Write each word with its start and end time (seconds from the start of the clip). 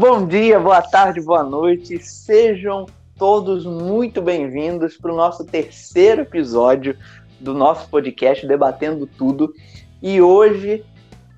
Bom 0.00 0.28
dia, 0.28 0.60
boa 0.60 0.80
tarde, 0.80 1.20
boa 1.20 1.42
noite. 1.42 1.98
Sejam 1.98 2.86
todos 3.16 3.66
muito 3.66 4.22
bem-vindos 4.22 4.96
para 4.96 5.12
o 5.12 5.16
nosso 5.16 5.44
terceiro 5.44 6.20
episódio 6.20 6.96
do 7.40 7.52
nosso 7.52 7.88
podcast 7.88 8.46
Debatendo 8.46 9.08
Tudo. 9.08 9.52
E 10.00 10.22
hoje, 10.22 10.84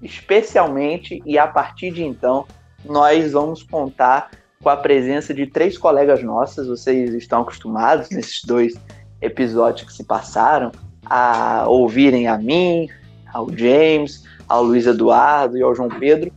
especialmente 0.03 1.23
e 1.25 1.39
a 1.39 1.47
partir 1.47 1.91
de 1.91 2.05
então, 2.05 2.45
nós 2.85 3.33
vamos 3.33 3.63
contar 3.63 4.31
com 4.63 4.69
a 4.69 4.77
presença 4.77 5.33
de 5.33 5.47
três 5.47 5.79
colegas 5.79 6.23
nossas. 6.23 6.67
Vocês 6.67 7.15
estão 7.15 7.41
acostumados 7.41 8.11
nesses 8.11 8.45
dois 8.45 8.75
episódios 9.23 9.87
que 9.87 9.95
se 9.95 10.05
passaram 10.05 10.71
a 11.07 11.65
ouvirem 11.67 12.29
a 12.29 12.37
mim, 12.37 12.91
ao 13.33 13.49
James, 13.57 14.23
ao 14.47 14.63
Luiz 14.63 14.87
Eduardo 14.87 15.57
e 15.57 15.63
ao 15.63 15.75
João 15.75 15.89
Pedro. 15.89 16.31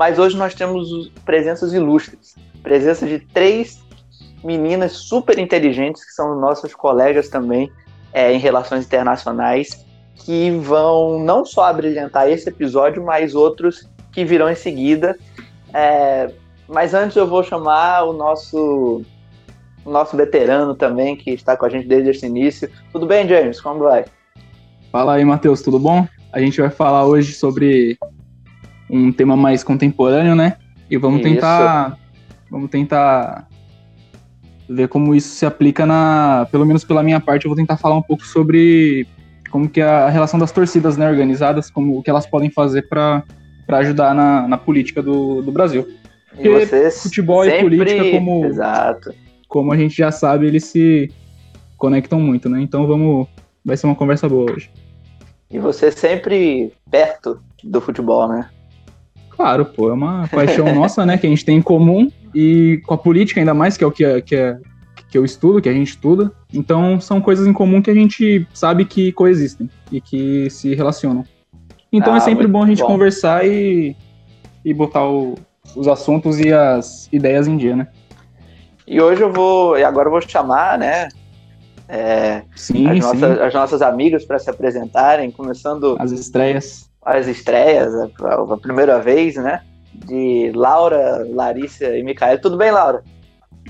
Mas 0.00 0.18
hoje 0.18 0.34
nós 0.34 0.54
temos 0.54 1.10
presenças 1.26 1.74
ilustres, 1.74 2.34
presença 2.62 3.06
de 3.06 3.18
três 3.18 3.84
meninas 4.42 4.92
super 4.92 5.38
inteligentes 5.38 6.02
que 6.02 6.12
são 6.12 6.40
nossas 6.40 6.74
colegas 6.74 7.28
também 7.28 7.70
é, 8.10 8.32
em 8.32 8.38
relações 8.38 8.86
internacionais 8.86 9.84
que 10.14 10.52
vão 10.52 11.18
não 11.18 11.44
só 11.44 11.64
abrilhantar 11.64 12.30
esse 12.30 12.48
episódio, 12.48 13.04
mas 13.04 13.34
outros 13.34 13.90
que 14.10 14.24
virão 14.24 14.48
em 14.48 14.54
seguida. 14.54 15.18
É, 15.74 16.32
mas 16.66 16.94
antes 16.94 17.14
eu 17.14 17.26
vou 17.26 17.42
chamar 17.42 18.04
o 18.04 18.14
nosso 18.14 19.02
o 19.84 19.90
nosso 19.90 20.16
veterano 20.16 20.74
também, 20.74 21.14
que 21.14 21.30
está 21.30 21.58
com 21.58 21.66
a 21.66 21.68
gente 21.68 21.86
desde 21.86 22.08
esse 22.08 22.24
início. 22.24 22.70
Tudo 22.90 23.04
bem, 23.04 23.28
James? 23.28 23.60
Como 23.60 23.80
vai? 23.80 24.06
Fala 24.90 25.16
aí, 25.16 25.26
Matheus, 25.26 25.60
tudo 25.60 25.78
bom? 25.78 26.08
A 26.32 26.40
gente 26.40 26.58
vai 26.58 26.70
falar 26.70 27.04
hoje 27.04 27.34
sobre 27.34 27.98
um 28.90 29.12
tema 29.12 29.36
mais 29.36 29.62
contemporâneo, 29.62 30.34
né? 30.34 30.56
E 30.90 30.96
vamos 30.96 31.20
isso. 31.20 31.28
tentar 31.28 31.98
vamos 32.50 32.68
tentar 32.68 33.48
ver 34.68 34.88
como 34.88 35.14
isso 35.14 35.28
se 35.28 35.46
aplica 35.46 35.84
na, 35.84 36.46
pelo 36.50 36.64
menos 36.64 36.84
pela 36.84 37.02
minha 37.02 37.20
parte, 37.20 37.44
eu 37.44 37.48
vou 37.48 37.56
tentar 37.56 37.76
falar 37.76 37.96
um 37.96 38.02
pouco 38.02 38.24
sobre 38.24 39.06
como 39.50 39.68
que 39.68 39.80
é 39.80 39.84
a 39.84 40.08
relação 40.08 40.38
das 40.38 40.52
torcidas, 40.52 40.96
né, 40.96 41.08
organizadas, 41.08 41.70
como 41.70 41.98
o 41.98 42.02
que 42.02 42.10
elas 42.10 42.26
podem 42.26 42.50
fazer 42.50 42.82
para 42.88 43.24
ajudar 43.68 44.14
na, 44.14 44.46
na 44.46 44.56
política 44.56 45.02
do, 45.02 45.42
do 45.42 45.50
Brasil. 45.50 45.88
Porque 46.30 46.90
futebol 46.92 47.44
sempre... 47.44 47.58
e 47.58 47.62
política, 47.62 48.10
como, 48.12 48.44
Exato. 48.44 49.12
como 49.48 49.72
a 49.72 49.76
gente 49.76 49.96
já 49.96 50.12
sabe, 50.12 50.46
eles 50.46 50.64
se 50.64 51.12
conectam 51.76 52.20
muito, 52.20 52.48
né? 52.48 52.60
Então 52.60 52.86
vamos, 52.86 53.26
vai 53.64 53.76
ser 53.76 53.86
uma 53.86 53.96
conversa 53.96 54.28
boa 54.28 54.52
hoje. 54.52 54.70
E 55.50 55.58
você 55.58 55.90
sempre 55.90 56.72
perto 56.88 57.40
do 57.64 57.80
futebol, 57.80 58.28
né? 58.28 58.48
Claro, 59.40 59.64
pô, 59.64 59.88
é 59.88 59.94
uma 59.94 60.28
paixão 60.28 60.66
nossa, 60.74 61.06
né, 61.06 61.16
que 61.16 61.26
a 61.26 61.30
gente 61.30 61.46
tem 61.46 61.56
em 61.56 61.62
comum 61.62 62.12
e 62.34 62.82
com 62.84 62.92
a 62.92 62.98
política 62.98 63.40
ainda 63.40 63.54
mais, 63.54 63.74
que 63.74 63.82
é 63.82 63.86
o 63.86 63.90
que, 63.90 64.04
é, 64.04 64.20
que, 64.20 64.36
é, 64.36 64.58
que 65.08 65.16
eu 65.16 65.24
estudo, 65.24 65.62
que 65.62 65.68
a 65.70 65.72
gente 65.72 65.88
estuda. 65.88 66.30
Então 66.52 67.00
são 67.00 67.22
coisas 67.22 67.46
em 67.46 67.52
comum 67.54 67.80
que 67.80 67.90
a 67.90 67.94
gente 67.94 68.46
sabe 68.52 68.84
que 68.84 69.12
coexistem 69.12 69.70
e 69.90 69.98
que 69.98 70.50
se 70.50 70.74
relacionam. 70.74 71.24
Então 71.90 72.12
é 72.12 72.16
ah, 72.16 72.18
é 72.18 72.20
sempre 72.20 72.46
bom 72.46 72.62
a 72.62 72.66
gente 72.66 72.82
bom. 72.82 72.88
conversar 72.88 73.46
e, 73.46 73.96
e 74.62 74.74
botar 74.74 75.08
o, 75.08 75.36
os 75.74 75.88
assuntos 75.88 76.38
e 76.38 76.52
as 76.52 77.08
ideias 77.10 77.48
em 77.48 77.56
dia, 77.56 77.74
né? 77.74 77.88
E 78.86 79.00
hoje 79.00 79.22
eu 79.22 79.32
vou, 79.32 79.78
e 79.78 79.82
agora 79.82 80.08
eu 80.08 80.12
vou 80.12 80.20
chamar, 80.20 80.78
né, 80.78 81.08
é, 81.88 82.42
sim, 82.54 82.86
as, 82.86 82.96
sim. 82.96 83.00
Nossas, 83.00 83.40
as 83.40 83.54
nossas 83.54 83.80
amigas 83.80 84.26
para 84.26 84.38
se 84.38 84.50
apresentarem, 84.50 85.30
começando 85.30 85.96
as 85.98 86.12
estreias, 86.12 86.89
as 87.02 87.26
estreias, 87.26 87.94
a, 87.94 88.08
a, 88.34 88.56
primeira 88.56 89.00
vez, 89.00 89.36
né, 89.36 89.62
de 89.94 90.52
Laura, 90.54 91.26
Larissa 91.28 91.96
e 91.96 92.02
Micael. 92.02 92.40
Tudo 92.40 92.56
bem, 92.56 92.70
Laura? 92.70 93.02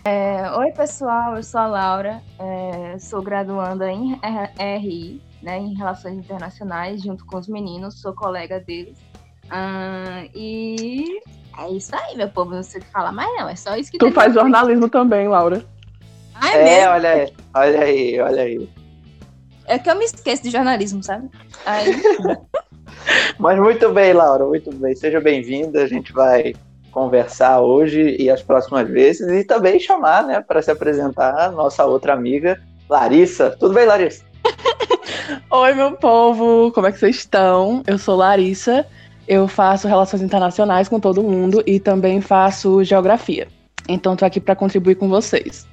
É, 0.04 0.50
oi, 0.52 0.72
pessoal, 0.72 1.36
eu 1.36 1.42
sou 1.42 1.60
a 1.60 1.66
Laura, 1.66 2.20
é, 2.38 2.98
sou 2.98 3.22
graduanda 3.22 3.90
em 3.90 4.18
RI, 4.78 5.22
né, 5.42 5.58
em 5.58 5.74
Relações 5.74 6.16
Internacionais, 6.16 7.02
junto 7.02 7.24
com 7.26 7.38
os 7.38 7.48
meninos, 7.48 8.00
sou 8.00 8.14
colega 8.14 8.60
deles. 8.60 8.98
Ah, 9.50 10.24
e 10.34 11.20
é 11.58 11.70
isso 11.70 11.94
aí, 11.94 12.16
meu 12.16 12.28
povo, 12.28 12.54
não 12.54 12.62
sei 12.62 12.80
o 12.80 12.84
que 12.84 12.90
falar 12.90 13.12
mais 13.12 13.28
não, 13.36 13.48
é 13.48 13.56
só 13.56 13.76
isso 13.76 13.90
que 13.90 13.98
Tu 13.98 14.10
faz 14.12 14.32
jornalismo 14.32 14.88
também, 14.88 15.28
Laura. 15.28 15.64
Ah, 16.34 16.56
é, 16.56 16.60
é 16.60 16.64
mesmo? 16.64 16.92
olha 16.92 17.10
aí, 17.10 17.32
olha 17.54 17.80
aí, 17.82 18.20
olha 18.20 18.42
aí. 18.42 18.70
É 19.66 19.78
que 19.78 19.90
eu 19.90 19.96
me 19.96 20.04
esqueço 20.04 20.42
de 20.42 20.50
jornalismo, 20.50 21.02
sabe? 21.02 21.28
Aí... 21.66 21.90
Mas 23.38 23.58
muito 23.58 23.90
bem, 23.90 24.12
Laura, 24.12 24.44
muito 24.44 24.74
bem. 24.74 24.94
Seja 24.94 25.20
bem-vinda. 25.20 25.82
A 25.82 25.86
gente 25.86 26.12
vai 26.12 26.54
conversar 26.90 27.60
hoje 27.60 28.16
e 28.18 28.28
as 28.28 28.42
próximas 28.42 28.88
vezes 28.88 29.26
e 29.28 29.44
também 29.44 29.78
chamar, 29.78 30.24
né, 30.24 30.40
para 30.40 30.60
se 30.60 30.70
apresentar 30.70 31.34
a 31.38 31.50
nossa 31.50 31.84
outra 31.84 32.12
amiga, 32.12 32.60
Larissa. 32.88 33.56
Tudo 33.58 33.74
bem, 33.74 33.86
Larissa? 33.86 34.24
Oi, 35.50 35.74
meu 35.74 35.92
povo, 35.92 36.72
como 36.72 36.86
é 36.86 36.92
que 36.92 36.98
vocês 36.98 37.16
estão? 37.16 37.82
Eu 37.86 37.98
sou 37.98 38.16
Larissa, 38.16 38.86
eu 39.28 39.46
faço 39.46 39.86
relações 39.86 40.22
internacionais 40.22 40.88
com 40.88 40.98
todo 40.98 41.22
mundo 41.22 41.62
e 41.66 41.78
também 41.78 42.20
faço 42.20 42.82
geografia. 42.82 43.46
Então, 43.88 44.16
tô 44.16 44.24
aqui 44.24 44.40
para 44.40 44.56
contribuir 44.56 44.96
com 44.96 45.08
vocês. 45.08 45.68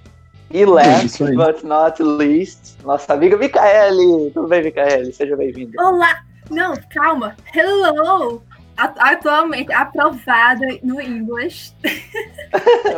E 0.49 0.63
last 0.63 1.23
but 1.35 1.63
not 1.63 2.01
least, 2.01 2.77
nossa 2.83 3.13
amiga 3.13 3.35
Micaele. 3.35 4.31
Tudo 4.33 4.47
bem, 4.47 4.63
Micaele? 4.63 5.11
Seja 5.11 5.35
bem-vinda. 5.35 5.73
Olá! 5.83 6.26
Não, 6.49 6.75
calma. 6.89 7.35
Hello! 7.53 8.43
Atualmente 8.77 9.73
aprovada 9.73 10.67
no 10.83 11.01
inglês. 11.01 11.75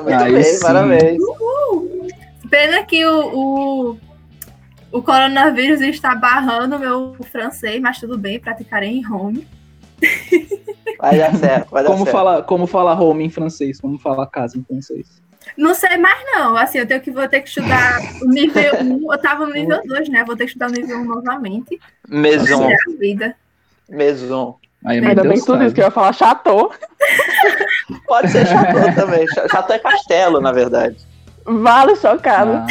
Muito 0.04 0.10
Aí 0.10 0.34
bem, 0.34 0.44
sim. 0.44 0.60
parabéns. 0.60 1.22
Uhul. 1.22 2.08
Pena 2.50 2.84
que 2.84 3.06
o, 3.06 3.92
o, 3.92 3.98
o 4.92 5.02
coronavírus 5.02 5.80
está 5.80 6.16
barrando 6.16 6.76
o 6.76 6.80
meu 6.80 7.16
francês, 7.32 7.80
mas 7.80 8.00
tudo 8.00 8.18
bem, 8.18 8.40
praticarei 8.40 8.90
em 8.90 9.08
home. 9.10 9.48
Vai 11.00 11.18
dar 11.18 11.34
certo, 11.36 11.70
vai 11.70 11.84
dar 11.84 11.90
como 11.90 12.04
certo. 12.04 12.12
Fala, 12.12 12.44
como 12.44 12.68
fala 12.68 13.00
home 13.00 13.24
em 13.24 13.30
francês? 13.30 13.80
Como 13.80 13.98
fala 13.98 14.28
casa 14.28 14.58
em 14.58 14.64
francês? 14.64 15.22
Não 15.60 15.74
sei 15.74 15.98
mais, 15.98 16.18
não. 16.32 16.56
Assim, 16.56 16.78
eu 16.78 16.88
tenho 16.88 17.02
que, 17.02 17.12
vou 17.12 17.28
ter 17.28 17.42
que 17.42 17.50
estudar 17.50 18.00
o 18.22 18.26
nível 18.26 18.76
1. 18.82 19.12
Eu 19.12 19.22
tava 19.22 19.46
no 19.46 19.52
nível 19.52 19.82
2, 19.86 20.08
né? 20.08 20.24
Vou 20.24 20.38
ter 20.38 20.46
que 20.46 20.52
estudar 20.52 20.70
o 20.70 20.72
nível 20.72 21.00
1 21.00 21.04
novamente. 21.04 21.78
Maison. 22.08 22.70
A 22.70 22.98
vida. 22.98 23.36
Maison. 23.90 24.56
Aí, 24.86 25.06
Ainda 25.06 25.22
bem 25.22 25.44
tudo 25.44 25.62
isso 25.66 25.76
que 25.76 25.82
eu 25.82 25.86
ia 25.86 25.92
falar 25.92 26.14
chateau. 26.14 26.72
Pode 28.08 28.32
ser 28.32 28.48
chateau 28.48 28.96
também. 28.96 29.28
Chateau 29.28 29.76
é 29.76 29.80
castelo, 29.80 30.40
na 30.40 30.54
verdade. 30.54 30.96
Vale 31.44 31.94
chocado. 31.98 32.52
Ah. 32.54 32.68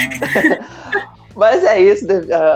Mas 1.36 1.62
é 1.64 1.78
isso, 1.78 2.06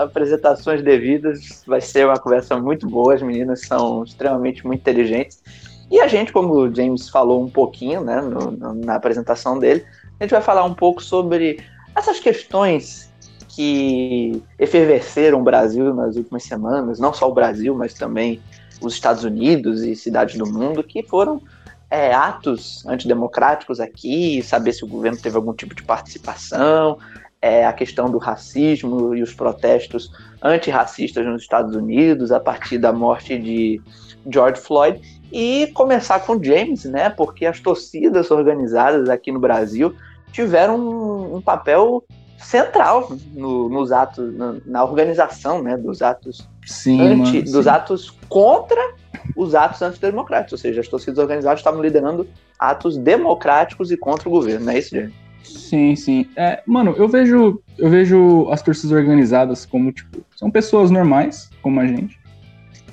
apresentações 0.01 0.81
devidas. 0.81 1.63
Vai 1.67 1.79
ser 1.79 2.07
uma 2.07 2.17
conversa 2.17 2.57
muito 2.57 2.89
boa. 2.89 3.13
As 3.13 3.21
meninas 3.21 3.61
são 3.61 4.03
extremamente 4.03 4.65
muito 4.65 4.79
inteligentes. 4.79 5.43
E 5.91 6.01
a 6.01 6.07
gente, 6.07 6.33
como 6.33 6.55
o 6.55 6.73
James 6.73 7.07
falou 7.07 7.43
um 7.43 7.49
pouquinho 7.49 8.01
né, 8.01 8.19
no, 8.19 8.49
no, 8.49 8.73
na 8.73 8.95
apresentação 8.95 9.59
dele, 9.59 9.85
a 10.19 10.23
gente 10.23 10.31
vai 10.31 10.41
falar 10.41 10.63
um 10.63 10.73
pouco 10.73 11.01
sobre 11.01 11.59
essas 11.95 12.19
questões 12.19 13.11
que 13.49 14.41
efervesceram 14.57 15.39
o 15.39 15.43
Brasil 15.43 15.93
nas 15.93 16.15
últimas 16.15 16.43
semanas, 16.43 16.99
não 16.99 17.13
só 17.13 17.29
o 17.29 17.33
Brasil, 17.33 17.75
mas 17.75 17.93
também 17.93 18.41
os 18.81 18.93
Estados 18.93 19.23
Unidos 19.23 19.83
e 19.83 19.95
cidades 19.95 20.37
do 20.37 20.51
mundo, 20.51 20.83
que 20.83 21.03
foram 21.03 21.41
é, 21.89 22.11
atos 22.11 22.83
antidemocráticos 22.87 23.79
aqui, 23.79 24.41
saber 24.41 24.73
se 24.73 24.83
o 24.83 24.87
governo 24.87 25.19
teve 25.19 25.35
algum 25.35 25.53
tipo 25.53 25.75
de 25.75 25.83
participação, 25.83 26.97
é, 27.39 27.65
a 27.65 27.73
questão 27.73 28.09
do 28.09 28.17
racismo 28.17 29.13
e 29.13 29.21
os 29.21 29.33
protestos 29.33 30.11
antirracistas 30.41 31.25
nos 31.25 31.43
Estados 31.43 31.75
Unidos 31.75 32.31
a 32.31 32.39
partir 32.39 32.79
da 32.79 32.91
morte 32.91 33.37
de 33.37 33.79
George 34.27 34.59
Floyd 34.59 34.99
e 35.33 35.67
começar 35.73 36.19
com 36.19 36.41
James, 36.41 36.85
né? 36.85 37.09
Porque 37.09 37.47
as 37.47 37.59
torcidas 37.59 38.29
organizadas 38.29 39.09
aqui 39.09 39.31
no 39.31 39.39
Brasil 39.39 39.95
tiveram 40.31 40.77
um, 40.77 41.37
um 41.37 41.41
papel 41.41 42.05
central 42.37 43.11
no, 43.33 43.67
nos 43.67 43.91
atos, 43.91 44.31
na, 44.35 44.55
na, 44.63 44.83
organização, 44.83 45.63
né? 45.63 45.75
Dos 45.75 46.03
atos 46.03 46.47
sim, 46.65 47.01
anti, 47.01 47.39
mano, 47.39 47.51
dos 47.51 47.67
atos 47.67 48.15
contra 48.29 48.93
os 49.35 49.55
atos 49.55 49.81
antidemocráticos, 49.81 50.53
ou 50.53 50.57
seja, 50.59 50.81
as 50.81 50.87
torcidas 50.87 51.17
organizadas 51.17 51.59
estavam 51.59 51.81
liderando 51.81 52.27
atos 52.59 52.95
democráticos 52.97 53.91
e 53.91 53.97
contra 53.97 54.29
o 54.29 54.31
governo, 54.31 54.65
não 54.65 54.73
é 54.73 54.79
isso, 54.79 54.95
James? 54.95 55.13
Sim, 55.43 55.95
sim. 55.95 56.29
É, 56.35 56.61
mano, 56.65 56.93
eu 56.97 57.07
vejo, 57.07 57.61
eu 57.77 57.89
vejo 57.89 58.47
as 58.51 58.61
torcidas 58.61 58.95
organizadas 58.95 59.65
como, 59.65 59.91
tipo, 59.91 60.23
são 60.35 60.51
pessoas 60.51 60.91
normais, 60.91 61.49
como 61.61 61.79
a 61.79 61.87
gente, 61.87 62.19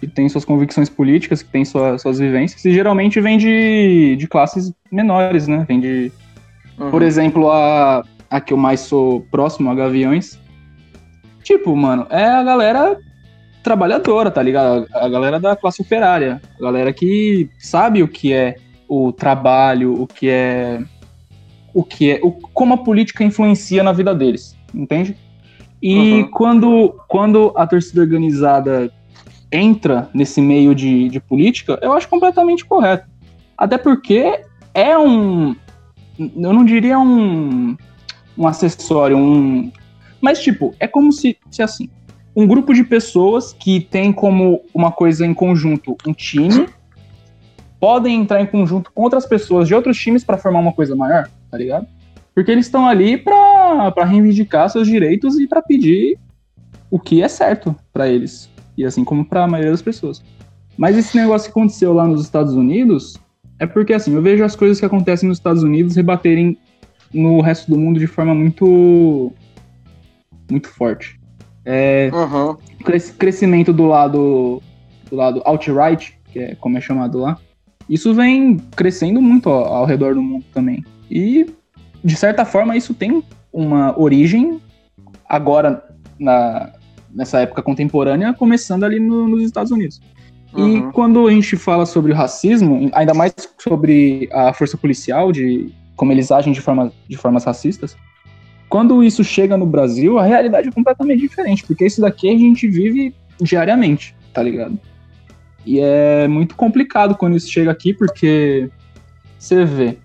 que 0.00 0.06
têm 0.06 0.28
suas 0.28 0.44
convicções 0.44 0.88
políticas, 0.88 1.42
que 1.42 1.50
têm 1.50 1.64
sua, 1.64 1.98
suas 1.98 2.18
vivências, 2.18 2.64
e 2.64 2.72
geralmente 2.72 3.20
vem 3.20 3.36
de, 3.36 4.16
de 4.16 4.26
classes 4.26 4.72
menores, 4.90 5.46
né? 5.46 5.64
Vem 5.68 5.80
de. 5.80 6.10
Uhum. 6.78 6.90
Por 6.90 7.02
exemplo, 7.02 7.50
a, 7.50 8.02
a 8.30 8.40
que 8.40 8.52
eu 8.52 8.56
mais 8.56 8.80
sou 8.80 9.20
próximo, 9.30 9.70
a 9.70 9.74
Gaviões. 9.74 10.40
Tipo, 11.42 11.76
mano, 11.76 12.06
é 12.10 12.24
a 12.24 12.42
galera 12.42 12.98
trabalhadora, 13.62 14.30
tá 14.30 14.42
ligado? 14.42 14.86
A 14.94 15.08
galera 15.08 15.38
da 15.38 15.54
classe 15.54 15.82
operária. 15.82 16.40
A 16.58 16.62
galera 16.62 16.92
que 16.92 17.50
sabe 17.58 18.02
o 18.02 18.08
que 18.08 18.32
é 18.32 18.56
o 18.88 19.12
trabalho, 19.12 20.00
o 20.00 20.06
que 20.06 20.28
é 20.28 20.80
o 21.72 21.84
que 21.84 22.10
é, 22.10 22.20
o, 22.22 22.32
como 22.32 22.74
a 22.74 22.78
política 22.78 23.22
influencia 23.22 23.82
na 23.82 23.92
vida 23.92 24.12
deles, 24.14 24.56
entende? 24.74 25.16
E 25.82 25.94
Uhum. 25.94 26.30
quando, 26.30 26.94
quando 27.08 27.52
a 27.56 27.66
torcida 27.66 28.02
organizada 28.02 28.92
entra 29.52 30.08
nesse 30.14 30.40
meio 30.40 30.74
de, 30.74 31.08
de 31.08 31.20
política, 31.20 31.78
eu 31.82 31.92
acho 31.92 32.08
completamente 32.08 32.64
correto. 32.64 33.08
Até 33.56 33.76
porque 33.76 34.44
é 34.74 34.96
um. 34.96 35.54
Eu 36.18 36.52
não 36.52 36.64
diria 36.64 36.98
um, 36.98 37.76
um 38.36 38.46
acessório, 38.46 39.16
um. 39.16 39.70
Mas, 40.20 40.42
tipo, 40.42 40.74
é 40.78 40.86
como 40.86 41.12
se, 41.12 41.36
se 41.50 41.62
assim. 41.62 41.88
Um 42.34 42.46
grupo 42.46 42.72
de 42.72 42.84
pessoas 42.84 43.52
que 43.52 43.80
tem 43.80 44.12
como 44.12 44.62
uma 44.72 44.92
coisa 44.92 45.26
em 45.26 45.34
conjunto 45.34 45.96
um 46.06 46.12
time 46.12 46.68
podem 47.80 48.20
entrar 48.20 48.40
em 48.40 48.46
conjunto 48.46 48.92
com 48.92 49.02
outras 49.02 49.26
pessoas 49.26 49.66
de 49.66 49.74
outros 49.74 49.98
times 49.98 50.22
para 50.22 50.38
formar 50.38 50.60
uma 50.60 50.72
coisa 50.72 50.94
maior, 50.94 51.28
tá 51.50 51.58
ligado? 51.58 51.88
Porque 52.32 52.52
eles 52.52 52.66
estão 52.66 52.86
ali 52.86 53.18
pra 53.18 54.04
reivindicar 54.04 54.70
seus 54.70 54.86
direitos 54.86 55.40
e 55.40 55.48
pra 55.48 55.60
pedir 55.60 56.18
o 56.90 57.00
que 57.00 57.22
é 57.22 57.28
certo 57.28 57.74
pra 57.92 58.06
eles. 58.08 58.48
E 58.80 58.84
assim 58.86 59.04
como 59.04 59.24
pra 59.24 59.46
maioria 59.46 59.70
das 59.72 59.82
pessoas. 59.82 60.22
Mas 60.76 60.96
esse 60.96 61.16
negócio 61.16 61.52
que 61.52 61.58
aconteceu 61.58 61.92
lá 61.92 62.06
nos 62.06 62.22
Estados 62.22 62.54
Unidos 62.54 63.18
é 63.58 63.66
porque 63.66 63.92
assim, 63.92 64.14
eu 64.14 64.22
vejo 64.22 64.42
as 64.42 64.56
coisas 64.56 64.80
que 64.80 64.86
acontecem 64.86 65.28
nos 65.28 65.38
Estados 65.38 65.62
Unidos 65.62 65.94
rebaterem 65.96 66.56
no 67.12 67.40
resto 67.40 67.70
do 67.70 67.78
mundo 67.78 68.00
de 68.00 68.06
forma 68.06 68.34
muito 68.34 69.32
muito 70.50 70.68
forte. 70.68 71.20
É, 71.64 72.10
Uhum. 72.12 72.56
cres- 72.84 73.10
crescimento 73.10 73.72
do 73.72 73.84
lado 73.86 74.62
do 75.10 75.16
lado 75.16 75.42
alt-right, 75.44 76.16
que 76.32 76.38
é 76.38 76.54
como 76.54 76.78
é 76.78 76.80
chamado 76.80 77.18
lá, 77.18 77.36
isso 77.88 78.14
vem 78.14 78.56
crescendo 78.76 79.20
muito 79.20 79.50
ao, 79.50 79.64
ao 79.74 79.84
redor 79.84 80.14
do 80.14 80.22
mundo 80.22 80.44
também. 80.54 80.84
E 81.10 81.46
de 82.02 82.16
certa 82.16 82.44
forma 82.44 82.76
isso 82.76 82.94
tem 82.94 83.22
uma 83.52 83.98
origem 84.00 84.60
agora 85.28 85.84
na, 86.18 86.72
nessa 87.14 87.40
época 87.40 87.62
contemporânea, 87.62 88.32
começando 88.34 88.84
ali 88.84 88.98
no- 89.00 89.28
nos 89.28 89.42
Estados 89.42 89.70
Unidos. 89.72 90.00
E 90.56 90.60
Uhum. 90.60 90.90
quando 90.92 91.26
a 91.26 91.30
gente 91.30 91.56
fala 91.56 91.86
sobre 91.86 92.12
o 92.12 92.14
racismo, 92.14 92.90
ainda 92.92 93.14
mais 93.14 93.32
sobre 93.58 94.28
a 94.32 94.52
força 94.52 94.76
policial, 94.76 95.30
de 95.30 95.72
como 95.96 96.12
eles 96.12 96.30
agem 96.32 96.52
de, 96.52 96.60
forma, 96.60 96.92
de 97.08 97.16
formas 97.16 97.44
racistas, 97.44 97.96
quando 98.68 99.02
isso 99.04 99.22
chega 99.22 99.56
no 99.56 99.66
Brasil, 99.66 100.18
a 100.18 100.24
realidade 100.24 100.68
é 100.68 100.72
completamente 100.72 101.20
diferente, 101.20 101.64
porque 101.66 101.84
isso 101.86 102.00
daqui 102.00 102.28
a 102.28 102.36
gente 102.38 102.66
vive 102.66 103.14
diariamente, 103.40 104.14
tá 104.32 104.42
ligado? 104.42 104.78
E 105.66 105.78
é 105.78 106.26
muito 106.26 106.54
complicado 106.54 107.14
quando 107.14 107.36
isso 107.36 107.50
chega 107.50 107.70
aqui, 107.70 107.92
porque 107.92 108.70
você 109.38 109.64
vê. 109.64 109.98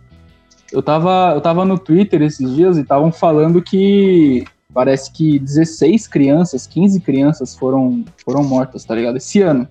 Eu 0.72 0.82
tava, 0.84 1.32
eu 1.34 1.42
tava 1.42 1.64
no 1.64 1.78
Twitter 1.80 2.22
esses 2.22 2.54
dias 2.56 2.78
e 2.78 2.82
estavam 2.82 3.12
falando 3.12 3.62
que 3.62 4.44
parece 4.76 5.10
que 5.12 5.40
16 5.40 6.06
crianças, 6.08 6.68
15 6.68 7.00
crianças 7.00 7.56
foram, 7.56 8.04
foram 8.26 8.44
mortas, 8.44 8.84
tá 8.84 8.94
ligado? 8.94 9.16
Esse 9.18 9.42
ano 9.42 9.66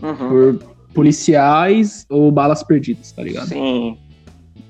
Uhum. 0.00 0.28
por 0.28 0.58
policiais 0.94 2.06
ou 2.08 2.30
balas 2.30 2.62
perdidas, 2.62 3.10
tá 3.12 3.22
ligado? 3.22 3.48
Sim. 3.48 3.98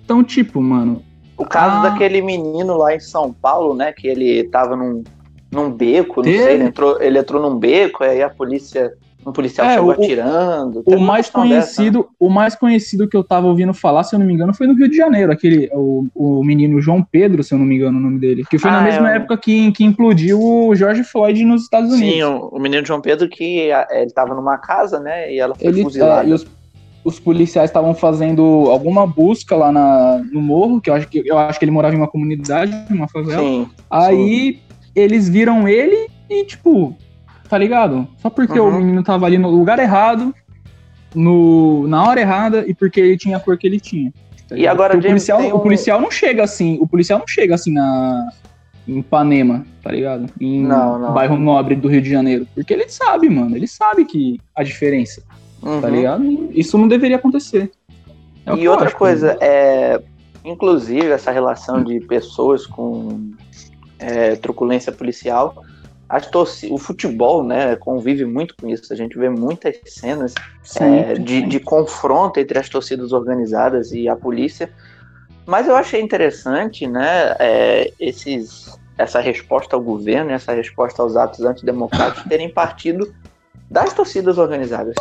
Então, 0.05 0.25
tipo, 0.25 0.61
mano, 0.61 1.03
O 1.37 1.45
caso 1.45 1.79
Ah. 1.79 1.91
daquele 1.91 2.23
menino 2.23 2.77
lá 2.77 2.95
em 2.95 3.01
São 3.01 3.33
Paulo, 3.33 3.75
né? 3.75 3.93
Que 3.93 4.07
ele 4.07 4.45
tava 4.45 4.77
num, 4.77 5.03
num 5.51 5.69
beco, 5.69 6.17
não 6.19 6.23
Teve. 6.23 6.43
sei, 6.45 6.55
ele 6.55 6.65
entrou, 6.65 7.03
ele 7.03 7.19
entrou 7.19 7.43
num 7.43 7.59
beco, 7.59 8.05
aí 8.05 8.23
a 8.23 8.31
polícia. 8.31 8.93
Um 9.27 9.33
policial 9.33 9.67
É, 9.67 9.75
chegou 9.75 9.89
o- 9.89 9.93
atirando. 9.93 10.83
o 10.85 10.99
mais 10.99 11.27
questão 11.27 11.49
dessa, 11.49 11.83
né? 11.83 11.89
conhecido, 11.91 12.09
o 12.21 12.29
mais 12.29 12.55
conhecido 12.55 13.09
que 13.09 13.17
eu 13.17 13.25
tava 13.25 13.47
ouvindo 13.47 13.73
falar, 13.73 14.05
se 14.05 14.15
eu 14.15 14.19
não 14.19 14.27
me 14.27 14.35
engano, 14.35 14.53
foi 14.55 14.67
no 14.67 14.75
Rio 14.75 14.89
de 14.89 14.97
Janeiro, 14.97 15.33
aquele 15.33 15.71
o, 15.73 16.07
o 16.15 16.45
menino 16.45 16.81
João 16.81 17.03
Pedro, 17.03 17.43
se 17.43 17.55
eu 17.55 17.59
não 17.59 17.65
me 17.65 17.77
engano 17.77 17.99
o 17.99 18.01
nome 18.03 18.19
dele, 18.19 18.45
que 18.51 18.59
foi 18.59 18.71
na 18.71 18.81
Ah, 18.81 18.83
mesma 18.85 19.11
é 19.13 19.17
época 19.17 19.37
que, 19.39 19.73
que 19.73 19.83
implodiu 19.85 20.41
o 20.43 20.75
George 20.75 21.05
Floyd 21.05 21.43
nos 21.45 21.63
Estados 21.63 21.91
Unidos. 21.93 22.15
Sim, 22.15 22.23
o, 22.23 22.49
o 22.49 22.61
menino 22.61 22.85
João 22.85 23.01
Pedro 23.01 23.29
que 23.29 23.71
ele 23.91 24.11
tava 24.15 24.35
numa 24.35 24.59
casa, 24.59 25.01
né? 25.01 25.33
E 25.33 25.39
ela 25.39 25.55
foi 25.55 25.69
Ele, 25.69 25.83
fuzilada. 25.83 26.27
é, 26.27 26.31
e 26.31 26.33
os, 26.35 26.47
os 27.03 27.19
policiais 27.19 27.71
estavam 27.71 27.95
fazendo 27.95 28.43
alguma 28.71 29.07
busca 29.07 29.57
lá 29.57 29.73
na, 29.73 30.23
no 30.31 30.41
morro, 30.43 30.81
que 30.81 30.91
eu 30.91 30.95
acho 30.95 31.09
que 31.09 31.23
eu 31.25 31.39
acho 31.39 31.59
que 31.59 31.65
ele 31.65 31.73
morava 31.73 31.95
em 31.95 31.99
uma 31.99 32.09
comunidade, 32.09 32.73
uma 32.91 33.09
favela. 33.09 33.43
Sim. 33.43 33.67
Aí 33.91 34.59
eles 34.95 35.29
viram 35.29 35.67
ele 35.67 36.09
e, 36.31 36.45
tipo, 36.45 36.95
tá 37.49 37.59
ligado? 37.59 38.07
Só 38.19 38.31
porque 38.31 38.59
Uhum. 38.59 38.69
o 38.69 38.73
menino 38.79 39.03
tava 39.03 39.27
ali 39.27 39.39
no 39.39 39.51
lugar 39.51 39.79
errado, 39.79 40.35
no, 41.15 41.87
na 41.87 42.03
hora 42.09 42.21
errada 42.21 42.65
e 42.67 42.75
porque 42.75 43.01
ele 43.01 43.17
tinha 43.17 43.37
a 43.37 43.41
cor 43.41 43.57
que 43.57 43.67
ele 43.67 43.79
tinha. 43.81 44.13
tá 44.49 44.57
E 44.57 44.67
agora, 44.67 44.97
o 44.97 45.01
policial, 45.01 45.39
tem 45.39 45.53
o 45.53 45.57
um- 45.57 45.61
policial 45.61 46.01
não 46.01 46.11
chega 46.11 46.43
assim, 46.43 46.79
o 46.81 46.87
policial 46.87 47.19
não 47.19 47.29
chega 47.29 47.55
assim 47.55 47.73
na 47.73 48.29
em 48.87 48.99
Ipanema, 48.99 49.65
tá 49.83 49.91
ligado? 49.91 50.27
Em 50.39 50.63
Não, 50.63 50.99
não. 50.99 51.15
bairro 51.15 51.39
nobre 51.39 51.75
do 51.75 51.89
Rio 51.89 52.03
de 52.03 52.11
Janeiro, 52.11 52.47
porque 52.55 52.75
ele 52.75 52.87
sabe, 52.91 53.31
mano, 53.31 53.57
ele 53.57 53.67
sabe 53.67 54.05
que 54.05 54.39
a 54.55 54.63
diferença, 54.63 55.23
Uhum. 55.63 55.81
tá 55.81 55.89
ligado? 55.89 56.23
Isso 56.53 56.77
não 56.77 56.87
deveria 56.87 57.17
acontecer. 57.17 57.71
É 58.45 58.55
E 58.55 58.69
outra 58.69 58.89
acho, 58.89 58.97
coisa, 58.97 59.29
mano. 59.29 59.39
é, 59.41 60.03
inclusive 60.45 61.07
essa 61.09 61.31
relação 61.31 61.83
de 61.83 61.99
pessoas 62.01 62.67
com 62.67 63.31
é, 63.99 64.37
truculência 64.37 64.93
policial, 64.93 65.64
as 66.15 66.29
torci- 66.29 66.69
o 66.71 66.79
futebol, 66.79 67.43
né, 67.43 67.75
convive 67.75 68.25
muito 68.25 68.55
com 68.57 68.69
isso. 68.69 68.93
A 68.93 68.97
gente 68.97 69.19
vê 69.19 69.29
muitas 69.29 69.81
cenas 69.85 70.33
é, 70.81 71.15
de, 71.15 71.43
de 71.43 71.59
confronto 71.59 72.39
entre 72.39 72.57
as 72.57 72.69
torcidas 72.69 73.13
organizadas 73.13 73.91
e 73.91 74.09
a 74.09 74.15
polícia. 74.15 74.71
Mas 75.45 75.67
eu 75.67 75.75
achei 75.75 76.01
interessante, 76.01 76.87
né, 76.87 77.35
é, 77.41 77.93
esses, 77.99 78.79
essa 78.97 79.19
resposta 79.19 79.75
ao 79.75 79.83
governo, 79.83 80.31
essa 80.31 80.53
resposta 80.53 81.03
aos 81.03 81.17
atos 81.17 81.41
antidemocráticos 81.41 82.23
terem 82.29 82.49
partido 82.49 83.13
das 83.69 83.93
torcidas 83.93 84.39
organizadas, 84.39 84.95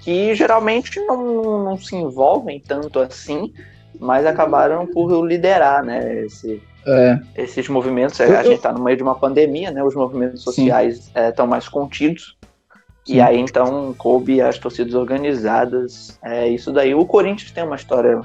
que 0.00 0.34
geralmente 0.34 0.98
não, 0.98 1.62
não 1.62 1.78
se 1.78 1.94
envolvem 1.94 2.58
tanto 2.58 2.98
assim, 2.98 3.54
mas 4.00 4.26
acabaram 4.26 4.84
por 4.84 5.24
liderar, 5.24 5.84
né, 5.84 6.24
esse, 6.24 6.60
É, 6.86 7.18
esses 7.36 7.68
movimentos. 7.68 8.18
Eu- 8.20 8.38
a 8.38 8.42
gente 8.42 8.56
está 8.56 8.72
no 8.72 8.82
meio 8.82 8.96
de 8.96 9.02
uma 9.02 9.14
pandemia, 9.14 9.70
né, 9.70 9.82
os 9.82 9.94
movimentos 9.94 10.42
sociais 10.42 11.10
estão 11.14 11.46
mais 11.46 11.68
contidos. 11.68 12.36
Sim. 13.04 13.14
E 13.16 13.20
aí, 13.20 13.38
então, 13.38 13.94
coube 13.98 14.40
às 14.40 14.58
torcidas 14.58 14.94
organizadas. 14.94 16.18
É 16.24 16.48
isso 16.48 16.72
daí. 16.72 16.94
O 16.94 17.04
Corinthians 17.04 17.50
tem 17.52 17.62
uma 17.64 17.76
história 17.76 18.20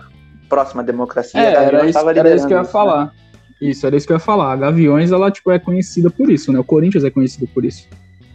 próxima 0.50 0.82
à 0.82 0.86
democracia. 0.86 1.40
É, 1.40 1.54
era, 1.54 1.86
isso, 1.88 1.98
era 2.00 2.36
isso 2.36 2.48
que 2.48 2.54
eu 2.54 2.58
ia 2.58 2.62
liderando 2.64 2.68
falar. 2.68 3.14
Isso, 3.62 3.86
era 3.86 3.96
isso 3.96 4.08
que 4.08 4.14
eu 4.14 4.16
ia 4.16 4.20
falar. 4.20 4.52
A 4.52 4.56
Gaviões, 4.56 5.12
ela, 5.12 5.30
tipo, 5.30 5.52
é 5.52 5.60
conhecida 5.60 6.10
por 6.10 6.32
isso, 6.32 6.52
né? 6.52 6.60
O 6.60 6.64
Corinthians 6.64 7.04
é 7.04 7.12
conhecido 7.12 7.48
por 7.48 7.64
isso. 7.64 7.88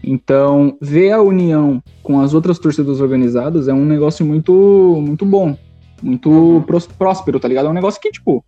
Então, 0.05 0.77
ver 0.81 1.11
a 1.13 1.21
união 1.21 1.83
com 2.01 2.21
as 2.21 2.33
outras 2.33 2.61
torcidas 2.61 3.01
organizadas 3.01 3.67
é 3.67 3.73
um 3.75 3.85
negócio 3.85 4.25
muito, 4.25 4.53
muito 5.05 5.27
bom. 5.27 5.57
Muito 6.01 6.31
Uhum. 6.31 6.63
prós- 6.63 6.87
próspero, 6.87 7.41
tá 7.41 7.49
ligado? 7.49 7.67
É 7.67 7.71
um 7.71 7.75
negócio 7.75 8.01
que, 8.01 8.11
tipo, 8.13 8.45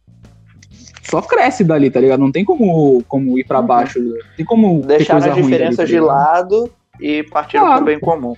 só 1.10 1.22
cresce 1.22 1.64
dali, 1.64 1.90
tá 1.90 2.00
ligado? 2.00 2.20
Não 2.20 2.30
tem 2.32 2.44
como, 2.44 3.02
como 3.08 3.38
ir 3.38 3.44
pra 3.44 3.60
Uhum. 3.60 3.66
baixo. 3.66 3.98
Tem 4.36 4.44
como 4.44 4.80
coisa 4.82 5.14
as 5.14 5.24
dali, 5.24 5.42
diferenças 5.42 5.76
tá 5.76 5.84
de 5.84 6.00
lado 6.00 6.70
e 7.00 7.22
partiram 7.24 7.64
Claro. 7.64 7.76
pro 7.78 7.86
bem 7.86 8.00
comum. 8.00 8.34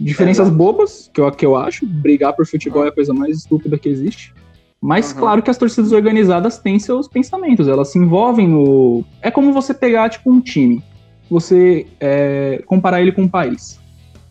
Diferenças 0.00 0.46
Exato. 0.46 0.56
bobas, 0.56 1.10
que 1.12 1.20
eu, 1.20 1.30
que 1.32 1.44
eu 1.44 1.56
acho. 1.56 1.84
Brigar 1.86 2.32
por 2.34 2.46
futebol 2.46 2.84
é 2.84 2.88
a 2.88 2.92
coisa 2.92 3.12
mais 3.12 3.36
estúpida 3.38 3.76
que 3.78 3.88
existe. 3.88 4.32
Mas 4.80 5.12
Uhum. 5.12 5.18
claro 5.18 5.42
que 5.42 5.50
as 5.50 5.58
torcidas 5.58 5.90
organizadas 5.90 6.58
têm 6.58 6.78
seus 6.78 7.08
pensamentos, 7.08 7.66
elas 7.66 7.88
se 7.88 7.98
envolvem 7.98 8.46
no. 8.46 9.04
É 9.20 9.30
como 9.30 9.52
você 9.52 9.74
pegar, 9.74 10.08
tipo, 10.08 10.30
um 10.30 10.40
time. 10.40 10.82
Você 11.28 11.86
é, 12.00 12.62
comparar 12.64 13.02
ele 13.02 13.10
com 13.12 13.22
um 13.22 13.28
país. 13.28 13.78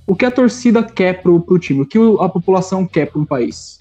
O 0.08 0.16
que 0.16 0.26
a 0.26 0.32
torcida 0.32 0.82
quer 0.82 1.22
pro, 1.22 1.42
pro 1.42 1.60
time? 1.60 1.82
O 1.82 1.86
que 1.86 1.98
a 2.22 2.30
população 2.30 2.88
quer 2.88 3.12
para 3.12 3.22
um 3.22 3.26
país? 3.26 3.80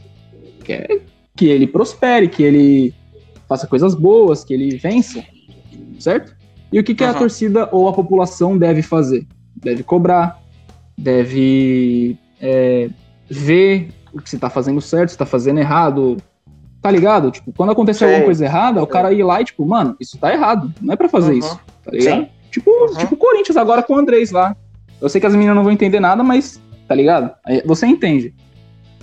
Quer 0.64 1.02
que 1.36 1.46
ele 1.46 1.66
prospere, 1.68 2.26
que 2.28 2.42
ele 2.42 2.92
faça 3.48 3.66
coisas 3.66 3.94
boas, 3.94 4.44
que 4.44 4.52
ele 4.54 4.76
vença. 4.76 5.22
Certo? 5.98 6.34
E 6.72 6.78
o 6.80 6.84
que, 6.84 6.94
que 6.94 7.04
a 7.04 7.12
Uhum. 7.12 7.18
torcida 7.18 7.68
ou 7.72 7.88
a 7.88 7.92
população 7.92 8.58
deve 8.58 8.82
fazer? 8.82 9.26
Deve 9.56 9.82
cobrar, 9.82 10.40
deve 10.98 12.18
é, 12.40 12.90
ver 13.28 13.90
o 14.12 14.20
que 14.20 14.28
você 14.28 14.38
tá 14.38 14.50
fazendo 14.50 14.80
certo, 14.80 15.10
se 15.10 15.18
tá 15.18 15.26
fazendo 15.26 15.58
errado. 15.58 16.16
Tá 16.82 16.90
ligado? 16.90 17.30
Tipo, 17.30 17.52
quando 17.52 17.70
acontecer 17.72 18.00
Sei. 18.00 18.08
alguma 18.08 18.24
coisa 18.26 18.44
errada, 18.44 18.82
o 18.82 18.86
cara 18.86 19.12
ir 19.12 19.22
lá 19.24 19.40
e, 19.40 19.44
tipo, 19.44 19.64
mano, 19.66 19.96
isso 19.98 20.18
tá 20.18 20.32
errado. 20.32 20.72
Não 20.80 20.92
é 20.92 20.96
pra 20.96 21.08
fazer 21.08 21.32
Uhum. 21.32 21.38
isso. 21.38 21.60
Tá 21.84 21.90
ligado? 21.90 22.22
Sim. 22.24 22.28
Tipo, 22.50 22.70
Uhum. 22.70 22.94
tipo 22.98 23.14
o 23.14 23.18
Corinthians 23.18 23.56
agora 23.56 23.82
com 23.82 23.94
o 23.94 23.98
Andrés 23.98 24.30
lá. 24.30 24.56
Eu 25.00 25.08
sei 25.08 25.20
que 25.20 25.26
as 25.26 25.32
meninas 25.34 25.56
não 25.56 25.62
vão 25.64 25.72
entender 25.72 26.00
nada, 26.00 26.22
mas, 26.22 26.60
tá 26.88 26.94
ligado? 26.94 27.32
Você 27.64 27.86
entende. 27.86 28.34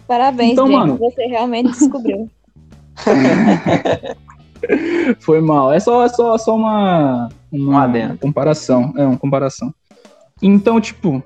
Parabéns, 0.08 0.52
Então, 0.54 0.68
mano. 0.72 0.98
você 0.98 1.26
realmente 1.26 1.72
descobriu. 1.72 2.30
Foi 5.20 5.42
mal. 5.42 5.72
É 5.72 5.80
só, 5.80 6.06
é 6.06 6.10
só, 6.10 6.38
só 6.38 6.56
uma, 6.56 7.30
Um 7.52 7.70
uma 7.70 7.84
adendo. 7.84 8.18
comparação. 8.18 8.94
É 8.98 9.06
uma 9.06 9.18
comparação. 9.18 9.74
Então, 10.42 10.80
tipo, 10.80 11.24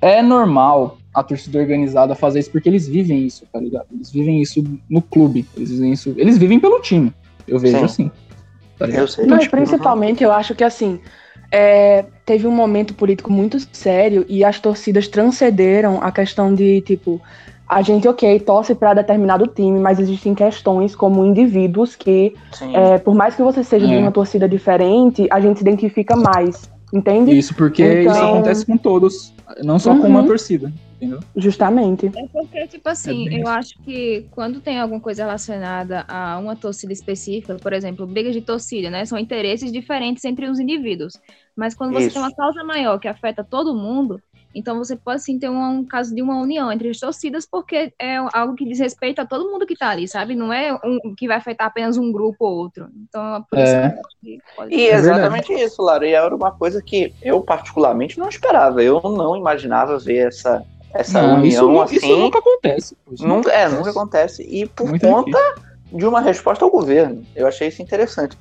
é 0.00 0.22
normal 0.22 0.98
a 1.14 1.22
torcida 1.22 1.58
organizada 1.58 2.14
fazer 2.14 2.40
isso 2.40 2.50
porque 2.50 2.68
eles 2.68 2.86
vivem 2.86 3.26
isso, 3.26 3.44
tá 3.52 3.60
ligado? 3.60 3.86
Eles 3.92 4.10
vivem 4.10 4.40
isso 4.40 4.62
no 4.88 5.02
clube. 5.02 5.46
Eles 5.56 5.70
vivem 5.70 5.92
isso. 5.92 6.14
Eles 6.16 6.38
vivem 6.38 6.60
pelo 6.60 6.80
time. 6.80 7.12
Eu 7.46 7.58
vejo 7.58 7.78
Sim. 7.78 7.84
assim. 7.84 8.10
Tá? 8.78 8.86
Eu 8.86 9.06
sei. 9.06 9.26
Não, 9.26 9.38
tipo, 9.38 9.56
principalmente 9.56 10.22
eu 10.22 10.32
acho 10.32 10.54
que 10.54 10.64
assim, 10.64 11.00
é, 11.50 12.04
teve 12.24 12.46
um 12.46 12.52
momento 12.52 12.94
político 12.94 13.32
muito 13.32 13.58
sério 13.72 14.24
e 14.28 14.44
as 14.44 14.60
torcidas 14.60 15.08
transcenderam 15.08 16.02
a 16.02 16.12
questão 16.12 16.54
de, 16.54 16.80
tipo, 16.82 17.20
a 17.70 17.82
gente, 17.82 18.08
ok, 18.08 18.40
torce 18.40 18.74
para 18.74 18.94
determinado 18.94 19.46
time, 19.46 19.78
mas 19.78 20.00
existem 20.00 20.34
questões 20.34 20.96
como 20.96 21.24
indivíduos 21.24 21.94
que, 21.94 22.34
é, 22.74 22.98
por 22.98 23.14
mais 23.14 23.36
que 23.36 23.42
você 23.42 23.62
seja 23.62 23.86
de 23.86 23.94
É. 23.94 23.98
uma 23.98 24.10
torcida 24.10 24.48
diferente, 24.48 25.28
a 25.30 25.40
gente 25.40 25.58
se 25.58 25.62
identifica 25.62 26.16
mais, 26.16 26.68
entende? 26.92 27.36
Isso 27.38 27.54
porque 27.54 27.82
Então- 28.02 28.12
isso 28.12 28.22
acontece 28.24 28.66
com 28.66 28.76
todos, 28.76 29.32
não 29.62 29.78
só 29.78 29.94
com 29.94 30.02
Uhum. 30.02 30.08
uma 30.08 30.24
torcida, 30.26 30.72
entendeu? 30.96 31.20
Justamente. 31.36 32.06
É 32.06 32.26
porque, 32.32 32.66
tipo 32.66 32.88
assim, 32.88 33.24
bem 33.26 33.36
eu 33.38 33.42
isso. 33.44 33.48
acho 33.48 33.78
que 33.84 34.26
quando 34.32 34.60
tem 34.60 34.80
alguma 34.80 35.00
coisa 35.00 35.22
relacionada 35.22 36.04
a 36.08 36.38
uma 36.38 36.56
torcida 36.56 36.92
específica, 36.92 37.54
por 37.54 37.72
exemplo, 37.72 38.04
brigas 38.06 38.34
de 38.34 38.40
torcida, 38.40 38.90
né? 38.90 39.04
São 39.04 39.16
interesses 39.18 39.70
diferentes 39.70 40.24
entre 40.24 40.48
os 40.50 40.58
indivíduos. 40.58 41.12
Mas 41.56 41.74
quando 41.74 41.92
você 41.92 42.06
Isso. 42.06 42.14
tem 42.14 42.22
uma 42.22 42.34
causa 42.34 42.64
maior 42.64 42.98
que 42.98 43.06
afeta 43.06 43.44
todo 43.44 43.74
mundo, 43.74 44.20
então 44.54 44.78
você 44.78 44.96
pode 44.96 45.22
sim 45.22 45.38
ter 45.38 45.48
um, 45.48 45.62
um 45.62 45.84
caso 45.84 46.14
de 46.14 46.20
uma 46.22 46.40
união 46.40 46.70
entre 46.72 46.90
as 46.90 46.98
torcidas, 46.98 47.46
porque 47.48 47.92
é 48.00 48.16
algo 48.32 48.54
que 48.54 48.64
diz 48.64 48.78
respeito 48.78 49.20
a 49.20 49.26
todo 49.26 49.50
mundo 49.50 49.66
que 49.66 49.76
tá 49.76 49.90
ali, 49.90 50.08
sabe? 50.08 50.34
Não 50.34 50.52
é 50.52 50.72
um 50.84 51.14
que 51.16 51.28
vai 51.28 51.36
afetar 51.36 51.66
apenas 51.68 51.96
um 51.96 52.10
grupo 52.10 52.44
ou 52.44 52.56
outro. 52.56 52.88
Então, 53.08 53.36
é 53.36 53.42
por 53.48 53.58
isso 53.58 53.72
É. 53.76 53.88
que 53.90 53.94
eu 53.96 54.00
acho 54.00 54.16
que 54.20 54.38
pode 54.56 54.74
E 54.74 54.88
É 54.88 54.94
exatamente 54.94 55.52
isso, 55.52 55.82
Lara. 55.82 56.06
E 56.06 56.12
era 56.12 56.34
uma 56.34 56.50
coisa 56.50 56.82
que 56.82 57.14
eu 57.22 57.40
particularmente 57.40 58.18
não 58.18 58.28
esperava. 58.28 58.82
Eu 58.82 59.00
não 59.02 59.36
imaginava 59.36 59.98
ver 59.98 60.28
essa, 60.28 60.64
essa 60.92 61.22
Não, 61.22 61.44
isso, 61.44 61.64
união 61.64 61.72
nu- 61.76 61.82
assim. 61.82 61.96
isso 61.96 62.16
nunca 62.16 62.38
acontece. 62.38 62.96
isso 63.12 63.26
Nunca, 63.26 63.50
é, 63.52 63.68
nunca 63.68 63.90
acontece. 63.90 64.42
E 64.42 64.66
por 64.66 64.88
Muito 64.88 65.06
conta 65.06 65.38
de 65.92 66.06
uma 66.06 66.20
resposta 66.20 66.64
ao 66.64 66.70
governo. 66.70 67.22
Eu 67.34 67.46
achei 67.46 67.68
isso 67.68 67.82
interessante. 67.82 68.36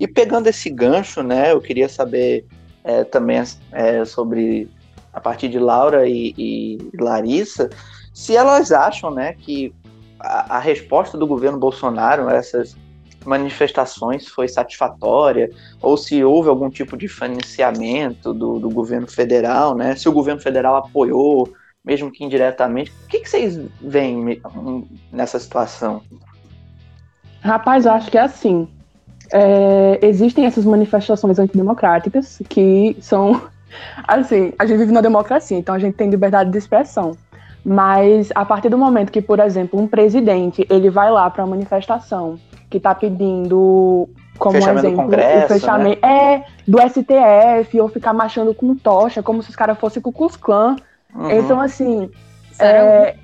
E 0.00 0.08
pegando 0.08 0.46
esse 0.46 0.70
gancho, 0.70 1.22
né, 1.22 1.52
eu 1.52 1.60
queria 1.60 1.88
saber 1.88 2.46
é, 2.82 3.04
também 3.04 3.42
é, 3.70 4.04
sobre, 4.06 4.68
a 5.12 5.20
partir 5.20 5.48
de 5.48 5.58
Laura 5.58 6.08
e, 6.08 6.34
e 6.38 6.78
Larissa, 6.98 7.68
se 8.14 8.34
elas 8.34 8.72
acham 8.72 9.10
né, 9.10 9.34
que 9.34 9.74
a, 10.18 10.56
a 10.56 10.58
resposta 10.58 11.18
do 11.18 11.26
governo 11.26 11.58
Bolsonaro 11.58 12.28
a 12.28 12.34
essas 12.34 12.74
manifestações 13.26 14.26
foi 14.26 14.48
satisfatória, 14.48 15.50
ou 15.82 15.96
se 15.96 16.24
houve 16.24 16.48
algum 16.48 16.70
tipo 16.70 16.96
de 16.96 17.06
financiamento 17.06 18.32
do, 18.32 18.58
do 18.58 18.70
governo 18.70 19.06
federal, 19.06 19.74
né? 19.74 19.94
Se 19.94 20.08
o 20.08 20.12
governo 20.12 20.40
federal 20.40 20.76
apoiou, 20.76 21.52
mesmo 21.84 22.10
que 22.10 22.24
indiretamente. 22.24 22.90
O 23.04 23.08
que, 23.08 23.20
que 23.20 23.28
vocês 23.28 23.60
veem 23.80 24.40
nessa 25.12 25.38
situação? 25.38 26.02
Rapaz, 27.42 27.84
eu 27.84 27.92
acho 27.92 28.10
que 28.10 28.18
é 28.18 28.22
assim. 28.22 28.66
É, 29.32 29.98
existem 30.02 30.46
essas 30.46 30.64
manifestações 30.64 31.38
antidemocráticas 31.38 32.40
que 32.48 32.96
são. 33.00 33.40
Assim, 34.06 34.52
a 34.58 34.66
gente 34.66 34.78
vive 34.78 34.92
na 34.92 35.00
democracia, 35.00 35.56
então 35.56 35.74
a 35.74 35.78
gente 35.78 35.94
tem 35.94 36.10
liberdade 36.10 36.50
de 36.50 36.58
expressão. 36.58 37.16
Mas 37.64 38.30
a 38.34 38.44
partir 38.44 38.68
do 38.68 38.78
momento 38.78 39.12
que, 39.12 39.20
por 39.20 39.38
exemplo, 39.38 39.78
um 39.78 39.86
presidente 39.86 40.66
ele 40.68 40.90
vai 40.90 41.10
lá 41.10 41.28
para 41.28 41.44
uma 41.44 41.50
manifestação 41.50 42.38
que 42.68 42.78
está 42.78 42.94
pedindo 42.94 44.08
como 44.38 44.54
Fechamento 44.54 44.80
do 44.80 44.86
exemplo 44.86 45.04
Congresso, 45.04 45.36
né? 45.36 45.44
o 45.44 45.48
fechamento 45.48 46.06
é 46.06 46.44
do 46.66 46.78
STF 46.80 47.80
ou 47.80 47.88
ficar 47.88 48.14
marchando 48.14 48.54
com 48.54 48.74
tocha 48.74 49.22
como 49.22 49.42
se 49.42 49.50
os 49.50 49.56
caras 49.56 49.78
fossem 49.78 50.00
Ku 50.00 50.10
Klux 50.10 50.36
Klan. 50.36 50.76
Uhum. 51.14 51.30
Então 51.30 51.60
assim, 51.60 52.10
é, 52.58 53.16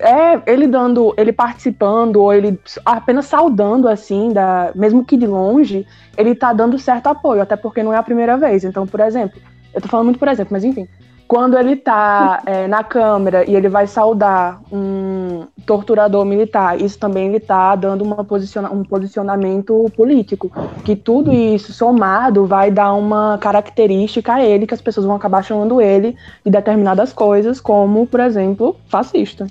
é, 0.00 0.42
ele 0.46 0.66
dando, 0.66 1.14
ele 1.16 1.32
participando, 1.32 2.16
ou 2.16 2.32
ele 2.32 2.58
apenas 2.84 3.26
saudando, 3.26 3.88
assim, 3.88 4.32
da, 4.32 4.72
mesmo 4.74 5.04
que 5.04 5.16
de 5.16 5.26
longe, 5.26 5.86
ele 6.16 6.34
tá 6.34 6.52
dando 6.52 6.78
certo 6.78 7.08
apoio, 7.08 7.42
até 7.42 7.54
porque 7.54 7.82
não 7.82 7.92
é 7.92 7.96
a 7.96 8.02
primeira 8.02 8.36
vez. 8.36 8.64
Então, 8.64 8.86
por 8.86 9.00
exemplo, 9.00 9.40
eu 9.74 9.80
tô 9.80 9.88
falando 9.88 10.06
muito 10.06 10.18
por 10.18 10.28
exemplo, 10.28 10.52
mas 10.52 10.64
enfim, 10.64 10.88
quando 11.28 11.56
ele 11.56 11.76
tá 11.76 12.42
é, 12.44 12.66
na 12.66 12.82
Câmara 12.82 13.48
e 13.48 13.54
ele 13.54 13.68
vai 13.68 13.86
saudar 13.86 14.60
um 14.72 15.46
torturador 15.64 16.24
militar, 16.24 16.80
isso 16.80 16.98
também 16.98 17.28
ele 17.28 17.38
tá 17.38 17.76
dando 17.76 18.02
uma 18.02 18.24
posiciona 18.24 18.68
um 18.68 18.82
posicionamento 18.82 19.86
político. 19.96 20.50
Que 20.84 20.96
tudo 20.96 21.32
isso 21.32 21.72
somado 21.72 22.46
vai 22.46 22.70
dar 22.70 22.94
uma 22.94 23.38
característica 23.38 24.34
a 24.34 24.44
ele, 24.44 24.66
que 24.66 24.74
as 24.74 24.80
pessoas 24.80 25.06
vão 25.06 25.14
acabar 25.14 25.44
chamando 25.44 25.80
ele 25.80 26.16
de 26.44 26.50
determinadas 26.50 27.12
coisas, 27.12 27.60
como, 27.60 28.08
por 28.08 28.18
exemplo, 28.18 28.74
fascista. 28.88 29.46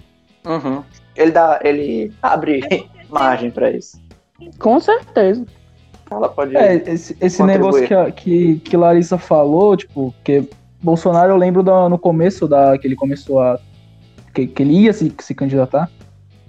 Uhum. 0.46 0.84
Ele 1.16 1.32
dá, 1.32 1.60
ele 1.64 2.12
abre 2.22 2.62
margem 3.10 3.52
para 3.52 3.72
isso. 3.72 4.00
Com 4.58 4.80
certeza. 4.80 5.46
Ela 6.10 6.30
pode. 6.30 6.56
É, 6.56 6.76
esse, 6.92 7.16
esse 7.22 7.44
negócio 7.44 7.86
que, 7.88 7.94
a- 7.94 8.12
que, 8.12 8.60
que 8.60 8.78
Larissa 8.78 9.18
falou, 9.18 9.76
tipo, 9.78 10.14
que 10.24 10.44
Bolsonaro, 10.82 11.32
eu 11.34 11.38
lembro 11.38 11.62
da- 11.62 11.88
no 11.90 12.00
começo 12.00 12.48
da 12.48 12.78
que 12.78 12.88
ele 12.88 12.96
começou 12.96 13.40
a. 13.42 13.60
que, 14.34 14.48
que 14.48 14.64
ele 14.64 14.74
ia 14.86 14.94
se, 14.94 15.14
se 15.20 15.36
candidatar, 15.36 15.90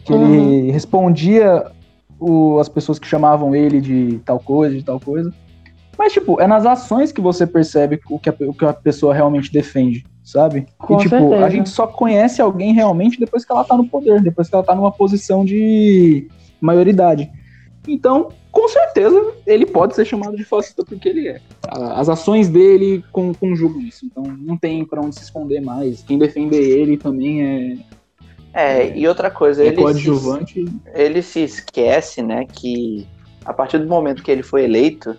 que 0.05 0.13
ele 0.13 0.71
respondia 0.71 1.67
o, 2.19 2.59
as 2.59 2.69
pessoas 2.69 2.99
que 2.99 3.07
chamavam 3.07 3.55
ele 3.55 3.81
de 3.81 4.21
tal 4.25 4.39
coisa, 4.39 4.75
de 4.77 4.85
tal 4.85 5.01
coisa. 5.01 5.33
Mas, 5.99 6.13
tipo, 6.15 6.41
é 6.41 6.47
nas 6.47 6.65
ações 6.65 7.13
que 7.13 7.21
você 7.21 7.47
percebe 7.47 8.01
o 8.09 8.19
que 8.19 8.31
a, 8.31 8.35
o 8.41 8.55
que 8.55 8.65
a 8.65 8.73
pessoa 8.73 9.13
realmente 9.13 9.53
defende, 9.53 10.07
sabe? 10.23 10.67
Com 10.79 10.95
e, 10.95 10.99
tipo, 10.99 11.11
certeza. 11.11 11.45
a 11.45 11.51
gente 11.51 11.69
só 11.69 11.87
conhece 11.87 12.41
alguém 12.43 12.73
realmente 12.73 13.19
depois 13.19 13.45
que 13.45 13.53
ela 13.53 13.65
tá 13.65 13.77
no 13.77 13.87
poder, 13.87 14.21
depois 14.23 14.49
que 14.49 14.55
ela 14.55 14.65
tá 14.65 14.75
numa 14.75 14.93
posição 14.93 15.45
de 15.45 16.29
maioridade. 16.61 17.31
Então, 17.89 18.29
com 18.53 18.69
certeza, 18.69 19.33
ele 19.47 19.65
pode 19.65 19.95
ser 19.95 20.05
chamado 20.05 20.37
de 20.37 20.45
fascista 20.45 20.85
porque 20.85 21.09
ele 21.09 21.29
é. 21.29 21.41
As 21.69 22.09
ações 22.09 22.49
dele 22.49 23.03
con- 23.11 23.33
conjugam 23.33 23.81
isso. 23.81 24.05
Então, 24.05 24.23
não 24.23 24.57
tem 24.57 24.85
pra 24.85 25.01
onde 25.01 25.17
se 25.17 25.23
esconder 25.23 25.61
mais. 25.61 26.03
Quem 26.03 26.19
defender 26.19 26.61
ele 26.63 26.97
também 26.99 27.43
é, 27.43 27.77
É, 28.53 28.99
e 28.99 29.07
outra 29.09 29.31
coisa, 29.31 29.63
é 29.63 29.67
ele 29.69 29.77
se, 29.77 29.83
coadjuvante. 29.83 30.67
ele 30.95 31.23
se 31.23 31.41
esquece, 31.41 32.21
né, 32.23 32.45
que 32.45 33.07
a 33.45 33.53
partir 33.53 33.79
do 33.79 33.87
momento 33.87 34.23
que 34.23 34.31
ele 34.31 34.43
foi 34.43 34.65
eleito, 34.65 35.17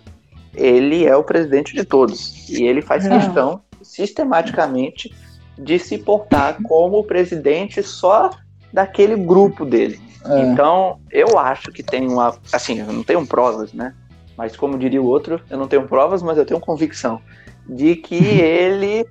ele 0.54 1.04
é 1.06 1.16
o 1.16 1.24
presidente 1.24 1.74
de 1.74 1.84
todos. 1.84 2.48
E 2.50 2.62
ele 2.64 2.80
faz 2.82 3.04
É. 3.06 3.08
questão, 3.08 3.60
sistematicamente, 3.92 5.14
de 5.58 5.78
se 5.78 5.98
portar 5.98 6.58
como 6.62 6.98
o 6.98 7.04
presidente 7.04 7.82
só 7.82 8.30
daquele 8.72 9.16
grupo 9.16 9.64
dele. 9.64 10.00
É, 10.24 10.40
Então, 10.40 10.98
eu 11.10 11.38
acho 11.38 11.70
que 11.70 11.82
tem 11.82 12.08
uma. 12.08 12.34
Assim, 12.52 12.78
eu 12.80 12.92
não 12.92 13.02
tenho 13.02 13.26
provas, 13.26 13.72
né? 13.72 13.94
Mas, 14.36 14.56
como 14.56 14.78
diria 14.78 15.00
o 15.02 15.06
outro, 15.06 15.40
eu 15.50 15.58
não 15.58 15.68
tenho 15.68 15.86
provas, 15.86 16.22
mas 16.22 16.38
eu 16.38 16.46
tenho 16.46 16.58
convicção 16.60 17.20
de 17.68 17.96
que 17.96 18.14
ele. 18.40 19.06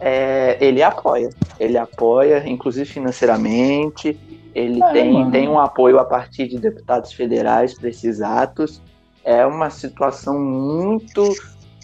é, 0.00 0.56
ele 0.60 0.82
apoia. 0.82 1.30
Ele 1.60 1.78
apoia, 1.78 2.42
inclusive 2.46 2.86
financeiramente. 2.86 4.18
Ele 4.54 4.82
É, 4.82 4.92
tem, 4.92 5.12
mano. 5.12 5.30
tem 5.30 5.48
um 5.48 5.58
apoio 5.60 5.98
a 5.98 6.04
partir 6.04 6.48
de 6.48 6.58
deputados 6.58 7.12
federais 7.12 7.74
para 7.74 7.88
esses 7.88 8.20
atos. 8.20 8.82
É 9.24 9.44
uma 9.46 9.70
situação 9.70 10.38
muito 10.40 11.22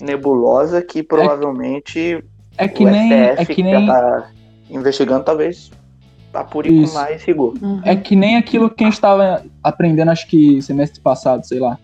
nebulosa 0.00 0.82
que 0.82 1.02
provavelmente 1.02 2.22
é 2.56 2.68
que 2.68 2.84
o 2.84 2.90
nem. 2.90 3.10
STF, 3.10 3.40
É 3.40 3.44
que 3.44 3.54
que 3.54 3.62
nem. 3.62 3.72
já 3.72 3.80
está 3.80 4.30
investigando, 4.70 5.24
talvez 5.24 5.70
apure 6.32 6.86
com 6.86 6.94
mais 6.94 7.22
rigor. 7.24 7.54
É 7.84 7.94
que 7.94 8.16
nem 8.16 8.36
aquilo 8.36 8.70
que 8.70 8.84
a 8.84 8.86
gente 8.86 8.94
estava 8.94 9.44
aprendendo, 9.62 10.10
acho 10.10 10.26
que 10.26 10.62
semestre 10.62 11.00
passado, 11.00 11.46
sei 11.46 11.60
lá. 11.60 11.78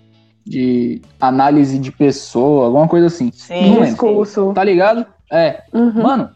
De 0.46 1.02
análise 1.20 1.78
de 1.78 1.92
pessoa, 1.92 2.66
alguma 2.66 2.88
coisa 2.88 3.06
assim. 3.08 3.30
Sim, 3.32 3.74
Não. 3.74 3.84
Discurso. 3.84 4.52
Tá 4.54 4.64
ligado? 4.64 5.04
É. 5.30 5.62
Uhum. 5.74 6.02
Mano, 6.02 6.30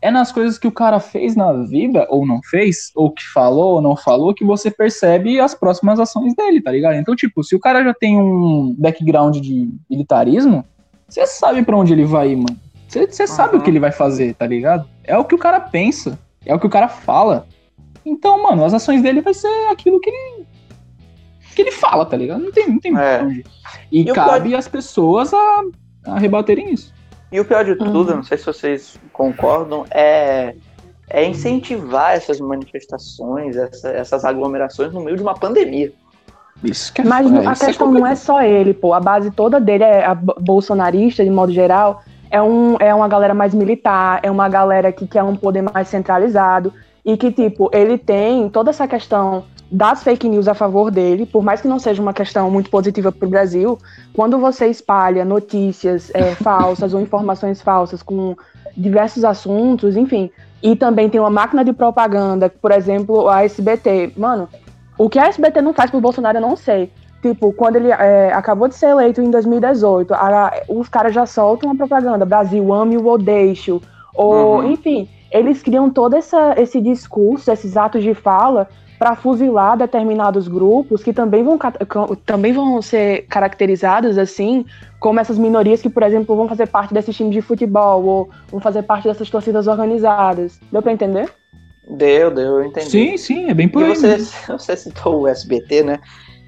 é 0.00 0.10
nas 0.10 0.32
coisas 0.32 0.58
que 0.58 0.66
o 0.66 0.72
cara 0.72 0.98
fez 1.00 1.36
na 1.36 1.52
vida, 1.52 2.06
ou 2.08 2.24
não 2.24 2.40
fez, 2.42 2.90
ou 2.94 3.10
que 3.10 3.22
falou 3.22 3.74
ou 3.74 3.82
não 3.82 3.94
falou, 3.94 4.32
que 4.32 4.44
você 4.44 4.70
percebe 4.70 5.38
as 5.38 5.54
próximas 5.54 6.00
ações 6.00 6.34
dele, 6.34 6.62
tá 6.62 6.70
ligado? 6.70 6.94
Então, 6.94 7.14
tipo, 7.14 7.44
se 7.44 7.54
o 7.54 7.60
cara 7.60 7.84
já 7.84 7.92
tem 7.92 8.16
um 8.18 8.74
background 8.78 9.36
de 9.36 9.68
militarismo, 9.90 10.64
você 11.08 11.26
sabe 11.26 11.62
pra 11.64 11.76
onde 11.76 11.92
ele 11.92 12.04
vai 12.04 12.30
ir, 12.32 12.36
mano. 12.36 12.58
Você 12.86 13.06
você 13.06 13.26
sabe 13.26 13.54
Uhum. 13.54 13.60
o 13.60 13.64
que 13.64 13.70
ele 13.70 13.80
vai 13.80 13.92
fazer, 13.92 14.34
tá 14.34 14.46
ligado? 14.46 14.88
É 15.04 15.16
o 15.16 15.24
que 15.24 15.34
o 15.34 15.38
cara 15.38 15.60
pensa, 15.60 16.18
é 16.44 16.54
o 16.54 16.58
que 16.60 16.66
o 16.66 16.70
cara 16.70 16.88
fala. 16.88 17.46
Então, 18.04 18.42
mano, 18.42 18.64
as 18.64 18.72
ações 18.72 19.02
dele 19.02 19.20
vai 19.20 19.34
ser 19.34 19.48
aquilo 19.70 20.00
que 20.00 20.08
ele 20.10 20.46
que 21.54 21.62
ele 21.62 21.72
fala, 21.72 22.06
tá 22.06 22.16
ligado? 22.16 22.40
Não 22.44 22.52
tem, 22.52 22.68
não 22.68 22.78
tem 22.78 22.96
É. 22.96 23.20
onde. 23.22 23.44
E, 23.90 24.02
E 24.02 24.12
cabe 24.12 24.54
às 24.54 24.68
pessoas 24.68 25.34
a, 25.34 25.62
a 26.06 26.18
rebaterem 26.18 26.72
isso. 26.72 26.94
E 27.32 27.40
o 27.40 27.44
pior 27.44 27.64
de 27.64 27.74
tudo, 27.74 28.10
Uhum. 28.10 28.16
não 28.16 28.22
sei 28.22 28.38
se 28.38 28.46
vocês 28.46 28.96
concordam, 29.12 29.84
é, 29.90 30.54
é 31.10 31.24
incentivar 31.26 32.12
essas 32.14 32.38
manifestações, 32.40 33.56
essa- 33.56 33.88
essas 33.90 34.24
aglomerações 34.24 34.92
no 34.92 35.00
meio 35.02 35.16
de 35.16 35.22
uma 35.22 35.34
pandemia. 35.34 35.92
Isso 36.62 36.92
que 36.92 37.00
é, 37.00 37.04
Mas 37.04 37.30
é, 37.30 37.46
a 37.46 37.52
isso 37.52 37.62
é 37.64 37.66
questão 37.66 37.92
não 37.92 38.06
é 38.06 38.14
só 38.14 38.42
ele, 38.42 38.74
pô. 38.74 38.92
A 38.92 39.00
base 39.00 39.30
toda 39.30 39.60
dele 39.60 39.84
é 39.84 40.06
bolsonarista, 40.40 41.24
de 41.24 41.30
modo 41.30 41.52
geral. 41.52 42.02
é, 42.30 42.42
um, 42.42 42.76
é 42.78 42.94
uma 42.94 43.08
galera 43.08 43.34
mais 43.34 43.54
militar, 43.54 44.20
é 44.22 44.30
uma 44.30 44.48
galera 44.48 44.92
que 44.92 45.06
quer 45.06 45.22
um 45.22 45.36
poder 45.36 45.62
mais 45.62 45.88
centralizado 45.88 46.72
e 47.04 47.16
que, 47.16 47.32
tipo, 47.32 47.70
ele 47.72 47.96
tem 47.96 48.48
toda 48.50 48.70
essa 48.70 48.86
questão 48.86 49.44
das 49.70 50.02
fake 50.02 50.28
news 50.28 50.48
a 50.48 50.54
favor 50.54 50.90
dele, 50.90 51.26
por 51.26 51.42
mais 51.42 51.60
que 51.60 51.68
não 51.68 51.78
seja 51.78 52.00
uma 52.00 52.14
questão 52.14 52.50
muito 52.50 52.70
positiva 52.70 53.12
para 53.12 53.26
o 53.26 53.30
Brasil, 53.30 53.78
quando 54.14 54.38
você 54.38 54.66
espalha 54.66 55.24
notícias 55.24 56.10
é, 56.14 56.34
falsas 56.36 56.94
ou 56.94 57.00
informações 57.00 57.60
falsas 57.60 58.02
com 58.02 58.34
diversos 58.76 59.24
assuntos, 59.24 59.96
enfim, 59.96 60.30
e 60.62 60.74
também 60.74 61.08
tem 61.08 61.20
uma 61.20 61.30
máquina 61.30 61.64
de 61.64 61.72
propaganda, 61.72 62.48
por 62.48 62.72
exemplo, 62.72 63.28
a 63.28 63.44
SBT. 63.44 64.12
Mano, 64.16 64.48
o 64.98 65.08
que 65.08 65.18
a 65.18 65.26
SBT 65.26 65.62
não 65.62 65.72
faz 65.72 65.90
pro 65.90 66.00
Bolsonaro, 66.00 66.38
eu 66.38 66.42
não 66.42 66.56
sei. 66.56 66.90
Tipo, 67.22 67.52
quando 67.52 67.76
ele 67.76 67.90
é, 67.90 68.32
acabou 68.32 68.68
de 68.68 68.74
ser 68.74 68.90
eleito 68.90 69.20
em 69.20 69.30
2018, 69.30 70.12
a, 70.14 70.52
os 70.68 70.88
caras 70.88 71.14
já 71.14 71.26
soltam 71.26 71.70
uma 71.70 71.76
propaganda, 71.76 72.24
Brasil, 72.24 72.72
ame 72.72 72.96
o 72.96 73.06
odeixo, 73.06 73.80
ou, 74.14 74.58
uhum. 74.58 74.72
enfim, 74.72 75.08
eles 75.30 75.62
criam 75.62 75.90
todo 75.90 76.14
essa, 76.14 76.54
esse 76.56 76.80
discurso, 76.80 77.50
esses 77.50 77.76
atos 77.76 78.02
de 78.02 78.14
fala, 78.14 78.68
para 78.98 79.14
fuzilar 79.14 79.76
determinados 79.76 80.48
grupos 80.48 81.04
que 81.04 81.12
também 81.12 81.44
vão, 81.44 81.56
também 82.26 82.52
vão 82.52 82.82
ser 82.82 83.26
caracterizados 83.28 84.18
assim 84.18 84.64
como 84.98 85.20
essas 85.20 85.38
minorias 85.38 85.80
que, 85.80 85.88
por 85.88 86.02
exemplo, 86.02 86.34
vão 86.34 86.48
fazer 86.48 86.66
parte 86.66 86.92
desse 86.92 87.12
time 87.12 87.30
de 87.30 87.40
futebol 87.40 88.04
ou 88.04 88.30
vão 88.50 88.60
fazer 88.60 88.82
parte 88.82 89.06
dessas 89.06 89.30
torcidas 89.30 89.68
organizadas. 89.68 90.60
Deu 90.72 90.82
para 90.82 90.92
entender? 90.92 91.32
Deu, 91.90 92.30
deu, 92.30 92.58
eu 92.58 92.64
entendi. 92.64 92.90
Sim, 92.90 93.16
sim, 93.16 93.50
é 93.50 93.54
bem 93.54 93.68
por 93.68 93.82
e 93.82 93.86
aí. 93.86 93.96
Você, 93.96 94.18
você 94.52 94.76
citou 94.76 95.22
o 95.22 95.28
SBT, 95.28 95.82
né? 95.82 96.00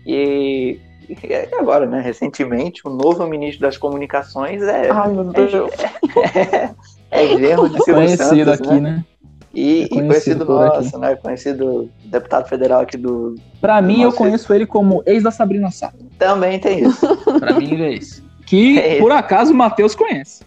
E 0.07 0.79
e 1.11 1.57
agora, 1.59 1.87
né? 1.87 2.01
Recentemente, 2.01 2.83
o 2.87 2.91
novo 2.91 3.27
ministro 3.27 3.63
das 3.63 3.77
comunicações 3.77 4.63
é. 4.63 4.91
Ai, 4.91 5.13
meu 5.13 5.25
Deus. 5.25 5.53
É, 7.13 7.23
é, 7.23 7.25
é 7.25 7.39
genro 7.39 7.69
de 7.69 7.77
Silvio 7.83 7.95
Conhecido 7.95 8.51
Santos, 8.51 8.69
aqui, 8.69 8.81
né? 8.81 8.91
né? 8.91 9.05
E, 9.53 9.83
É 9.83 9.85
e 9.85 9.89
conhecido 9.89 10.07
conhecido 10.07 10.47
por 10.47 10.65
aqui. 10.65 10.77
nosso, 10.77 10.99
né? 10.99 11.17
Conhecido 11.17 11.91
deputado 12.05 12.49
federal 12.49 12.81
aqui 12.83 12.97
do. 12.97 13.35
Pra 13.61 13.83
mim, 13.83 14.03
eu 14.03 14.13
conheço 14.13 14.53
ele 14.55 14.65
como 14.65 15.03
ex 15.07 15.25
da 15.25 15.33
Sabrina 15.33 15.71
Sato. 15.73 15.99
Também 16.19 16.61
tem 16.61 16.85
isso. 16.85 17.17
Pra 17.41 17.55
mim, 17.55 17.73
ele 17.73 17.83
é 17.83 17.95
esse. 17.95 18.23
Que, 18.47 18.79
É 18.79 18.99
por 19.01 19.11
acaso, 19.11 19.53
o 19.53 19.57
Matheus 19.57 19.95
conhece. 19.97 20.45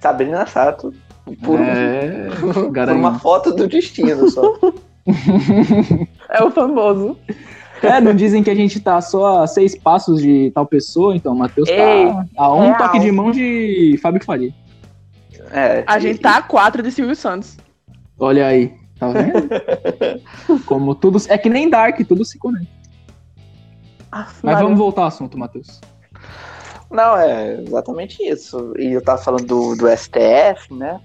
Sabrina 0.00 0.46
Sato. 0.46 0.92
Por, 1.42 1.58
um- 1.60 1.64
É, 1.64 2.28
por 2.40 2.88
uma 2.90 3.18
foto 3.18 3.52
do 3.54 3.66
destino 3.66 4.30
só. 4.30 4.42
É 6.28 6.42
o 6.42 6.50
famoso. 6.50 7.16
É, 7.82 8.00
não 8.00 8.12
dizem 8.14 8.42
que 8.42 8.50
a 8.50 8.54
gente 8.54 8.80
tá 8.80 9.00
só 9.00 9.42
a 9.42 9.46
seis 9.46 9.76
passos 9.78 10.20
de 10.20 10.50
tal 10.52 10.66
pessoa, 10.66 11.14
então 11.14 11.32
o 11.32 11.38
Matheus 11.38 11.68
Ei, 11.68 11.76
tá 12.06 12.26
a 12.36 12.52
um 12.52 12.60
real. 12.62 12.76
toque 12.78 12.98
de 12.98 13.12
mão 13.12 13.30
de 13.30 13.96
Fábio 14.02 14.24
Faria. 14.24 14.52
É, 15.52 15.84
A 15.86 15.98
e- 15.98 16.00
gente 16.00 16.18
tá 16.20 16.38
a 16.38 16.42
quatro 16.42 16.82
de 16.82 16.90
Silvio 16.90 17.14
Santos. 17.14 17.56
Olha 18.18 18.46
aí, 18.48 18.74
tá 18.98 19.08
vendo? 19.10 19.48
Como 20.66 20.94
tudo. 20.94 21.18
É 21.28 21.38
que 21.38 21.48
nem 21.48 21.68
Dark, 21.70 22.00
tudo 22.08 22.24
se 22.24 22.38
conecta. 22.38 22.66
Mas 24.42 24.58
vamos 24.60 24.78
voltar 24.78 25.02
ao 25.02 25.08
assunto, 25.08 25.38
Matheus. 25.38 25.80
Não, 26.90 27.16
é 27.16 27.60
exatamente 27.62 28.22
isso. 28.22 28.72
E 28.78 28.92
eu 28.92 29.02
tava 29.02 29.22
falando 29.22 29.44
do, 29.44 29.76
do 29.76 29.86
STF, 29.96 30.72
né? 30.74 30.98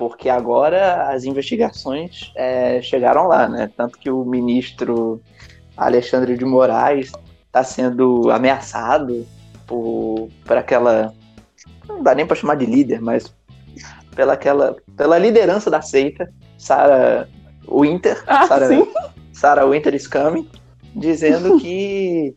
Porque 0.00 0.30
agora 0.30 1.10
as 1.10 1.24
investigações 1.24 2.32
é, 2.34 2.80
chegaram 2.80 3.28
lá, 3.28 3.46
né? 3.46 3.70
Tanto 3.76 3.98
que 3.98 4.08
o 4.08 4.24
ministro 4.24 5.20
Alexandre 5.76 6.38
de 6.38 6.44
Moraes 6.46 7.12
está 7.46 7.62
sendo 7.62 8.30
ameaçado 8.30 9.26
por, 9.66 10.30
por 10.46 10.56
aquela. 10.56 11.12
Não 11.86 12.02
dá 12.02 12.14
nem 12.14 12.26
para 12.26 12.34
chamar 12.34 12.54
de 12.54 12.64
líder, 12.64 13.02
mas 13.02 13.30
pela, 14.16 14.32
aquela, 14.32 14.74
pela 14.96 15.18
liderança 15.18 15.70
da 15.70 15.82
seita, 15.82 16.32
Sarah 16.56 17.28
Winter. 17.70 18.24
Ah, 18.26 18.46
Sarah, 18.46 18.68
sim. 18.68 18.90
Sarah 19.34 19.66
Winter 19.66 19.94
is 19.94 20.06
coming, 20.06 20.48
dizendo 20.96 21.58
que. 21.60 22.32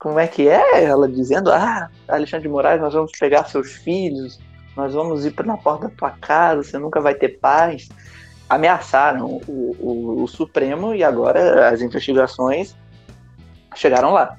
Como 0.00 0.18
é 0.18 0.26
que 0.26 0.48
é? 0.48 0.82
Ela 0.82 1.08
dizendo: 1.08 1.52
Ah, 1.52 1.88
Alexandre 2.08 2.48
de 2.48 2.52
Moraes, 2.52 2.80
nós 2.80 2.92
vamos 2.92 3.12
pegar 3.16 3.44
seus 3.44 3.70
filhos, 3.70 4.40
nós 4.78 4.94
vamos 4.94 5.26
ir 5.26 5.34
na 5.44 5.56
porta 5.56 5.88
da 5.88 5.94
tua 5.94 6.10
casa, 6.12 6.62
você 6.62 6.78
nunca 6.78 7.00
vai 7.00 7.12
ter 7.12 7.30
paz. 7.40 7.88
Ameaçaram 8.48 9.40
o, 9.48 9.76
o, 9.78 10.22
o 10.22 10.28
Supremo 10.28 10.94
e 10.94 11.02
agora 11.02 11.68
as 11.68 11.82
investigações 11.82 12.76
chegaram 13.74 14.12
lá. 14.12 14.36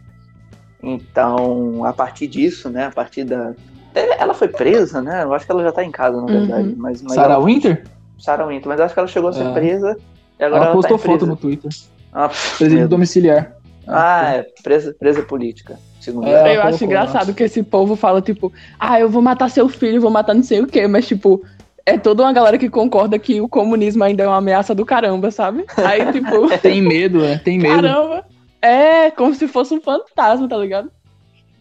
Então, 0.82 1.84
a 1.84 1.92
partir 1.92 2.26
disso, 2.28 2.70
né, 2.70 2.86
a 2.86 2.92
partir 2.92 3.26
da. 3.26 3.54
é, 3.94 4.22
Ela 4.22 4.34
foi 4.34 4.48
presa, 4.48 5.02
né? 5.02 5.24
Eu 5.24 5.34
acho 5.34 5.46
que 5.46 5.52
ela 5.52 5.62
já 5.62 5.74
tá 5.74 5.84
em 5.84 5.92
casa, 5.92 6.20
na 6.22 6.26
verdade. 6.26 6.70
Uhum. 6.70 6.76
Mas, 6.78 7.02
mas 7.02 7.14
Sarah 7.16 7.34
ela- 7.36 7.44
Winter? 7.46 7.84
Sarah 8.18 8.46
Winter, 8.48 8.68
mas 8.70 8.80
acho 8.80 8.94
que 8.94 9.00
ela 9.00 9.08
chegou 9.10 9.30
a 9.30 9.34
ser 9.34 9.46
É. 9.46 9.52
presa. 9.54 9.98
E 10.40 10.44
agora 10.44 10.62
Ela 10.64 10.66
ela 10.68 10.74
postou 10.76 10.98
tá 10.98 11.04
foto 11.04 11.18
presa. 11.18 11.26
no 11.32 11.36
Twitter. 11.36 11.70
Ah, 12.14 12.30
Presídio 12.58 12.88
domiciliar. 12.88 13.56
Ah, 13.90 14.36
é, 14.36 14.46
presa, 14.64 14.96
presa 14.98 15.24
política, 15.24 15.78
segundo 16.00 16.28
É, 16.28 16.56
eu 16.58 16.62
acho 16.64 16.84
engraçado 16.86 17.30
lá. 17.30 17.34
que 17.34 17.44
esse 17.44 17.64
povo 17.64 17.96
fala, 17.96 18.22
tipo, 18.22 18.52
ah, 18.80 19.00
eu 19.00 19.10
vou 19.10 19.22
matar 19.22 19.50
seu 19.50 19.68
filho, 19.68 20.00
vou 20.02 20.12
matar 20.12 20.34
não 20.34 20.44
sei 20.44 20.62
o 20.62 20.68
quê, 20.68 20.88
mas, 20.88 21.08
tipo, 21.08 21.44
é 21.86 21.98
toda 21.98 22.24
uma 22.24 22.32
galera 22.34 22.58
que 22.58 22.70
concorda 22.70 23.18
que 23.18 23.42
o 23.42 23.50
comunismo 23.50 24.04
ainda 24.04 24.24
é 24.24 24.28
uma 24.28 24.38
ameaça 24.38 24.76
do 24.76 24.86
caramba, 24.86 25.32
sabe? 25.32 25.66
Aí, 25.78 26.10
tipo, 26.14 26.48
Tem 26.62 26.82
medo, 26.82 27.24
é, 27.26 27.38
tem 27.40 27.58
medo. 27.58 27.82
caramba. 27.82 28.26
É 28.62 29.10
como 29.12 29.34
se 29.34 29.48
fosse 29.48 29.74
um 29.74 29.82
fantasma, 29.82 30.48
tá 30.48 30.58
ligado? 30.58 30.92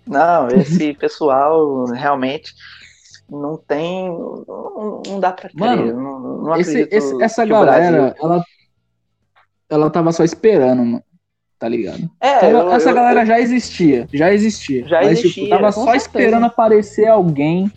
Não, 0.07 0.49
esse 0.55 0.93
pessoal 0.95 1.85
realmente 1.87 2.53
não 3.31 3.57
tem. 3.57 4.09
Não, 4.09 5.03
não 5.07 5.21
dá 5.21 5.33
pra 5.33 5.49
crer. 5.49 5.61
Mano, 5.61 5.93
não, 5.95 6.21
não 6.45 6.57
Esse- 6.57 6.71
acredito 6.83 6.93
esse- 6.95 7.23
essa 7.23 7.47
que 7.47 7.53
o 7.53 7.55
galera, 7.55 7.91
Brasil- 8.01 8.15
ela, 8.23 8.45
ela 9.71 9.91
tava 9.91 10.13
só 10.13 10.25
esperando, 10.25 10.85
mano. 10.85 11.03
Tá 11.59 11.69
ligado? 11.69 12.09
É, 12.21 12.37
Então, 12.37 12.51
eu- 12.51 12.73
essa 12.73 12.91
eu- 12.91 12.95
galera 12.95 13.27
já 13.27 13.41
existia, 13.41 14.07
já 14.13 14.33
existia. 14.33 14.87
Já 14.87 14.99
mas, 15.03 15.19
existia, 15.19 15.45
tipo, 15.45 15.49
tava 15.57 15.73
só 15.73 15.85
certeza. 15.87 15.97
esperando 16.07 16.45
aparecer 16.47 17.09
alguém. 17.09 17.71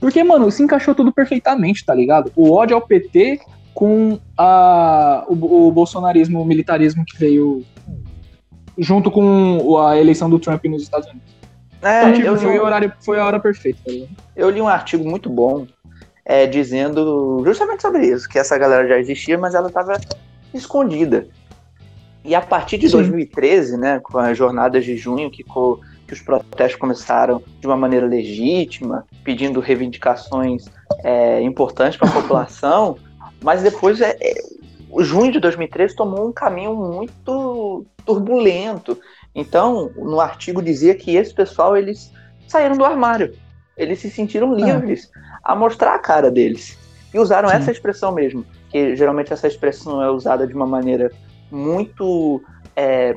Porque, 0.00 0.24
mano, 0.24 0.50
se 0.50 0.62
encaixou 0.62 0.94
tudo 0.94 1.12
perfeitamente, 1.12 1.84
tá 1.84 1.94
ligado? 1.94 2.32
O 2.34 2.50
ódio 2.52 2.74
ao 2.74 2.82
PT 2.82 3.38
com 3.72 4.18
a, 4.36 5.24
o, 5.28 5.68
o 5.68 5.72
bolsonarismo, 5.72 6.40
o 6.40 6.44
militarismo 6.44 7.04
que 7.04 7.16
veio 7.16 7.64
junto 8.76 9.10
com 9.10 9.78
a 9.78 9.96
eleição 9.96 10.28
do 10.28 10.38
Trump 10.38 10.64
nos 10.64 10.82
Estados 10.82 11.08
Unidos. 11.08 11.30
É, 11.82 12.00
Então, 12.02 12.12
tipo, 12.14 12.26
eu, 12.26 12.36
foi, 12.38 12.58
um- 12.58 12.62
o 12.62 12.64
horário, 12.64 12.92
foi 13.00 13.20
a 13.20 13.24
hora 13.26 13.38
perfeita, 13.38 13.78
tá 13.84 13.90
ligado? 13.92 14.10
eu 14.34 14.50
li 14.50 14.60
um 14.60 14.68
artigo 14.68 15.08
muito 15.08 15.30
bom 15.30 15.66
é, 16.24 16.46
dizendo 16.46 17.42
justamente 17.44 17.82
sobre 17.82 18.06
isso, 18.06 18.28
que 18.28 18.38
essa 18.38 18.56
galera 18.58 18.86
já 18.88 18.98
existia, 18.98 19.38
mas 19.38 19.54
ela 19.54 19.68
estava 19.68 19.98
escondida. 20.52 21.26
E 22.24 22.34
a 22.34 22.40
partir 22.40 22.76
de 22.78 22.86
Sim. 22.86 22.92
2013, 22.92 23.76
né, 23.76 23.98
com 24.00 24.18
as 24.18 24.36
jornadas 24.36 24.84
de 24.84 24.96
junho, 24.96 25.30
que, 25.30 25.42
co- 25.42 25.80
que 26.06 26.12
os 26.12 26.20
protestos 26.20 26.78
começaram 26.78 27.42
de 27.60 27.66
uma 27.66 27.76
maneira 27.76 28.06
legítima, 28.06 29.06
pedindo 29.24 29.60
reivindicações 29.60 30.64
é, 31.02 31.40
importantes 31.40 31.98
para 31.98 32.08
a 32.08 32.12
população, 32.20 32.98
mas 33.42 33.62
depois 33.62 34.00
é, 34.00 34.16
é, 34.20 34.34
o 34.90 35.02
junho 35.02 35.32
de 35.32 35.40
2013 35.40 35.96
tomou 35.96 36.28
um 36.28 36.32
caminho 36.32 36.74
muito 36.74 37.86
turbulento. 38.04 38.98
Então, 39.34 39.90
no 39.96 40.20
artigo 40.20 40.62
dizia 40.62 40.94
que 40.94 41.16
esse 41.16 41.32
pessoal 41.32 41.76
eles 41.76 42.12
saíram 42.48 42.76
do 42.76 42.84
armário, 42.84 43.32
eles 43.76 44.00
se 44.00 44.10
sentiram 44.10 44.52
livres 44.52 45.08
a 45.42 45.54
mostrar 45.54 45.94
a 45.94 45.98
cara 45.98 46.30
deles 46.30 46.76
e 47.14 47.18
usaram 47.18 47.48
Sim. 47.48 47.56
essa 47.56 47.70
expressão 47.70 48.12
mesmo, 48.12 48.44
que 48.70 48.94
geralmente 48.94 49.32
essa 49.32 49.46
expressão 49.46 50.02
é 50.02 50.10
usada 50.10 50.46
de 50.46 50.52
uma 50.54 50.66
maneira 50.66 51.10
muito 51.50 52.42
é, 52.76 53.16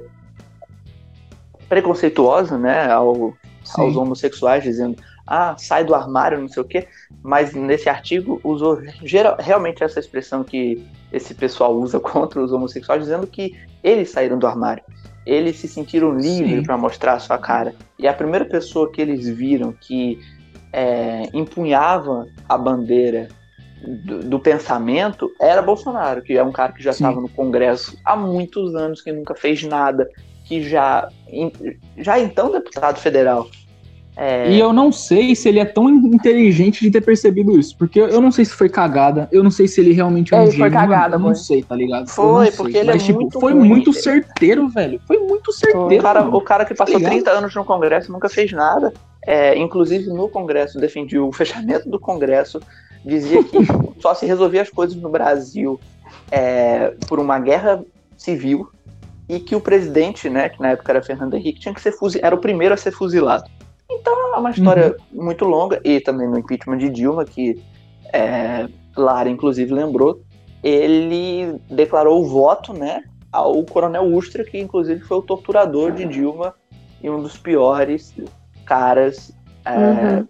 preconceituosa, 1.69 2.57
né, 2.57 2.91
ao, 2.91 3.33
aos 3.77 3.95
homossexuais, 3.95 4.63
dizendo 4.63 4.97
ah, 5.25 5.55
sai 5.57 5.83
do 5.83 5.95
armário, 5.95 6.39
não 6.39 6.49
sei 6.49 6.61
o 6.61 6.65
quê, 6.65 6.87
mas 7.21 7.53
nesse 7.53 7.89
artigo 7.89 8.41
usou 8.43 8.81
geral, 9.03 9.37
realmente 9.39 9.83
essa 9.83 9.99
expressão 9.99 10.43
que 10.43 10.85
esse 11.11 11.33
pessoal 11.33 11.73
usa 11.75 11.99
contra 12.01 12.43
os 12.43 12.51
homossexuais, 12.51 13.03
dizendo 13.03 13.25
que 13.25 13.55
eles 13.83 14.09
saíram 14.09 14.37
do 14.37 14.47
armário. 14.47 14.83
Eles 15.25 15.55
se 15.57 15.69
sentiram 15.69 16.17
livres 16.17 16.65
para 16.65 16.77
mostrar 16.77 17.13
a 17.13 17.19
sua 17.19 17.37
cara. 17.37 17.73
E 17.97 18.09
a 18.09 18.13
primeira 18.13 18.43
pessoa 18.43 18.91
que 18.91 19.01
eles 19.01 19.25
viram 19.25 19.71
que 19.71 20.19
é, 20.73 21.29
empunhava 21.33 22.27
a 22.49 22.57
bandeira 22.57 23.29
do, 23.83 24.19
do 24.23 24.39
pensamento 24.39 25.31
era 25.39 25.61
Bolsonaro, 25.61 26.21
que 26.21 26.37
é 26.37 26.43
um 26.43 26.51
cara 26.51 26.71
que 26.71 26.81
já 26.83 26.91
estava 26.91 27.19
no 27.19 27.29
Congresso 27.29 27.97
há 28.05 28.15
muitos 28.15 28.75
anos, 28.75 29.01
que 29.01 29.11
nunca 29.11 29.35
fez 29.35 29.63
nada, 29.63 30.07
que 30.45 30.61
já, 30.67 31.07
já 31.97 32.19
então 32.19 32.51
deputado 32.51 32.97
federal. 32.99 33.47
É, 34.15 34.51
E 34.51 34.59
eu 34.59 34.71
não 34.71 34.91
sei 34.91 35.35
se 35.35 35.49
ele 35.49 35.57
é 35.59 35.65
tão 35.65 35.89
inteligente 35.89 36.81
de 36.81 36.91
ter 36.91 37.01
percebido 37.01 37.57
isso. 37.57 37.75
Porque 37.75 37.99
eu 37.99 38.21
não 38.21 38.31
sei 38.31 38.45
se 38.45 38.53
foi 38.53 38.69
cagada. 38.69 39.27
Eu 39.31 39.43
não 39.43 39.49
sei 39.49 39.67
se 39.67 39.81
ele 39.81 39.91
realmente 39.91 40.35
é 40.35 40.37
um 40.37 40.41
É, 40.41 40.45
gênio. 40.45 40.59
foi 40.59 40.69
cagada, 40.69 41.15
eu 41.15 41.19
não 41.19 41.27
foi. 41.29 41.35
sei, 41.35 41.63
tá 41.63 41.75
ligado? 41.75 42.07
Foi, 42.09 42.25
não 42.25 42.41
sei. 42.51 42.51
porque 42.57 42.77
ele 42.77 42.89
é 42.91 42.93
Mas, 42.93 43.03
tipo, 43.03 43.21
muito 43.21 43.39
foi 43.39 43.53
ruim. 43.53 43.67
muito 43.67 43.91
certeiro, 43.91 44.69
velho. 44.69 45.01
Foi 45.07 45.17
muito 45.17 45.47
o, 45.47 45.51
certeiro. 45.51 46.03
cara, 46.03 46.21
mano. 46.23 46.37
o 46.37 46.41
cara 46.41 46.63
que 46.63 46.75
passou 46.75 46.93
Tá 46.93 46.99
ligado? 46.99 47.11
30 47.11 47.31
anos 47.31 47.55
no 47.55 47.65
Congresso 47.65 48.11
nunca 48.11 48.29
fez 48.29 48.51
nada. 48.51 48.93
é, 49.25 49.57
inclusive 49.57 50.07
no 50.09 50.29
Congresso, 50.29 50.79
defendia 50.79 51.23
o 51.23 51.31
fechamento 51.31 51.89
do 51.89 51.99
Congresso, 51.99 52.59
dizia 53.05 53.43
que 53.43 53.57
só 54.01 54.13
se 54.13 54.25
resolvia 54.25 54.61
as 54.61 54.69
coisas 54.69 54.95
no 54.95 55.09
Brasil 55.09 55.79
é, 56.31 56.95
por 57.07 57.19
uma 57.19 57.39
guerra 57.39 57.83
civil 58.17 58.69
e 59.27 59.39
que 59.39 59.55
o 59.55 59.61
presidente, 59.61 60.29
né, 60.29 60.49
que 60.49 60.61
na 60.61 60.71
época 60.71 60.91
era 60.91 61.01
Fernando 61.01 61.35
Henrique, 61.35 61.59
tinha 61.59 61.73
que 61.73 61.81
ser 61.81 61.91
fuzilado, 61.93 62.27
era 62.27 62.35
o 62.35 62.39
primeiro 62.39 62.73
a 62.73 62.77
ser 62.77 62.91
fuzilado. 62.91 63.49
Então 63.89 64.35
é 64.35 64.37
uma 64.37 64.51
história 64.51 64.95
uhum. 65.11 65.23
muito 65.23 65.45
longa, 65.45 65.79
e 65.83 65.99
também 65.99 66.27
no 66.27 66.37
impeachment 66.37 66.77
de 66.77 66.89
Dilma, 66.89 67.25
que 67.25 67.61
é, 68.11 68.67
Lara 68.95 69.29
inclusive 69.29 69.73
lembrou, 69.73 70.21
ele 70.61 71.59
declarou 71.69 72.21
o 72.21 72.27
voto, 72.27 72.73
né, 72.73 73.03
ao 73.31 73.63
coronel 73.63 74.05
Ustra, 74.05 74.43
que 74.43 74.59
inclusive 74.59 75.01
foi 75.01 75.17
o 75.17 75.21
torturador 75.21 75.91
de 75.91 76.05
Dilma 76.05 76.53
e 77.01 77.09
um 77.09 77.21
dos 77.21 77.37
piores 77.37 78.13
caras 78.65 79.31
é, 79.65 79.77
uhum. 79.77 80.27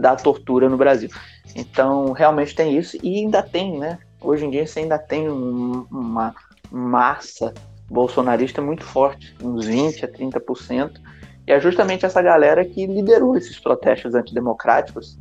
da 0.00 0.16
tortura 0.16 0.68
no 0.68 0.76
Brasil. 0.76 1.10
Então, 1.56 2.12
realmente 2.12 2.54
tem 2.54 2.76
isso, 2.76 2.98
e 3.02 3.20
ainda 3.20 3.42
tem, 3.42 3.78
né? 3.78 3.98
Hoje 4.20 4.44
em 4.44 4.50
dia 4.50 4.66
você 4.66 4.80
ainda 4.80 4.98
tem 4.98 5.26
um, 5.26 5.86
uma 5.90 6.34
massa 6.70 7.54
bolsonarista 7.88 8.60
muito 8.60 8.84
forte, 8.84 9.34
uns 9.42 9.64
20 9.64 10.04
a 10.04 10.08
30%, 10.08 11.00
e 11.46 11.52
é 11.52 11.58
justamente 11.58 12.04
essa 12.04 12.20
galera 12.20 12.62
que 12.62 12.86
liderou 12.86 13.38
esses 13.38 13.58
protestos 13.58 14.14
antidemocráticos, 14.14 15.18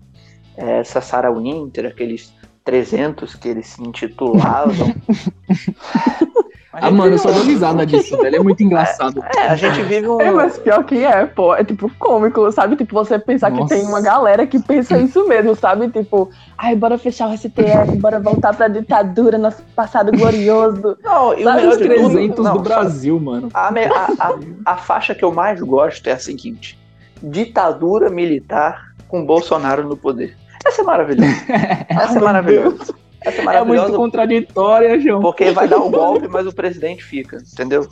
é, 0.57 0.79
essa 0.79 0.99
Sarah 0.99 1.31
Winter, 1.31 1.85
aqueles 1.85 2.33
300 2.65 3.35
que 3.35 3.47
eles 3.47 3.67
se 3.67 3.81
intitulavam. 3.81 4.93
ah, 6.81 6.91
mano, 6.91 7.13
eu 7.13 7.17
só 7.17 7.31
dou 7.31 7.43
risada 7.43 7.85
disso, 7.85 8.17
velho. 8.17 8.35
É 8.35 8.39
muito 8.39 8.61
engraçado. 8.61 9.23
É, 9.35 9.39
é, 9.39 9.47
a 9.47 9.55
gente 9.55 9.81
vive 9.83 10.07
um. 10.07 10.19
É, 10.19 10.29
mas 10.31 10.57
pior 10.57 10.83
que 10.83 11.03
é, 11.03 11.25
pô. 11.25 11.55
É 11.55 11.63
tipo 11.63 11.89
cômico, 11.97 12.51
sabe? 12.51 12.75
Tipo, 12.75 12.93
você 12.93 13.17
pensar 13.17 13.49
Nossa. 13.49 13.73
que 13.73 13.79
tem 13.81 13.87
uma 13.87 14.01
galera 14.01 14.45
que 14.45 14.59
pensa 14.59 14.97
isso 14.97 15.27
mesmo, 15.27 15.55
sabe? 15.55 15.89
Tipo, 15.89 16.29
ai, 16.57 16.75
bora 16.75 16.97
fechar 16.97 17.29
o 17.29 17.37
STF, 17.37 17.95
bora 17.99 18.19
voltar 18.19 18.53
pra 18.53 18.67
ditadura, 18.67 19.37
nosso 19.37 19.63
passado 19.75 20.11
glorioso. 20.11 20.97
Não, 21.03 21.33
e 21.33 21.43
sabe 21.43 21.67
os 21.67 21.77
300 21.77 22.43
não, 22.43 22.53
do 22.53 22.59
Brasil, 22.59 23.19
mano. 23.19 23.49
A, 23.53 23.69
a, 23.69 23.71
a, 24.19 24.39
a 24.65 24.77
faixa 24.77 25.15
que 25.15 25.23
eu 25.23 25.31
mais 25.31 25.61
gosto 25.61 26.07
é 26.07 26.13
a 26.13 26.19
seguinte: 26.19 26.77
ditadura 27.23 28.09
militar 28.09 28.93
com 29.07 29.25
Bolsonaro 29.25 29.87
no 29.87 29.95
poder. 29.95 30.35
Essa 30.65 30.81
é 30.81 30.85
maravilhosa. 30.85 31.35
Essa 31.87 32.17
é 32.17 32.21
maravilhosa. 32.21 32.93
Essa 33.25 33.41
é, 33.41 33.55
é 33.55 33.63
muito 33.63 33.91
contraditória, 33.93 34.99
João. 34.99 35.19
Porque 35.19 35.49
vai 35.49 35.67
dar 35.67 35.79
um 35.79 35.89
golpe, 35.89 36.27
mas 36.27 36.45
o 36.45 36.53
presidente 36.53 37.03
fica, 37.03 37.37
entendeu? 37.37 37.87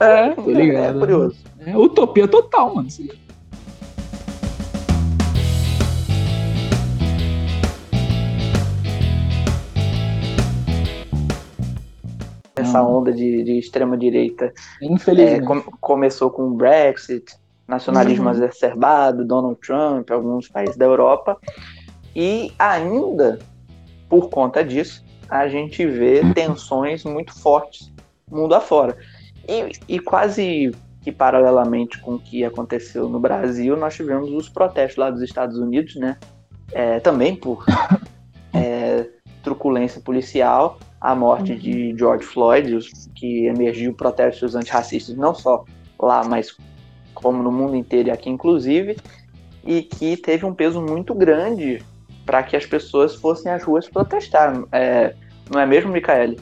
É, 0.00 0.30
tô 0.30 0.50
ligado. 0.50 0.96
É 0.96 0.98
curioso. 0.98 1.36
É 1.66 1.76
utopia 1.76 2.26
total, 2.26 2.74
mano. 2.74 2.88
Essa 12.56 12.82
onda 12.82 13.12
de, 13.12 13.44
de 13.44 13.58
extrema-direita 13.58 14.54
Infelizmente. 14.80 15.42
É, 15.42 15.46
com, 15.46 15.60
começou 15.80 16.30
com 16.30 16.44
o 16.44 16.50
Brexit, 16.54 17.34
nacionalismo 17.68 18.24
uhum. 18.24 18.32
exacerbado, 18.32 19.22
Donald 19.22 19.58
Trump, 19.60 20.10
alguns 20.10 20.48
países 20.48 20.76
da 20.78 20.86
Europa. 20.86 21.36
E 22.16 22.52
ainda, 22.58 23.38
por 24.12 24.28
conta 24.28 24.62
disso, 24.62 25.02
a 25.26 25.48
gente 25.48 25.86
vê 25.86 26.20
tensões 26.34 27.02
muito 27.02 27.32
fortes 27.40 27.90
mundo 28.30 28.54
afora. 28.54 28.94
E, 29.48 29.72
e 29.88 29.98
quase 29.98 30.70
que 31.00 31.10
paralelamente 31.10 31.98
com 31.98 32.16
o 32.16 32.18
que 32.18 32.44
aconteceu 32.44 33.08
no 33.08 33.18
Brasil, 33.18 33.74
nós 33.74 33.94
tivemos 33.94 34.30
os 34.30 34.50
protestos 34.50 34.98
lá 34.98 35.10
dos 35.10 35.22
Estados 35.22 35.56
Unidos, 35.56 35.96
né? 35.96 36.18
É, 36.72 37.00
também 37.00 37.34
por 37.34 37.64
é, 38.52 39.08
truculência 39.42 39.98
policial, 39.98 40.78
a 41.00 41.14
morte 41.14 41.56
de 41.56 41.92
uhum. 41.92 41.98
George 41.98 42.26
Floyd, 42.26 42.80
que 43.14 43.46
emergiu 43.46 43.94
protestos 43.94 44.54
antirracistas 44.54 45.16
não 45.16 45.34
só 45.34 45.64
lá, 45.98 46.22
mas 46.22 46.54
como 47.14 47.42
no 47.42 47.50
mundo 47.50 47.76
inteiro 47.76 48.10
e 48.10 48.12
aqui 48.12 48.28
inclusive, 48.28 48.98
e 49.64 49.80
que 49.80 50.18
teve 50.18 50.44
um 50.44 50.52
peso 50.52 50.82
muito 50.82 51.14
grande 51.14 51.82
para 52.24 52.42
que 52.42 52.56
as 52.56 52.66
pessoas 52.66 53.14
fossem 53.14 53.50
às 53.52 53.62
ruas 53.62 53.88
protestar. 53.88 54.62
É, 54.72 55.14
não 55.50 55.60
é 55.60 55.66
mesmo, 55.66 55.92
Micaele? 55.92 56.38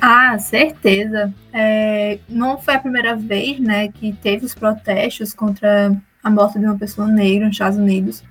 Ah, 0.00 0.38
certeza. 0.38 1.32
É, 1.52 2.18
não 2.28 2.58
foi 2.58 2.74
a 2.74 2.78
primeira 2.78 3.16
vez 3.16 3.58
né, 3.58 3.88
que 3.88 4.12
teve 4.12 4.44
os 4.44 4.54
protestos 4.54 5.32
contra 5.34 5.92
a 6.22 6.30
morte 6.30 6.58
de 6.58 6.66
uma 6.66 6.78
pessoa 6.78 7.08
negra 7.08 7.46
nos 7.46 7.54
Estados 7.54 7.78
Unidos, 7.78 8.22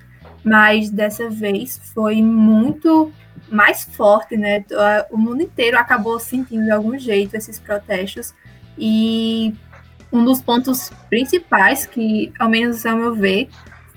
mas 0.43 0.89
dessa 0.89 1.29
vez 1.29 1.79
foi 1.93 2.21
muito 2.21 3.11
mais 3.49 3.83
forte, 3.83 4.35
né? 4.35 4.63
O 5.09 5.17
mundo 5.17 5.41
inteiro 5.41 5.77
acabou 5.77 6.19
sentindo 6.19 6.65
de 6.65 6.71
algum 6.71 6.97
jeito 6.97 7.35
esses 7.35 7.59
protestos 7.59 8.33
e 8.77 9.53
um 10.11 10.23
dos 10.23 10.41
pontos 10.41 10.91
principais 11.09 11.85
que, 11.85 12.31
ao 12.39 12.49
menos 12.49 12.85
ao 12.85 12.95
meu 12.95 13.13
ver, 13.13 13.49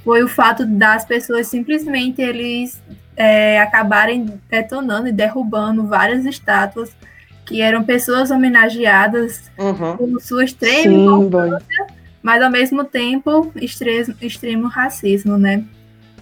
foi 0.04 0.22
o 0.22 0.28
fato 0.28 0.64
das 0.64 1.04
pessoas 1.04 1.46
simplesmente 1.46 2.20
eles 2.20 2.80
é, 3.16 3.60
acabarem 3.60 4.40
detonando 4.48 5.08
e 5.08 5.12
derrubando 5.12 5.86
várias 5.86 6.24
estátuas 6.24 6.90
que 7.44 7.60
eram 7.60 7.82
pessoas 7.82 8.30
homenageadas 8.30 9.50
uhum. 9.58 9.96
por 9.96 10.20
sua 10.22 10.44
extrema 10.44 11.18
importância, 11.18 11.86
mas 12.22 12.42
ao 12.42 12.50
mesmo 12.50 12.84
tempo 12.84 13.52
extremo, 13.56 14.14
extremo 14.20 14.68
racismo, 14.68 15.36
né? 15.36 15.64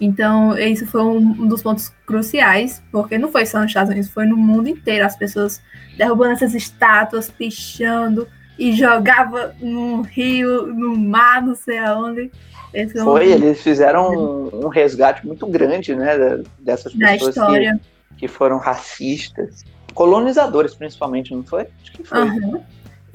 Então, 0.00 0.56
isso 0.56 0.86
foi 0.86 1.02
um, 1.02 1.46
dos 1.46 1.60
pontos 1.60 1.92
cruciais, 2.06 2.82
porque 2.90 3.18
não 3.18 3.30
foi 3.30 3.44
só 3.44 3.58
nos 3.58 3.68
Estados 3.68 3.90
Unidos, 3.90 4.10
foi 4.10 4.26
no 4.26 4.36
mundo 4.36 4.68
inteiro. 4.68 5.04
As 5.04 5.16
pessoas 5.16 5.60
derrubando 5.96 6.32
essas 6.32 6.54
estátuas, 6.54 7.28
pichando, 7.28 8.26
e 8.58 8.72
jogava 8.72 9.54
no 9.60 10.02
rio, 10.02 10.66
no 10.66 10.96
mar, 10.96 11.40
não 11.42 11.54
sei 11.54 11.78
aonde. 11.78 12.30
Esse 12.74 12.98
Foi, 13.02 13.30
eles 13.30 13.62
fizeram 13.62 14.10
um, 14.10 14.66
um, 14.66 14.68
resgate 14.68 15.26
muito 15.26 15.46
grande, 15.46 15.94
né, 15.94 16.42
dessas 16.58 16.92
pessoas 16.92 17.34
que, 17.34 17.80
que, 18.18 18.28
foram 18.28 18.58
racistas, 18.58 19.64
colonizadores 19.94 20.74
principalmente, 20.74 21.34
não 21.34 21.42
foi? 21.42 21.66
Acho 21.82 21.92
que 21.92 22.04
foi. 22.04 22.20
Uhum. 22.20 22.62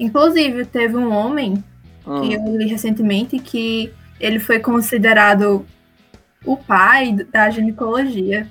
Inclusive, 0.00 0.64
teve 0.64 0.96
um 0.96 1.12
homem 1.12 1.62
hum. 2.04 2.20
que 2.20 2.34
eu 2.34 2.56
li 2.56 2.66
recentemente 2.66 3.38
que 3.38 3.92
ele 4.18 4.40
foi 4.40 4.58
considerado 4.58 5.64
o 6.44 6.56
pai 6.56 7.12
da 7.30 7.48
ginecologia. 7.50 8.48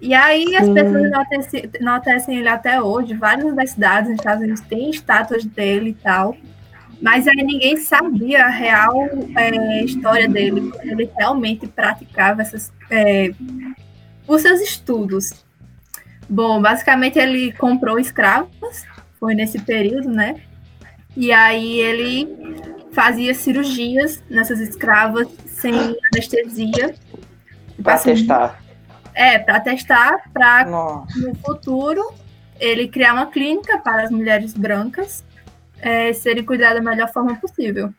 E 0.00 0.14
aí 0.14 0.56
as 0.56 0.66
Sim. 0.66 0.74
pessoas 0.74 1.04
enaltecem, 1.04 1.70
enaltecem 1.78 2.38
ele 2.38 2.48
até 2.48 2.80
hoje. 2.80 3.14
Várias 3.14 3.44
universidades 3.44 4.10
nos 4.10 4.18
Estados 4.18 4.42
Unidos 4.42 4.60
têm 4.62 4.90
estátuas 4.90 5.44
dele 5.44 5.90
e 5.90 5.94
tal. 5.94 6.36
Mas 7.00 7.26
aí 7.26 7.36
ninguém 7.36 7.76
sabia 7.76 8.44
a 8.44 8.48
real 8.48 9.08
é, 9.36 9.84
história 9.84 10.28
dele. 10.28 10.72
Ele 10.82 11.10
realmente 11.18 11.66
praticava 11.66 12.42
essas, 12.42 12.72
é, 12.90 13.30
os 14.26 14.42
seus 14.42 14.60
estudos. 14.60 15.44
Bom, 16.28 16.60
basicamente 16.60 17.18
ele 17.18 17.52
comprou 17.52 17.98
escravos, 17.98 18.84
foi 19.18 19.34
nesse 19.34 19.58
período, 19.58 20.08
né? 20.10 20.36
E 21.16 21.32
aí 21.32 21.80
ele 21.80 22.28
fazia 22.92 23.34
cirurgias 23.34 24.22
nessas 24.30 24.60
escravas 24.60 25.28
sem 25.46 25.96
anestesia. 26.12 26.94
Para 27.82 27.98
testar. 27.98 28.62
É, 29.14 29.38
para 29.38 29.60
testar, 29.60 30.30
para 30.32 30.64
no 30.64 31.34
futuro 31.44 32.12
ele 32.58 32.88
criar 32.88 33.14
uma 33.14 33.26
clínica 33.26 33.78
para 33.78 34.02
as 34.02 34.10
mulheres 34.10 34.52
brancas 34.52 35.24
é, 35.80 36.12
serem 36.12 36.44
cuidadas 36.44 36.82
da 36.82 36.90
melhor 36.90 37.10
forma 37.12 37.34
possível. 37.36 37.92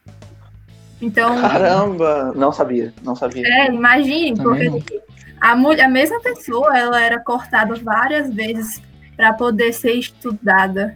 Então. 1.02 1.42
Caramba! 1.42 2.32
Não 2.36 2.52
sabia, 2.52 2.94
não 3.04 3.16
sabia. 3.16 3.44
É, 3.46 3.68
imagine, 3.68 4.40
porque 4.40 5.02
a, 5.40 5.56
mulher, 5.56 5.86
a 5.86 5.90
mesma 5.90 6.22
pessoa 6.22 6.78
ela 6.78 7.02
era 7.02 7.20
cortada 7.20 7.74
várias 7.76 8.32
vezes 8.32 8.82
para 9.18 9.34
poder 9.34 9.74
ser 9.74 9.94
estudada. 9.94 10.96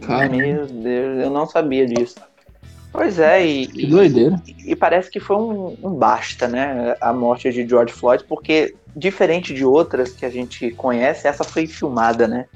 Caramba. 0.00 0.36
Meu 0.36 0.66
Deus, 0.66 1.18
eu 1.24 1.30
não 1.30 1.46
sabia 1.46 1.86
disso. 1.86 2.16
Pois 2.92 3.18
é, 3.18 3.46
e, 3.46 3.66
que 3.66 3.86
doideira. 3.86 4.40
E, 4.46 4.72
e, 4.72 4.76
parece 4.76 5.10
que 5.10 5.20
foi 5.20 5.36
um, 5.36 5.76
um, 5.82 5.94
basta, 5.94 6.48
né? 6.48 6.96
A 7.00 7.12
morte 7.12 7.50
de 7.52 7.66
George 7.66 7.92
Floyd, 7.92 8.24
porque 8.28 8.74
diferente 8.96 9.54
de 9.54 9.64
outras 9.64 10.12
que 10.12 10.26
a 10.26 10.30
gente 10.30 10.70
conhece, 10.72 11.28
essa 11.28 11.44
foi 11.44 11.66
filmada, 11.66 12.26
né? 12.26 12.46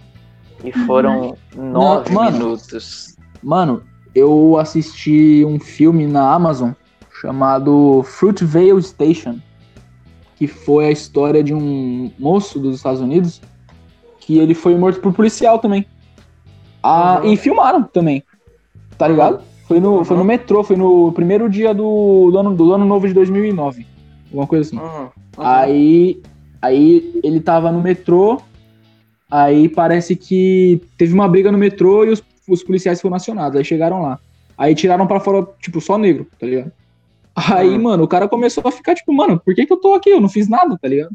E 0.65 0.73
foram 0.73 1.37
uhum. 1.55 1.71
nove 1.71 2.13
Não, 2.13 2.23
mano, 2.23 2.39
minutos. 2.39 3.17
Mano, 3.43 3.83
eu 4.15 4.57
assisti 4.59 5.45
um 5.45 5.61
filme 5.61 6.07
na 6.07 6.33
Amazon 6.33 6.73
chamado 7.21 8.03
Fruitvale 8.05 8.83
Station, 8.83 9.39
que 10.37 10.49
foi 10.49 10.87
a 10.87 10.91
história 10.91 11.45
de 11.45 11.55
um 11.55 12.11
moço 12.19 12.59
dos 12.59 12.77
Estados 12.77 13.01
Unidos 13.01 13.41
que 14.19 14.39
ele 14.39 14.55
foi 14.55 14.75
morto 14.75 15.01
por 15.01 15.13
policial 15.13 15.59
também. 15.59 15.87
Ah, 16.83 17.21
uhum. 17.23 17.33
E 17.33 17.37
filmaram 17.37 17.83
também, 17.83 18.25
tá 18.99 19.07
ligado? 19.07 19.43
Foi 19.67 19.81
no, 19.81 20.05
foi 20.05 20.17
no 20.17 20.25
metrô, 20.25 20.63
foi 20.63 20.77
no 20.77 21.11
primeiro 21.13 21.49
dia 21.49 21.73
do, 21.73 22.31
do, 22.31 22.39
ano, 22.39 22.55
do 22.55 22.73
ano 22.73 22.85
novo 22.85 23.09
de 23.09 23.15
2009. 23.15 23.87
Alguma 24.27 24.47
coisa 24.47 24.69
assim. 24.69 24.79
Uhum. 24.79 25.03
Uhum. 25.05 25.11
Aí, 25.39 26.23
aí 26.61 27.21
ele 27.25 27.41
tava 27.41 27.73
no 27.73 27.81
metrô, 27.81 28.41
aí 29.31 29.69
parece 29.69 30.17
que 30.17 30.83
teve 30.99 31.15
uma 31.15 31.29
briga 31.29 31.51
no 31.51 31.59
metrô 31.59 32.05
e 32.05 32.11
os, 32.11 32.23
os 32.49 32.63
policiais 32.63 33.01
foram 33.01 33.17
acionados. 33.17 33.57
Aí 33.59 33.65
chegaram 33.65 34.03
lá. 34.03 34.19
Aí 34.57 34.75
tiraram 34.75 35.07
pra 35.07 35.19
fora, 35.19 35.47
tipo, 35.61 35.81
só 35.81 35.97
negro, 35.99 36.27
tá 36.39 36.47
ligado? 36.47 36.71
Aí, 37.35 37.71
Uhum. 37.71 37.83
mano, 37.83 38.05
o 38.05 38.09
cara 38.09 38.29
começou 38.29 38.63
a 38.67 38.71
ficar, 38.71 38.95
tipo, 38.95 39.13
mano, 39.13 39.41
por 39.41 39.55
que 39.55 39.67
que 39.67 39.73
eu 39.73 39.81
tô 39.81 39.95
aqui? 39.95 40.11
Eu 40.11 40.21
não 40.21 40.29
fiz 40.29 40.49
nada, 40.49 40.79
tá 40.81 40.87
ligado? 40.87 41.11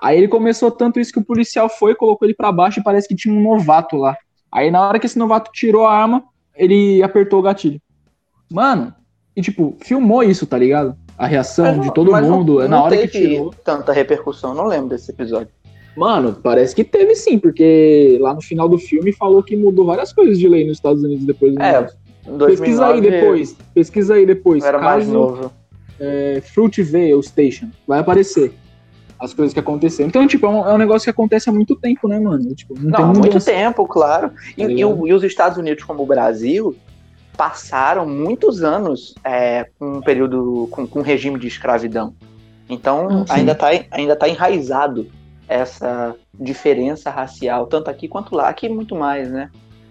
Aí 0.00 0.18
ele 0.18 0.26
começou 0.26 0.70
tanto 0.70 0.98
isso 0.98 1.12
que 1.12 1.20
o 1.20 1.24
policial 1.24 1.68
foi, 1.68 1.94
colocou 1.94 2.26
ele 2.26 2.34
pra 2.34 2.50
baixo 2.50 2.80
e 2.80 2.82
parece 2.82 3.06
que 3.06 3.14
tinha 3.14 3.32
um 3.32 3.40
novato 3.40 3.96
lá. 3.96 4.16
Aí 4.50 4.68
na 4.68 4.80
hora 4.80 4.98
que 4.98 5.06
esse 5.06 5.16
novato 5.16 5.52
tirou 5.52 5.86
a 5.86 5.96
arma, 5.96 6.24
ele 6.56 7.02
apertou 7.02 7.40
o 7.40 7.42
gatilho. 7.42 7.80
Mano, 8.50 8.94
e 9.34 9.40
tipo, 9.42 9.76
filmou 9.80 10.22
isso, 10.22 10.46
tá 10.46 10.58
ligado? 10.58 10.94
A 11.16 11.26
reação 11.26 11.76
não- 11.76 11.80
de 11.82 11.92
todo 11.94 12.10
mas 12.10 12.26
não- 12.26 12.38
mundo, 12.38 12.60
não 12.60 12.68
na 12.68 12.82
hora 12.84 12.96
que 12.96 13.08
tirou. 13.08 13.54
tanta 13.64 13.92
repercussão, 13.92 14.54
não 14.54 14.66
lembro 14.66 14.88
desse 14.90 15.10
episódio. 15.10 15.48
Mano, 15.96 16.36
parece 16.42 16.74
que 16.74 16.84
teve 16.84 17.14
sim, 17.14 17.38
porque 17.38 18.16
lá 18.20 18.32
no 18.34 18.40
final 18.40 18.68
do 18.68 18.78
filme 18.78 19.12
falou 19.12 19.42
que 19.42 19.54
mudou 19.56 19.84
várias 19.84 20.12
coisas 20.12 20.38
de 20.38 20.48
lei 20.48 20.66
nos 20.66 20.78
Estados 20.78 21.02
Unidos 21.02 21.24
depois 21.26 21.54
do 21.54 21.62
É, 21.62 21.72
negócio. 21.72 21.98
Em 22.26 22.38
Pesquisa 22.38 22.86
aí 22.86 23.00
2009, 23.00 23.00
depois, 23.10 23.56
pesquisa 23.74 24.14
aí 24.14 24.24
depois. 24.26 24.64
Era 24.64 24.78
mais 24.80 25.06
novo. 25.08 25.52
é, 26.00 26.40
Fruitvale 26.42 27.22
Station, 27.22 27.68
vai 27.86 27.98
aparecer 28.00 28.52
as 29.22 29.32
coisas 29.32 29.54
que 29.54 29.60
aconteceram. 29.60 30.08
Então, 30.08 30.26
tipo, 30.26 30.44
é 30.46 30.48
um, 30.48 30.68
é 30.68 30.74
um 30.74 30.78
negócio 30.78 31.04
que 31.04 31.10
acontece 31.10 31.48
há 31.48 31.52
muito 31.52 31.76
tempo, 31.76 32.08
né, 32.08 32.18
mano? 32.18 32.54
Tipo, 32.54 32.74
não, 32.74 32.82
Não, 32.84 32.90
tem 32.92 33.04
há 33.04 33.06
muito 33.08 33.24
mudança. 33.26 33.50
tempo, 33.52 33.86
claro. 33.86 34.32
E, 34.58 34.64
Tá 34.66 34.70
e 34.72 34.80
e 34.80 34.84
os 34.84 35.22
Estados 35.22 35.56
Unidos, 35.58 35.84
como 35.84 36.02
o 36.02 36.06
Brasil, 36.06 36.76
passaram 37.36 38.06
muitos 38.06 38.62
anos 38.62 39.14
é, 39.24 39.66
com 39.78 39.98
um 39.98 40.00
período 40.00 40.68
com, 40.70 40.86
com 40.86 41.00
regime 41.02 41.38
de 41.38 41.46
escravidão. 41.46 42.14
Então 42.68 43.22
Ah, 43.22 43.26
sim. 43.26 43.40
ainda 43.40 43.52
está 43.52 43.68
ainda 43.90 44.16
tá 44.16 44.28
enraizado 44.28 45.06
essa 45.48 46.14
diferença 46.34 47.10
racial, 47.10 47.66
tanto 47.66 47.90
aqui 47.90 48.08
quanto 48.08 48.34
lá. 48.34 48.48
Aqui 48.48 48.68
muito 48.68 48.94
mais, 48.96 49.30
né? 49.30 49.50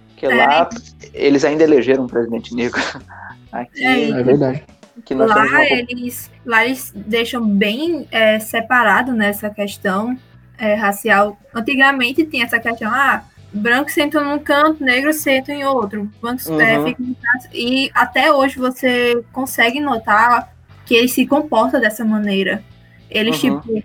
Porque 0.09 0.25
É. 0.25 0.35
lá 0.35 0.69
eles 1.13 1.43
ainda 1.45 1.63
elegeram 1.63 2.03
um 2.03 2.07
presidente 2.07 2.53
negro. 2.55 2.79
Aqui, 3.51 3.83
É, 3.83 4.09
É 4.11 4.23
verdade. 4.23 4.63
Aqui 5.01 5.15
nós 5.15 5.29
Lá 5.29 5.43
uma 5.45 5.63
eles, 5.65 6.31
lá 6.45 6.65
eles 6.65 6.93
deixam 6.95 7.45
bem 7.45 8.07
é, 8.11 8.39
separado 8.39 9.11
nessa 9.13 9.49
questão 9.49 10.17
é, 10.57 10.75
racial. 10.75 11.37
Antigamente 11.53 12.23
tinha 12.25 12.45
essa 12.45 12.59
questão, 12.59 12.89
ah, 12.93 13.23
branco 13.51 13.91
senta 13.91 14.21
num 14.21 14.39
canto, 14.39 14.83
negro 14.83 15.11
senta 15.11 15.51
em 15.51 15.65
outro. 15.65 16.09
Branco 16.21 16.41
é, 16.61 16.77
Uhum. 16.79 16.85
fica 16.87 17.03
em 17.03 17.13
casa. 17.15 17.49
E 17.53 17.91
até 17.93 18.31
hoje 18.31 18.57
você 18.57 19.23
consegue 19.33 19.79
notar 19.79 20.53
que 20.85 20.95
eles 20.95 21.11
se 21.11 21.25
comportam 21.25 21.79
dessa 21.79 22.05
maneira. 22.05 22.63
Eles, 23.09 23.41
Uhum. 23.43 23.59
tipo, 23.59 23.83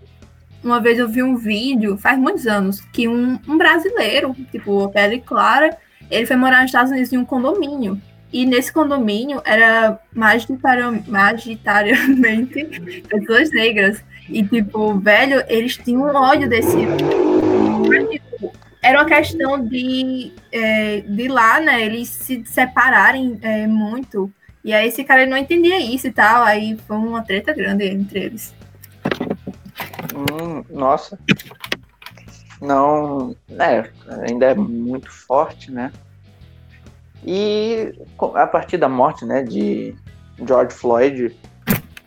uma 0.63 0.81
vez 0.81 0.99
eu 0.99 1.09
vi 1.09 1.23
um 1.23 1.37
vídeo, 1.37 1.97
faz 1.97 2.19
muitos 2.19 2.47
anos, 2.47 2.81
que 2.93 3.09
um, 3.09 3.39
um 3.49 3.57
brasileiro, 3.59 4.35
tipo, 4.51 4.89
pele 4.91 5.21
clara, 5.21 5.77
ele 6.11 6.27
foi 6.27 6.37
morar 6.37 6.59
nos 6.59 6.67
Estados 6.67 6.91
Unidos 6.93 7.13
em 7.13 7.19
um 7.19 7.25
condomínio. 7.25 8.01
E 8.37 8.44
nesse 8.44 8.70
condomínio 8.70 9.40
era 9.46 9.99
majoritari- 10.12 11.03
majoritariamente 11.09 12.66
pessoas 13.09 13.51
negras. 13.51 14.05
E, 14.29 14.42
tipo, 14.44 14.92
velho, 14.99 15.42
eles 15.49 15.79
tinham 15.79 16.03
um 16.03 16.14
ódio 16.14 16.46
desse. 16.46 16.77
Mas, 17.88 18.11
tipo, 18.11 18.53
era 18.83 18.99
uma 18.99 19.07
questão 19.07 19.66
de, 19.66 20.35
é, 20.53 21.01
de 21.01 21.29
lá, 21.29 21.61
né? 21.61 21.83
Eles 21.83 22.11
se 22.11 22.44
separarem 22.44 23.38
é, 23.40 23.66
muito. 23.66 24.31
E 24.62 24.75
aí 24.75 24.88
esse 24.88 25.03
cara 25.03 25.25
não 25.25 25.38
entendia 25.38 25.81
isso 25.81 26.07
e 26.07 26.12
tal. 26.12 26.42
Aí 26.42 26.77
foi 26.87 26.99
uma 26.99 27.22
treta 27.22 27.55
grande 27.55 27.87
entre 27.87 28.18
eles. 28.18 28.55
Hum, 30.14 30.62
nossa. 30.68 31.18
Não, 32.61 33.35
é, 33.59 33.88
ainda 34.29 34.44
é 34.44 34.55
muito 34.55 35.11
forte, 35.11 35.70
né? 35.72 35.90
E 37.27 37.93
a 38.35 38.47
partir 38.47 38.77
da 38.77 38.89
morte, 38.89 39.25
né, 39.25 39.43
de 39.43 39.95
George 40.47 40.73
Floyd, 40.73 41.37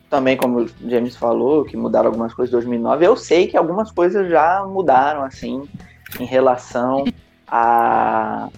também 0.08 0.36
como 0.36 0.60
o 0.62 0.70
James 0.88 1.14
falou, 1.14 1.64
que 1.64 1.76
mudaram 1.76 2.06
algumas 2.06 2.32
coisas 2.32 2.50
em 2.50 2.56
2009, 2.56 3.06
eu 3.06 3.16
sei 3.16 3.46
que 3.46 3.56
algumas 3.56 3.92
coisas 3.92 4.28
já 4.30 4.64
mudaram, 4.66 5.22
assim, 5.22 5.68
em 6.18 6.24
relação 6.24 7.04
a... 7.46 8.48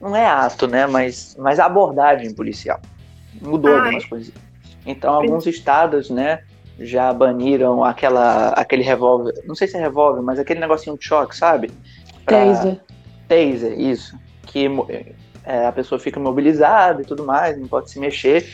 Não 0.00 0.16
é 0.16 0.26
ato, 0.26 0.66
né, 0.66 0.86
mas, 0.86 1.36
mas 1.38 1.60
a 1.60 1.66
abordagem 1.66 2.34
policial. 2.34 2.80
Mudou 3.40 3.72
Ai. 3.72 3.80
algumas 3.80 4.04
coisas. 4.06 4.32
Então, 4.84 5.14
alguns 5.14 5.46
estados, 5.46 6.10
né, 6.10 6.42
já 6.80 7.12
baniram 7.12 7.84
aquela, 7.84 8.48
aquele 8.50 8.82
revólver, 8.82 9.32
não 9.46 9.54
sei 9.54 9.68
se 9.68 9.76
é 9.76 9.80
revólver, 9.80 10.22
mas 10.22 10.38
aquele 10.38 10.60
negocinho 10.60 10.96
de 10.98 11.04
choque, 11.04 11.36
sabe? 11.36 11.70
Pra- 12.24 12.38
Taser. 12.46 12.80
Taser, 13.28 13.78
isso. 13.78 14.18
Que 14.46 14.66
é, 15.44 15.66
a 15.66 15.72
pessoa 15.72 15.98
fica 15.98 16.18
imobilizada 16.18 17.02
e 17.02 17.04
tudo 17.04 17.24
mais, 17.24 17.58
não 17.58 17.68
pode 17.68 17.90
se 17.90 17.98
mexer. 17.98 18.46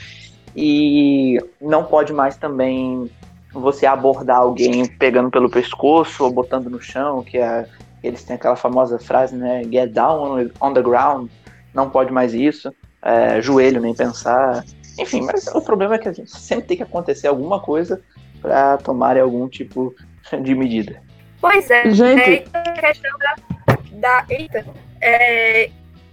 E 0.56 1.38
não 1.60 1.84
pode 1.84 2.12
mais 2.12 2.36
também 2.36 3.10
você 3.52 3.86
abordar 3.86 4.38
alguém 4.38 4.86
pegando 4.86 5.30
pelo 5.30 5.50
pescoço 5.50 6.24
ou 6.24 6.30
botando 6.30 6.68
no 6.68 6.80
chão, 6.80 7.22
que 7.22 7.38
é, 7.38 7.66
eles 8.02 8.24
têm 8.24 8.36
aquela 8.36 8.56
famosa 8.56 8.98
frase, 8.98 9.36
né? 9.36 9.62
Get 9.64 9.92
down 9.92 10.50
on, 10.60 10.72
the 10.72 10.82
ground. 10.82 11.30
Não 11.74 11.90
pode 11.90 12.12
mais 12.12 12.34
isso. 12.34 12.72
É, 13.02 13.40
joelho, 13.40 13.80
nem 13.80 13.94
pensar. 13.94 14.64
Enfim, 14.98 15.22
mas 15.22 15.46
o 15.48 15.60
problema 15.60 15.94
é 15.94 15.98
que 15.98 16.08
a 16.08 16.12
gente 16.12 16.30
sempre 16.30 16.66
tem 16.66 16.76
que 16.76 16.82
acontecer 16.82 17.28
alguma 17.28 17.60
coisa 17.60 18.00
para 18.40 18.78
tomarem 18.78 19.22
algum 19.22 19.48
tipo 19.48 19.94
de 20.42 20.54
medida. 20.54 21.00
Pois 21.40 21.70
é, 21.70 21.88
Gente. 21.90 22.20
é 22.20 22.44
a 22.52 22.72
questão 22.72 23.10
da, 23.18 23.76
da, 23.92 24.24
eita, 24.28 24.66
é, 25.00 25.70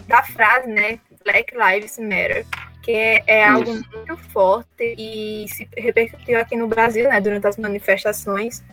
da 0.07 0.23
frase, 0.23 0.67
né? 0.67 0.99
Black 1.23 1.53
Lives 1.55 1.97
Matter, 1.97 2.45
que 2.83 2.91
é, 2.91 3.23
é 3.25 3.47
algo 3.47 3.73
muito 3.73 4.17
forte 4.31 4.95
e 4.97 5.45
se 5.49 5.67
repercutiu 5.75 6.39
aqui 6.39 6.55
no 6.55 6.67
Brasil, 6.67 7.09
né? 7.09 7.19
Durante 7.19 7.47
as 7.47 7.57
manifestações, 7.57 8.63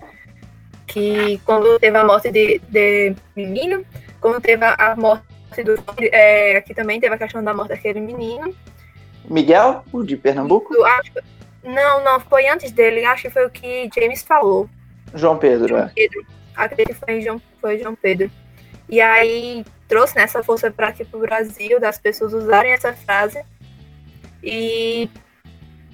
que 0.87 1.41
quando 1.45 1.79
teve 1.79 1.97
a 1.97 2.05
morte 2.05 2.31
de, 2.31 2.61
de 2.69 3.15
menino, 3.35 3.85
quando 4.21 4.41
teve 4.41 4.65
a- 4.65 4.95
morte 4.97 5.25
do. 5.65 5.83
É, 6.13 6.57
aqui 6.57 6.75
também 6.75 7.01
teve 7.01 7.15
a 7.15 7.19
questão 7.19 7.43
da 7.43 7.55
morte 7.55 7.71
daquele 7.71 8.01
menino. 8.01 8.55
Miguel, 9.25 9.85
o 9.93 10.03
de 10.03 10.17
Pernambuco? 10.17 10.75
Acho, 10.85 11.13
não, 11.63 12.05
não, 12.05 12.21
foi 12.21 12.49
antes 12.49 12.71
dele, 12.73 13.05
acho 13.05 13.23
que 13.23 13.31
foi 13.31 13.47
o 13.47 13.51
que 13.51 13.89
James 13.95 14.23
falou. 14.23 14.69
João 15.15 15.39
Pedro, 15.39 15.77
é. 15.77 15.91
Pedro. 15.95 16.27
Acredito 16.55 16.89
que 16.89 17.05
foi 17.05 17.21
João, 17.23 17.41
foi 17.61 17.79
João 17.79 17.95
Pedro. 17.95 18.31
E 18.89 19.01
aí 19.01 19.65
trouxe 19.93 20.17
nessa 20.17 20.43
força 20.43 20.71
para 20.71 20.89
aqui 20.89 21.05
pro 21.05 21.21
Brasil, 21.21 21.79
das 21.79 21.99
pessoas 21.99 22.33
usarem 22.33 22.73
essa 22.73 22.95
frase 22.95 23.45
e 24.43 25.07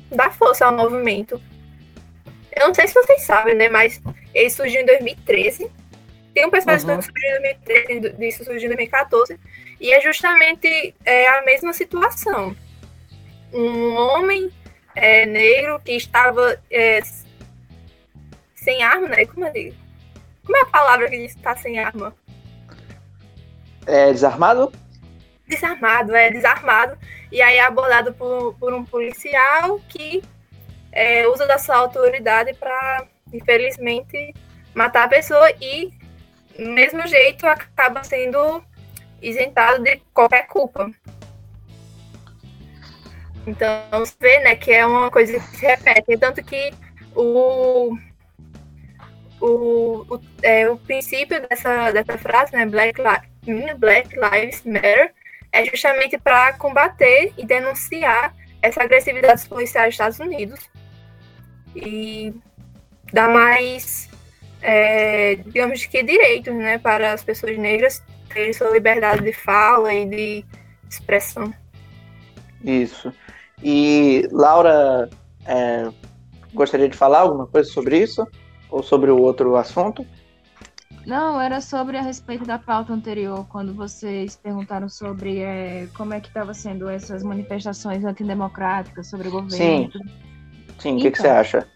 dar 0.08 0.32
força 0.32 0.66
ao 0.66 0.72
movimento. 0.72 1.42
Eu 2.52 2.68
não 2.68 2.74
sei 2.74 2.86
se 2.86 2.94
vocês 2.94 3.22
sabem, 3.22 3.56
né? 3.56 3.68
Mas 3.68 4.00
ele 4.32 4.50
surgiu 4.50 4.82
em 4.82 4.86
2013. 4.86 5.68
Tem 6.32 6.46
um 6.46 6.50
pessoal 6.50 6.76
Uhum. 6.76 6.98
que 6.98 7.06
surgiu 7.06 7.36
em 7.38 7.42
2013, 7.42 8.28
isso 8.28 8.44
surgiu 8.44 8.66
em 8.66 8.76
2014. 8.76 9.36
E 9.80 9.92
é 9.92 10.00
justamente 10.00 10.94
é, 11.04 11.28
a 11.30 11.42
mesma 11.42 11.72
situação. 11.72 12.56
Um 13.52 13.96
homem 13.96 14.48
é, 14.94 15.26
negro 15.26 15.80
que 15.84 15.90
estava 15.90 16.56
é, 16.70 17.00
sem 18.54 18.80
arma, 18.80 19.08
né? 19.08 19.26
Como, 19.26 19.44
é, 19.44 19.72
como 20.44 20.56
é 20.56 20.60
a 20.60 20.66
palavra 20.66 21.10
que 21.10 21.18
diz 21.18 21.32
que 21.32 21.40
está 21.40 21.56
sem 21.56 21.80
arma? 21.80 22.14
É 23.88 24.12
desarmado? 24.12 24.70
Desarmado, 25.46 26.14
é 26.14 26.30
desarmado. 26.30 26.98
E 27.32 27.40
aí 27.40 27.56
é 27.56 27.64
abordado 27.64 28.12
por, 28.12 28.54
por 28.58 28.74
um 28.74 28.84
policial 28.84 29.80
que 29.88 30.22
é, 30.92 31.26
usa 31.26 31.46
da 31.46 31.56
sua 31.56 31.76
autoridade 31.76 32.52
para, 32.52 33.06
infelizmente, 33.32 34.34
matar 34.74 35.04
a 35.04 35.08
pessoa 35.08 35.50
e, 35.58 35.90
do 36.58 36.70
mesmo 36.70 37.06
jeito, 37.06 37.46
acaba 37.46 38.04
sendo 38.04 38.62
isentado 39.22 39.82
de 39.82 39.96
qualquer 40.12 40.46
culpa. 40.48 40.90
Então, 43.46 43.70
você 43.92 44.14
vê, 44.20 44.40
né, 44.40 44.54
que 44.54 44.70
é 44.70 44.84
uma 44.84 45.10
coisa 45.10 45.32
que 45.32 45.40
se 45.56 45.64
repete. 45.64 46.18
Tanto 46.18 46.44
que 46.44 46.74
o, 47.14 47.96
o, 49.40 50.04
o, 50.14 50.20
é, 50.42 50.68
o 50.68 50.76
princípio 50.76 51.40
dessa, 51.48 51.90
dessa 51.90 52.18
frase, 52.18 52.52
né, 52.52 52.66
Black, 52.66 53.00
Black 53.78 54.14
Lives 54.14 54.62
Matter, 54.64 55.12
é 55.52 55.64
justamente 55.64 56.18
para 56.18 56.52
combater 56.54 57.32
e 57.36 57.46
denunciar 57.46 58.34
essa 58.60 58.82
agressividade 58.82 59.34
dos 59.34 59.48
policiais 59.48 59.88
dos 59.88 59.94
Estados 59.94 60.18
Unidos 60.18 60.68
e 61.74 62.34
dar 63.12 63.28
mais, 63.28 64.08
é, 64.60 65.36
digamos 65.36 65.84
que, 65.86 66.02
direitos 66.02 66.54
né, 66.54 66.78
para 66.78 67.12
as 67.12 67.22
pessoas 67.22 67.56
negras 67.56 68.02
terem 68.28 68.52
sua 68.52 68.70
liberdade 68.70 69.22
de 69.22 69.32
fala 69.32 69.92
e 69.94 70.06
de 70.06 70.44
expressão. 70.88 71.52
Isso. 72.62 73.12
E 73.62 74.28
Laura, 74.30 75.08
é, 75.46 75.88
gostaria 76.52 76.88
de 76.88 76.96
falar 76.96 77.20
alguma 77.20 77.46
coisa 77.46 77.70
sobre 77.70 77.98
isso? 77.98 78.26
Ou 78.70 78.82
sobre 78.82 79.10
o 79.10 79.18
outro 79.18 79.56
assunto? 79.56 80.06
Não, 81.08 81.40
era 81.40 81.58
sobre 81.62 81.96
a 81.96 82.02
respeito 82.02 82.44
da 82.44 82.58
pauta 82.58 82.92
anterior, 82.92 83.46
quando 83.48 83.74
vocês 83.74 84.36
perguntaram 84.36 84.90
sobre 84.90 85.38
é, 85.38 85.88
como 85.96 86.12
é 86.12 86.20
que 86.20 86.28
estava 86.28 86.52
sendo 86.52 86.86
essas 86.86 87.22
manifestações 87.22 88.04
antidemocráticas 88.04 89.08
sobre 89.08 89.28
o 89.28 89.30
governo. 89.30 89.50
Sim. 89.56 89.90
Sim, 90.78 90.96
o 90.96 91.00
que, 91.00 91.10
que 91.10 91.16
você 91.16 91.28
Então. 91.28 91.40
acha? 91.40 91.66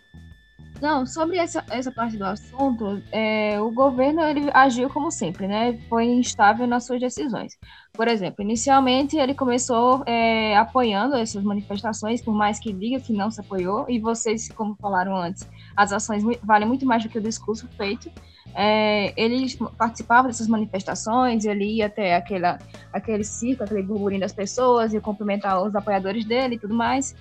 Não, 0.82 1.06
sobre 1.06 1.38
essa, 1.38 1.64
essa 1.70 1.90
parte 1.90 2.18
do 2.18 2.24
assunto, 2.24 3.02
é, 3.10 3.58
o 3.58 3.70
governo 3.70 4.20
ele 4.20 4.50
agiu 4.52 4.90
como 4.90 5.10
sempre, 5.10 5.46
né? 5.48 5.78
Foi 5.88 6.04
instável 6.04 6.66
nas 6.66 6.84
suas 6.84 7.00
decisões. 7.00 7.56
Por 7.94 8.08
exemplo, 8.08 8.42
inicialmente 8.42 9.16
ele 9.16 9.32
começou 9.32 10.02
é, 10.06 10.56
apoiando 10.58 11.16
essas 11.16 11.42
manifestações, 11.42 12.20
por 12.20 12.34
mais 12.34 12.58
que 12.58 12.70
diga 12.70 13.00
que 13.00 13.14
não 13.14 13.30
se 13.30 13.40
apoiou, 13.40 13.86
e 13.88 13.98
vocês, 13.98 14.48
como 14.52 14.76
falaram 14.76 15.16
antes, 15.16 15.48
as 15.74 15.90
ações 15.90 16.22
valem 16.42 16.68
muito 16.68 16.84
mais 16.84 17.02
do 17.02 17.08
que 17.08 17.18
o 17.18 17.22
discurso 17.22 17.66
feito. 17.78 18.10
É, 18.54 19.12
ele 19.16 19.46
participava 19.78 20.28
dessas 20.28 20.46
manifestações, 20.46 21.44
ele 21.44 21.64
ia 21.64 21.86
até 21.86 22.14
aquela, 22.14 22.58
aquele 22.92 23.24
circo, 23.24 23.64
aquele 23.64 23.82
burburinho 23.82 24.20
das 24.20 24.32
pessoas, 24.32 24.92
ia 24.92 25.00
cumprimentar 25.00 25.62
os 25.62 25.74
apoiadores 25.74 26.24
dele 26.24 26.56
e 26.56 26.58
tudo 26.58 26.74
mais. 26.74 27.14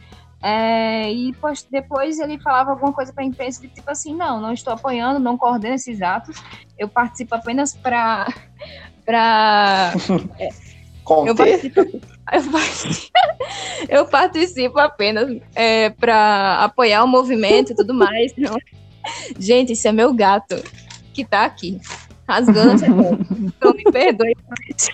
É, 0.44 1.12
e 1.12 1.34
pois, 1.34 1.64
depois 1.70 2.20
ele 2.20 2.40
falava 2.40 2.72
alguma 2.72 2.92
coisa 2.92 3.14
para 3.14 3.24
a 3.24 3.28
imprensa 3.28 3.62
tipo 3.68 3.90
assim, 3.90 4.16
não, 4.16 4.42
não 4.42 4.52
estou 4.52 4.74
apoiando, 4.74 5.20
não 5.20 5.38
coordeno 5.38 5.76
esses 5.76 6.02
atos, 6.02 6.36
eu 6.78 6.90
participo 6.90 7.36
apenas 7.36 7.76
para 7.76 8.28
para 9.06 9.94
eu 10.10 10.50
Conter? 11.04 11.36
participo, 11.36 11.80
eu 12.34 12.52
participo, 12.52 13.20
eu 13.88 14.06
participo 14.08 14.80
apenas 14.80 15.42
para 16.00 16.64
apoiar 16.64 17.04
o 17.04 17.08
movimento 17.08 17.74
e 17.74 17.76
tudo 17.76 17.94
mais. 17.94 18.34
Não. 18.36 18.58
Gente, 19.38 19.74
isso 19.74 19.88
é 19.88 19.92
meu 19.92 20.14
gato 20.14 20.56
que 21.14 21.26
tá 21.26 21.46
aqui 21.46 21.80
rasgando 22.28 22.74
essa. 22.74 22.86
Então 22.88 23.74
me 23.74 23.84
perdoe 23.84 24.36
por 24.36 24.58
esse, 24.70 24.92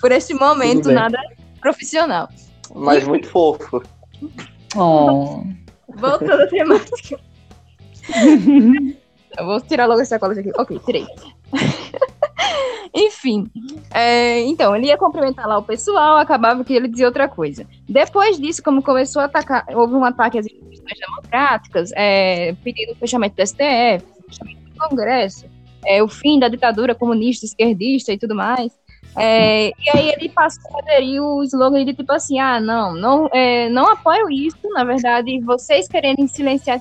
por 0.00 0.12
esse 0.12 0.34
momento 0.34 0.90
nada 0.90 1.18
profissional. 1.60 2.28
Mas 2.74 3.04
muito 3.04 3.28
fofo. 3.28 3.82
Oh. 4.74 5.44
Voltando 5.94 6.42
à 6.42 6.46
temática. 6.46 7.20
Eu 9.38 9.46
vou 9.46 9.60
tirar 9.60 9.86
logo 9.86 10.00
essa 10.00 10.18
cola 10.18 10.32
aqui. 10.32 10.50
Ok, 10.56 10.78
tirei. 10.84 11.06
Enfim, 12.94 13.50
é, 13.90 14.40
então, 14.40 14.76
ele 14.76 14.88
ia 14.88 14.98
cumprimentar 14.98 15.48
lá 15.48 15.56
o 15.56 15.62
pessoal, 15.62 16.18
acabava 16.18 16.62
que 16.62 16.74
ele 16.74 16.88
dizia 16.88 17.06
outra 17.06 17.26
coisa. 17.26 17.66
Depois 17.88 18.38
disso, 18.38 18.62
como 18.62 18.82
começou 18.82 19.22
a 19.22 19.24
atacar, 19.24 19.64
houve 19.74 19.94
um 19.94 20.04
ataque 20.04 20.38
às 20.38 20.44
instituições 20.44 20.98
democráticas, 20.98 21.90
é, 21.94 22.52
pedindo 22.62 22.92
o 22.92 22.96
fechamento 22.96 23.36
do 23.36 23.46
STF, 23.46 24.04
o 24.18 24.30
fechamento 24.30 24.61
Congresso, 24.88 25.46
é, 25.84 26.02
o 26.02 26.08
fim 26.08 26.38
da 26.38 26.48
ditadura 26.48 26.94
comunista, 26.94 27.46
esquerdista 27.46 28.12
e 28.12 28.18
tudo 28.18 28.34
mais. 28.34 28.72
É, 29.16 29.68
e 29.68 29.90
aí 29.94 30.08
ele 30.08 30.28
passou 30.30 30.74
a 30.76 30.78
aderir 30.80 31.22
o 31.22 31.42
slogan 31.42 31.84
de 31.84 31.92
tipo 31.92 32.10
assim, 32.12 32.38
ah, 32.38 32.58
não, 32.58 32.94
não, 32.94 33.28
é, 33.32 33.68
não 33.68 33.90
apoio 33.90 34.30
isso, 34.30 34.56
na 34.70 34.84
verdade, 34.84 35.38
vocês 35.40 35.86
quererem 35.86 36.26
silenciar 36.26 36.80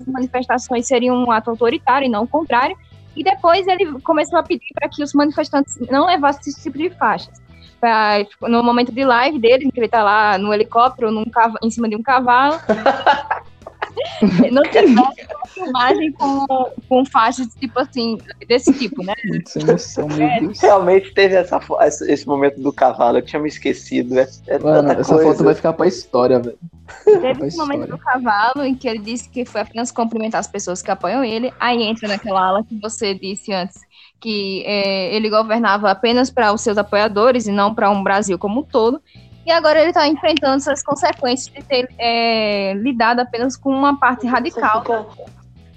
as 0.00 0.06
manifestações 0.06 0.86
seria 0.86 1.12
um 1.12 1.30
ato 1.30 1.50
autoritário 1.50 2.06
e 2.06 2.08
não 2.08 2.24
o 2.24 2.28
contrário. 2.28 2.76
E 3.14 3.24
depois 3.24 3.66
ele 3.66 3.98
começou 4.02 4.38
a 4.38 4.42
pedir 4.42 4.68
para 4.74 4.88
que 4.88 5.02
os 5.02 5.14
manifestantes 5.14 5.78
não 5.90 6.06
levassem 6.06 6.52
esse 6.52 6.62
tipo 6.62 6.76
de 6.76 6.90
faixas. 6.90 7.34
Pra, 7.80 8.18
no 8.42 8.62
momento 8.62 8.92
de 8.92 9.04
live 9.04 9.38
dele, 9.38 9.70
que 9.70 9.80
ele 9.80 9.88
tá 9.88 10.02
lá 10.02 10.38
no 10.38 10.52
helicóptero, 10.52 11.10
num 11.10 11.24
em 11.62 11.70
cima 11.70 11.88
de 11.88 11.96
um 11.96 12.02
cavalo, 12.02 12.60
não 14.52 14.62
tivesse 14.62 14.92
uma 14.92 15.12
filmagem 15.48 16.12
com, 16.12 16.46
com 16.88 17.04
faixas 17.06 17.48
tipo 17.54 17.78
assim, 17.78 18.18
desse 18.46 18.72
tipo, 18.72 19.02
né? 19.02 19.14
Sem 19.46 19.64
noção, 19.64 20.08
meu 20.08 20.28
Deus. 20.40 20.60
Realmente 20.60 21.12
teve 21.12 21.34
essa, 21.34 21.60
esse 22.06 22.26
momento 22.26 22.60
do 22.60 22.72
cavalo, 22.72 23.18
eu 23.18 23.22
tinha 23.22 23.40
me 23.40 23.48
esquecido. 23.48 24.18
É, 24.18 24.28
é 24.46 24.58
Mano, 24.58 24.88
tanta 24.88 25.00
essa 25.00 25.14
coisa. 25.14 25.30
foto 25.30 25.44
vai 25.44 25.54
ficar 25.54 25.72
pra 25.72 25.86
história, 25.86 26.38
velho. 26.38 26.58
Teve 27.04 27.46
esse 27.46 27.56
momento 27.56 27.84
história. 27.84 27.96
do 27.96 27.98
cavalo 27.98 28.64
em 28.64 28.74
que 28.74 28.88
ele 28.88 29.00
disse 29.00 29.28
que 29.28 29.44
foi 29.44 29.62
apenas 29.62 29.90
cumprimentar 29.90 30.40
as 30.40 30.46
pessoas 30.46 30.82
que 30.82 30.90
apoiam 30.90 31.24
ele. 31.24 31.52
Aí 31.58 31.82
entra 31.82 32.08
naquela 32.08 32.46
ala 32.46 32.64
que 32.64 32.78
você 32.80 33.14
disse 33.14 33.52
antes, 33.52 33.80
que 34.20 34.62
é, 34.66 35.14
ele 35.14 35.28
governava 35.30 35.90
apenas 35.90 36.30
para 36.30 36.52
os 36.52 36.60
seus 36.60 36.78
apoiadores 36.78 37.46
e 37.46 37.52
não 37.52 37.74
para 37.74 37.90
um 37.90 38.02
Brasil 38.02 38.38
como 38.38 38.60
um 38.60 38.64
todo. 38.64 39.00
E 39.46 39.50
agora 39.52 39.78
ele 39.78 39.90
está 39.90 40.08
enfrentando 40.08 40.56
essas 40.56 40.82
consequências 40.82 41.54
de 41.54 41.62
ter 41.62 41.88
é, 41.98 42.74
lidado 42.74 43.20
apenas 43.20 43.56
com 43.56 43.70
uma 43.70 43.96
parte 43.96 44.26
radical 44.26 44.84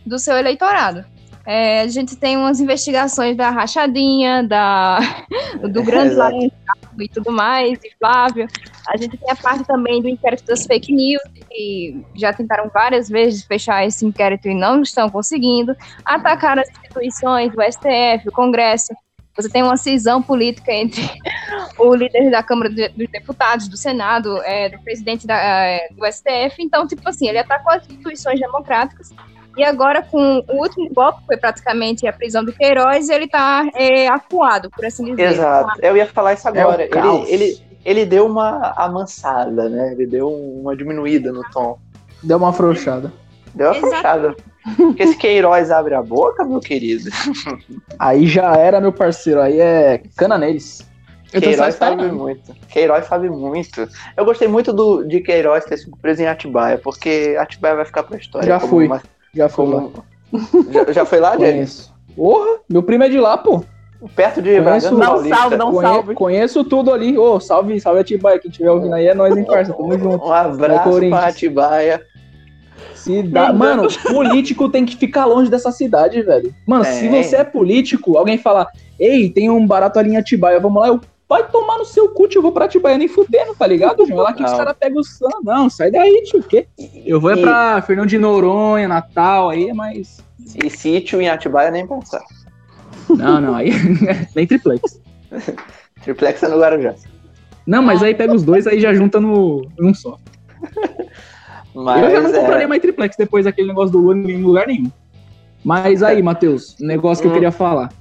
do 0.04 0.18
seu 0.18 0.36
eleitorado. 0.36 1.06
É, 1.46 1.82
a 1.82 1.88
gente 1.88 2.16
tem 2.16 2.36
umas 2.36 2.60
investigações 2.60 3.38
da 3.38 3.50
Rachadinha, 3.52 4.44
da, 4.44 5.00
do 5.72 5.84
Grande. 5.84 6.16
Laranja 6.16 6.52
e 7.00 7.08
tudo 7.08 7.32
mais, 7.32 7.80
de 7.80 7.96
Flávio. 7.98 8.48
A 8.88 8.98
gente 8.98 9.18
tem 9.18 9.32
a 9.32 9.36
parte 9.36 9.64
também 9.64 10.02
do 10.02 10.10
inquérito 10.10 10.46
das 10.46 10.66
fake 10.66 10.92
news, 10.92 11.22
que 11.50 12.04
já 12.16 12.34
tentaram 12.34 12.70
várias 12.74 13.08
vezes 13.08 13.44
fechar 13.44 13.86
esse 13.86 14.06
inquérito 14.06 14.48
e 14.48 14.54
não 14.54 14.82
estão 14.82 15.10
conseguindo. 15.10 15.76
Atacar 16.04 16.60
as 16.60 16.70
instituições, 16.70 17.54
o 17.56 17.62
STF, 17.62 18.30
o 18.30 18.32
Congresso. 18.32 18.94
Você 19.42 19.50
tem 19.50 19.64
uma 19.64 19.78
cisão 19.78 20.22
política 20.22 20.72
entre 20.72 21.02
o 21.78 21.94
líder 21.96 22.30
da 22.30 22.44
Câmara 22.44 22.70
de- 22.70 22.90
dos 22.90 23.08
Deputados, 23.10 23.68
do 23.68 23.78
Senado, 23.78 24.42
é, 24.44 24.70
do 24.70 24.80
presidente 24.80 25.26
da, 25.26 25.38
é, 25.38 25.88
do 25.92 26.06
STF. 26.06 26.56
Então, 26.60 26.86
tipo 26.88 27.08
assim, 27.08 27.28
ele 27.28 27.38
atacou 27.38 27.72
as 27.72 27.84
instituições 27.84 28.40
democráticas 28.40 29.14
e 29.58 29.64
agora, 29.64 30.02
com 30.02 30.44
o 30.48 30.62
último 30.62 30.90
golpe, 30.94 31.20
que 31.20 31.26
foi 31.26 31.38
praticamente 31.38 32.08
a 32.08 32.14
prisão 32.14 32.46
do 32.46 32.54
Queiroz, 32.54 33.10
ele 33.10 33.26
está 33.26 33.66
acuado, 34.10 34.70
por 34.70 34.86
assim 34.86 35.04
dizer. 35.04 35.34
Exato, 35.34 35.80
eu 35.82 35.98
ia 35.98 36.06
falar 36.06 36.34
isso 36.34 36.48
agora. 36.48 36.84
É 36.84 36.88
caos. 36.88 37.28
ele, 37.28 37.44
ele, 37.44 37.64
ele 37.84 38.06
deu 38.06 38.26
uma 38.26 38.74
amansada, 38.78 39.68
né? 39.68 39.92
Ele 39.92 40.06
deu 40.06 40.30
uma 40.30 40.76
diminuída 40.78 41.32
no 41.34 41.44
tom. 41.52 41.78
Deu 42.24 42.38
uma 42.38 42.50
afrouxada. 42.50 43.12
Deu 43.54 43.68
uma 43.68 43.76
Exato. 43.78 43.96
afrouxada. 43.96 44.36
Porque 44.76 45.04
esse 45.04 45.18
Queiroz 45.18 45.72
abre 45.72 45.94
a 45.96 46.02
boca, 46.02 46.44
meu 46.44 46.60
querido. 46.60 47.10
Aí 47.98 48.28
já 48.28 48.56
era, 48.56 48.80
meu 48.82 48.92
parceiro. 48.94 49.42
Aí 49.42 49.60
é 49.60 50.02
cana 50.18 50.38
neles. 50.38 50.88
Queiroz 51.32 51.76
sabe 51.76 51.96
esperando. 51.96 52.18
muito. 52.18 52.56
Queiroz 52.68 53.06
sabe 53.06 53.30
muito. 53.30 53.88
Eu 54.18 54.26
gostei 54.26 54.48
muito 54.48 54.74
do, 54.74 55.04
de 55.04 55.22
Queiroz 55.22 55.64
ter 55.66 55.78
sido 55.78 55.96
preso 56.02 56.22
em 56.22 56.28
Atibaia, 56.28 56.78
porque 56.78 57.36
Atibaia 57.40 57.76
vai 57.76 57.86
ficar 57.86 58.04
pra 58.04 58.18
história. 58.18 58.48
Já 58.48 58.60
fui. 58.60 58.88
uma- 58.88 59.02
Já 59.34 59.48
foi 59.48 59.66
lá. 59.68 59.82
como- 59.82 60.04
já, 60.72 60.92
já 60.92 61.06
foi 61.06 61.20
lá? 61.20 61.38
Conheço. 61.38 61.94
Porra, 62.16 62.60
meu 62.68 62.82
primo 62.84 63.04
é 63.04 63.10
de 63.10 63.20
lá, 63.20 63.38
pô. 63.38 63.64
Perto 64.16 64.42
de 64.42 64.62
Conheço- 64.62 64.96
um 64.96 65.00
Paulista. 65.00 65.36
salve, 65.36 65.58
dá 65.58 65.66
um 65.66 65.72
Conhe- 65.74 65.88
salve. 65.90 66.14
Conheço 66.16 66.64
tudo 66.64 66.92
ali. 66.94 67.18
Ô, 67.18 67.40
salve, 67.40 67.80
salve 67.80 68.00
Atibaia. 68.00 68.40
Quem 68.40 68.50
estiver 68.50 68.72
ouvindo 68.72 68.96
aí 68.96 69.08
é 69.08 69.14
nós, 69.14 69.36
hein, 69.38 69.44
parça. 69.46 69.74
Tamo 69.74 69.98
junto. 70.00 70.26
Um 70.26 70.32
abraço 70.34 71.00
pra 71.10 71.28
Atibaia. 71.28 72.02
Cidade. 73.00 73.58
Mano, 73.58 73.88
político 74.10 74.70
tem 74.70 74.86
que 74.86 74.96
ficar 74.98 75.26
longe 75.26 75.50
dessa 75.50 75.72
cidade, 75.72 76.22
velho. 76.22 76.54
Mano, 76.68 76.84
se 76.86 77.08
É. 77.08 77.24
você 77.24 77.36
é 77.38 77.44
político, 77.44 78.18
alguém 78.18 78.38
falar, 78.38 78.68
ei, 79.00 79.30
tem 79.30 79.50
um 79.50 79.66
barato 79.66 79.98
ali 80.00 80.12
em 80.12 80.18
Atibaia, 80.18 80.60
vamos 80.60 80.82
lá, 80.82 80.88
eu. 80.90 81.00
Vai 81.28 81.48
tomar 81.48 81.78
no 81.78 81.86
seu 81.86 82.10
cu, 82.10 82.28
tio, 82.28 82.40
eu 82.40 82.42
vou 82.42 82.52
pra 82.52 82.66
Atibaia 82.66 82.98
nem 82.98 83.08
fudendo, 83.08 83.54
tá 83.54 83.68
ligado, 83.68 84.04
João? 84.04 84.22
Lá 84.24 84.34
que 84.34 84.44
os 84.44 84.52
caras 84.52 84.76
pegam 84.80 85.00
o 85.00 85.04
sangue. 85.04 85.36
Não, 85.44 85.70
sai 85.70 85.92
daí, 85.92 86.24
tio. 86.24 86.40
o 86.40 86.44
quê? 86.44 86.66
Eu 87.06 87.22
vou 87.22 87.30
é 87.30 87.36
E- 87.36 87.42
pra 87.42 87.82
Fernão 87.84 88.04
de 88.06 88.18
Noronha, 88.18 88.88
Natal, 88.88 89.50
aí, 89.52 89.72
mas. 89.72 90.24
E 90.64 90.68
sítio 90.72 91.22
em 91.22 91.30
Atibaia 91.30 91.70
nem 91.70 91.86
pensar. 91.86 92.24
Não, 93.08 93.40
não, 93.40 93.54
aí. 93.56 93.70
nem 94.36 94.48
triplex. 94.48 95.00
Triplex 96.04 96.42
é 96.42 96.48
no 96.48 96.58
Guarujá. 96.60 96.96
Não, 97.68 97.84
mas 97.84 98.02
aí 98.02 98.16
pega 98.16 98.34
os 98.34 98.42
dois, 98.42 98.66
aí 98.66 98.80
já 98.80 98.92
junta 98.96 99.20
no, 99.20 99.68
num 99.78 99.94
só. 99.94 100.18
Mas 101.84 102.04
eu 102.04 102.12
já 102.12 102.22
não 102.22 102.30
é, 102.36 102.40
compraria 102.40 102.68
mais 102.68 102.82
triplex 102.82 103.16
depois 103.18 103.46
daquele 103.46 103.68
negócio 103.70 103.92
do 103.92 104.00
Lula 104.00 104.18
em 104.18 104.42
lugar 104.42 104.68
nenhum. 104.68 104.92
Mas 105.64 106.02
aí, 106.04 106.22
Matheus, 106.22 106.76
um 106.82 106.86
negócio 106.86 107.22
que 107.22 107.28
eu 107.28 107.32
Hum. 107.32 107.36
queria 107.36 107.52
falar. 107.52 107.92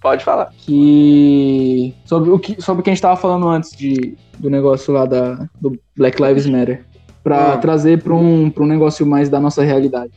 pode 0.00 0.22
falar. 0.22 0.50
que 0.58 1.94
sobre 2.04 2.30
o 2.30 2.38
que 2.38 2.60
sobre 2.60 2.80
o 2.80 2.84
que 2.84 2.90
a 2.90 2.92
gente 2.94 3.00
tava 3.02 3.16
falando 3.16 3.48
antes 3.48 3.70
de, 3.74 4.14
do 4.38 4.50
negócio 4.50 4.92
lá 4.92 5.06
da 5.06 5.48
do 5.60 5.78
Black 5.96 6.22
Lives 6.22 6.46
Matter 6.46 6.84
para 7.22 7.54
Hum. 7.56 7.60
trazer 7.60 8.02
para 8.02 8.12
um 8.14 8.50
para 8.50 8.62
um 8.64 8.66
negócio 8.66 9.06
mais 9.06 9.28
da 9.30 9.40
nossa 9.40 9.62
realidade 9.62 10.12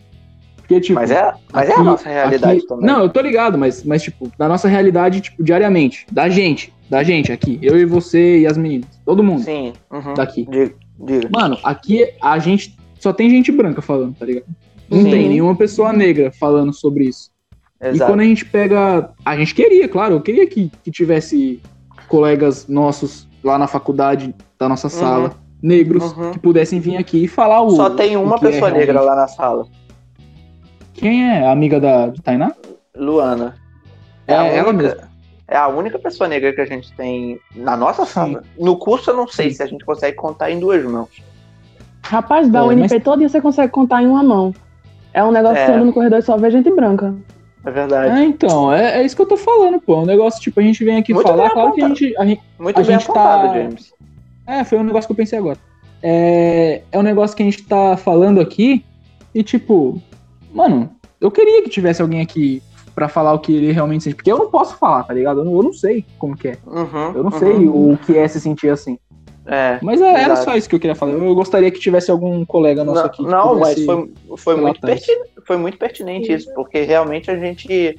porque 0.58 0.82
tipo 0.82 0.96
Mas 0.96 1.10
é, 1.10 1.34
mas 1.54 1.70
é 1.70 1.72
a 1.72 1.76
aqui- 1.76 1.84
nossa 1.86 2.10
realidade 2.10 2.58
aqui- 2.58 2.68
também. 2.68 2.86
não 2.86 3.02
eu 3.02 3.08
tô 3.10 3.22
ligado 3.22 3.58
mas 3.58 3.84
mas 3.86 4.04
tipo 4.04 4.30
da 4.38 4.50
nossa 4.50 4.68
realidade 4.68 5.22
tipo 5.22 5.42
diariamente 5.42 6.06
da 6.12 6.28
gente 6.28 6.74
da 6.90 7.02
gente 7.02 7.32
aqui 7.32 7.58
eu 7.62 7.80
e 7.80 7.86
você 7.86 8.40
e 8.40 8.46
as 8.46 8.58
meninas 8.58 8.90
todo 9.06 9.24
mundo 9.24 9.44
Sim. 9.44 9.72
Uhum. 9.90 10.14
daqui 10.16 10.46
Diga, 10.50 10.74
diga. 11.00 11.30
mano 11.32 11.58
aqui 11.64 12.06
a 12.22 12.38
gente 12.40 12.76
só 13.00 13.12
tem 13.14 13.30
gente 13.30 13.52
branca 13.52 13.82
falando 13.82 14.16
tá 14.16 14.26
ligado 14.26 14.45
não 14.89 15.02
Sim. 15.04 15.12
tem 15.12 15.30
nenhuma 15.30 15.56
pessoa 15.56 15.91
negra 15.91 16.32
falando 16.32 16.74
sobre 16.74 17.06
isso 17.06 17.30
e 17.82 17.88
Exato. 17.89 18.12
quando 18.12 18.22
a 18.22 18.24
gente 18.24 18.43
pega. 18.43 19.12
A 19.24 19.38
gente 19.38 19.54
queria, 19.54 19.88
claro, 19.88 20.16
eu 20.16 20.22
queria 20.22 20.48
que, 20.48 20.72
que 20.84 20.89
tivesse 20.89 21.62
colegas 22.08 22.68
nossos 22.68 23.28
lá 23.43 23.60
na 23.60 23.68
faculdade 23.68 24.34
da 24.58 24.68
nossa 24.68 24.89
sala, 24.89 25.36
negros, 25.62 26.12
Uhum. 26.14 26.32
que 26.32 26.39
pudessem 26.39 26.80
vir 26.80 26.98
aqui 26.98 27.26
e 27.26 27.28
falar 27.28 27.62
o. 27.62 27.70
Só 27.72 27.91
tem 27.91 28.18
uma 28.18 28.38
é 28.38 28.39
pessoa 28.39 28.72
negra 28.72 28.93
realmente. 28.93 29.06
lá 29.06 29.16
na 29.16 29.28
sala. 29.28 29.68
Quem 30.93 31.30
é? 31.30 31.45
A 31.45 31.52
amiga 31.52 31.80
da 31.80 32.08
de 32.08 32.22
Tainá? 32.22 32.52
Luana. 32.95 33.56
É, 34.26 34.36
a 34.36 34.45
ela 34.48 34.70
única- 34.70 34.84
mesma. 34.95 35.08
É 35.48 35.56
a 35.56 35.68
única 35.68 36.00
pessoa 36.00 36.28
negra 36.28 36.52
que 36.54 36.62
a 36.62 36.66
gente 36.66 36.91
tem 36.93 37.39
na 37.56 37.78
nossa 37.78 38.06
Sim. 38.06 38.12
sala. 38.12 38.43
No 38.60 38.78
curso 38.78 39.12
eu 39.12 39.16
não 39.16 39.28
sei 39.28 39.50
Sim. 39.52 39.56
se 39.58 39.64
a 39.64 39.66
gente 39.68 39.86
consegue 39.86 40.18
contar 40.18 40.50
em 40.52 40.60
duas 40.60 40.84
mãos. 40.84 41.10
Rapaz, 42.10 42.49
da 42.49 42.60
É, 42.60 42.64
UNP 42.64 42.93
mas- 42.93 43.03
todinha 43.03 43.30
você 43.30 43.41
consegue 43.41 43.72
contar 43.72 44.01
em 44.01 44.08
uma 44.08 44.24
mão. 44.24 44.53
É 45.14 45.24
um 45.24 45.32
negócio 45.32 45.58
É. 45.58 45.62
que 45.62 45.66
você 45.72 45.74
anda 45.74 45.86
no 45.86 45.93
corredor 45.93 46.20
e 46.20 46.22
só 46.22 46.38
vê 46.38 46.49
gente 46.51 46.70
branca. 46.70 47.14
É 47.66 47.72
verdade. 47.72 48.18
É, 48.20 48.24
então, 48.24 48.72
é, 48.72 48.99
é 49.01 49.05
isso 49.05 49.16
que 49.16 49.22
eu 49.22 49.26
tô 49.28 49.36
falando, 49.36 49.80
pô. 49.82 49.95
É 49.95 49.97
um 49.97 50.05
negócio, 50.05 50.39
tipo, 50.41 50.60
a 50.60 50.64
gente 50.64 50.84
vem 50.86 50.97
aqui 50.97 51.14
Muito 51.14 51.28
falar, 51.28 51.49
claro 51.49 51.74
que 51.74 51.82
a 51.84 51.88
gente, 51.88 52.16
a 52.18 52.26
gente. 52.26 52.41
Muito 52.58 52.80
a 52.80 52.84
bem 52.84 52.91
gente 52.91 53.03
apontado, 53.03 53.47
tá- 53.49 53.53
James. 53.53 53.93
É, 54.45 54.64
foi 54.64 54.78
um 54.78 54.84
negócio 54.84 55.08
que 55.08 55.12
eu 55.12 55.18
pensei 55.18 55.38
agora. 55.38 55.58
É, 56.01 56.82
é 56.91 56.99
um 56.99 57.01
negócio 57.03 57.36
que 57.36 57.43
a 57.43 57.45
gente 57.45 57.64
tá 57.64 57.97
falando 57.97 58.39
aqui 58.39 58.86
e, 59.34 59.43
tipo, 59.43 60.01
mano, 60.53 60.89
eu 61.20 61.30
queria 61.32 61.62
que 61.64 61.70
tivesse 61.70 62.01
alguém 62.01 62.22
aqui 62.22 62.62
pra 62.95 63.10
falar 63.10 63.34
o 63.34 63.39
que 63.39 63.53
ele 63.53 63.72
realmente 63.74 64.03
sente. 64.05 64.16
Porque 64.16 64.32
eu 64.32 64.38
não 64.38 64.49
posso 64.49 64.78
falar, 64.78 65.03
tá 65.03 65.14
ligado? 65.14 65.41
Eu 65.41 65.45
não, 65.45 65.55
eu 65.58 65.64
não 65.64 65.74
sei 65.74 66.05
como 66.18 66.38
que 66.38 66.49
é. 66.49 66.58
Uhum, 66.66 67.12
Eu 67.16 67.24
não 67.24 67.32
uhum. 67.32 67.39
sei 67.39 67.68
o 67.68 67.99
que 68.05 68.18
é 68.18 68.28
se 68.28 68.39
sentir 68.39 68.70
assim. 68.70 68.97
É. 69.48 69.80
Mas 69.82 70.02
é, 70.02 70.24
era 70.24 70.36
só 70.36 70.56
isso 70.56 70.68
que 70.68 70.76
eu 70.76 70.80
queria 70.80 70.95
falar. 70.95 71.14
Eu 71.14 71.34
gostaria 71.34 71.72
que 71.72 71.80
tivesse 71.80 72.12
algum 72.12 72.45
colega 72.45 72.84
nosso 72.84 73.00
Não, 73.00 73.06
aqui. 73.06 73.24
que 73.24 73.30
não, 73.30 73.60
mas 73.60 73.86
foi, 73.86 74.14
foi, 74.38 74.56
muito 74.58 74.82
pertinente, 74.82 75.32
foi 75.45 75.58
muito 75.58 75.78
pertinente 75.78 76.34
isso, 76.34 76.54
porque 76.54 76.82
realmente 76.82 77.32
a 77.32 77.38
gente 77.38 77.98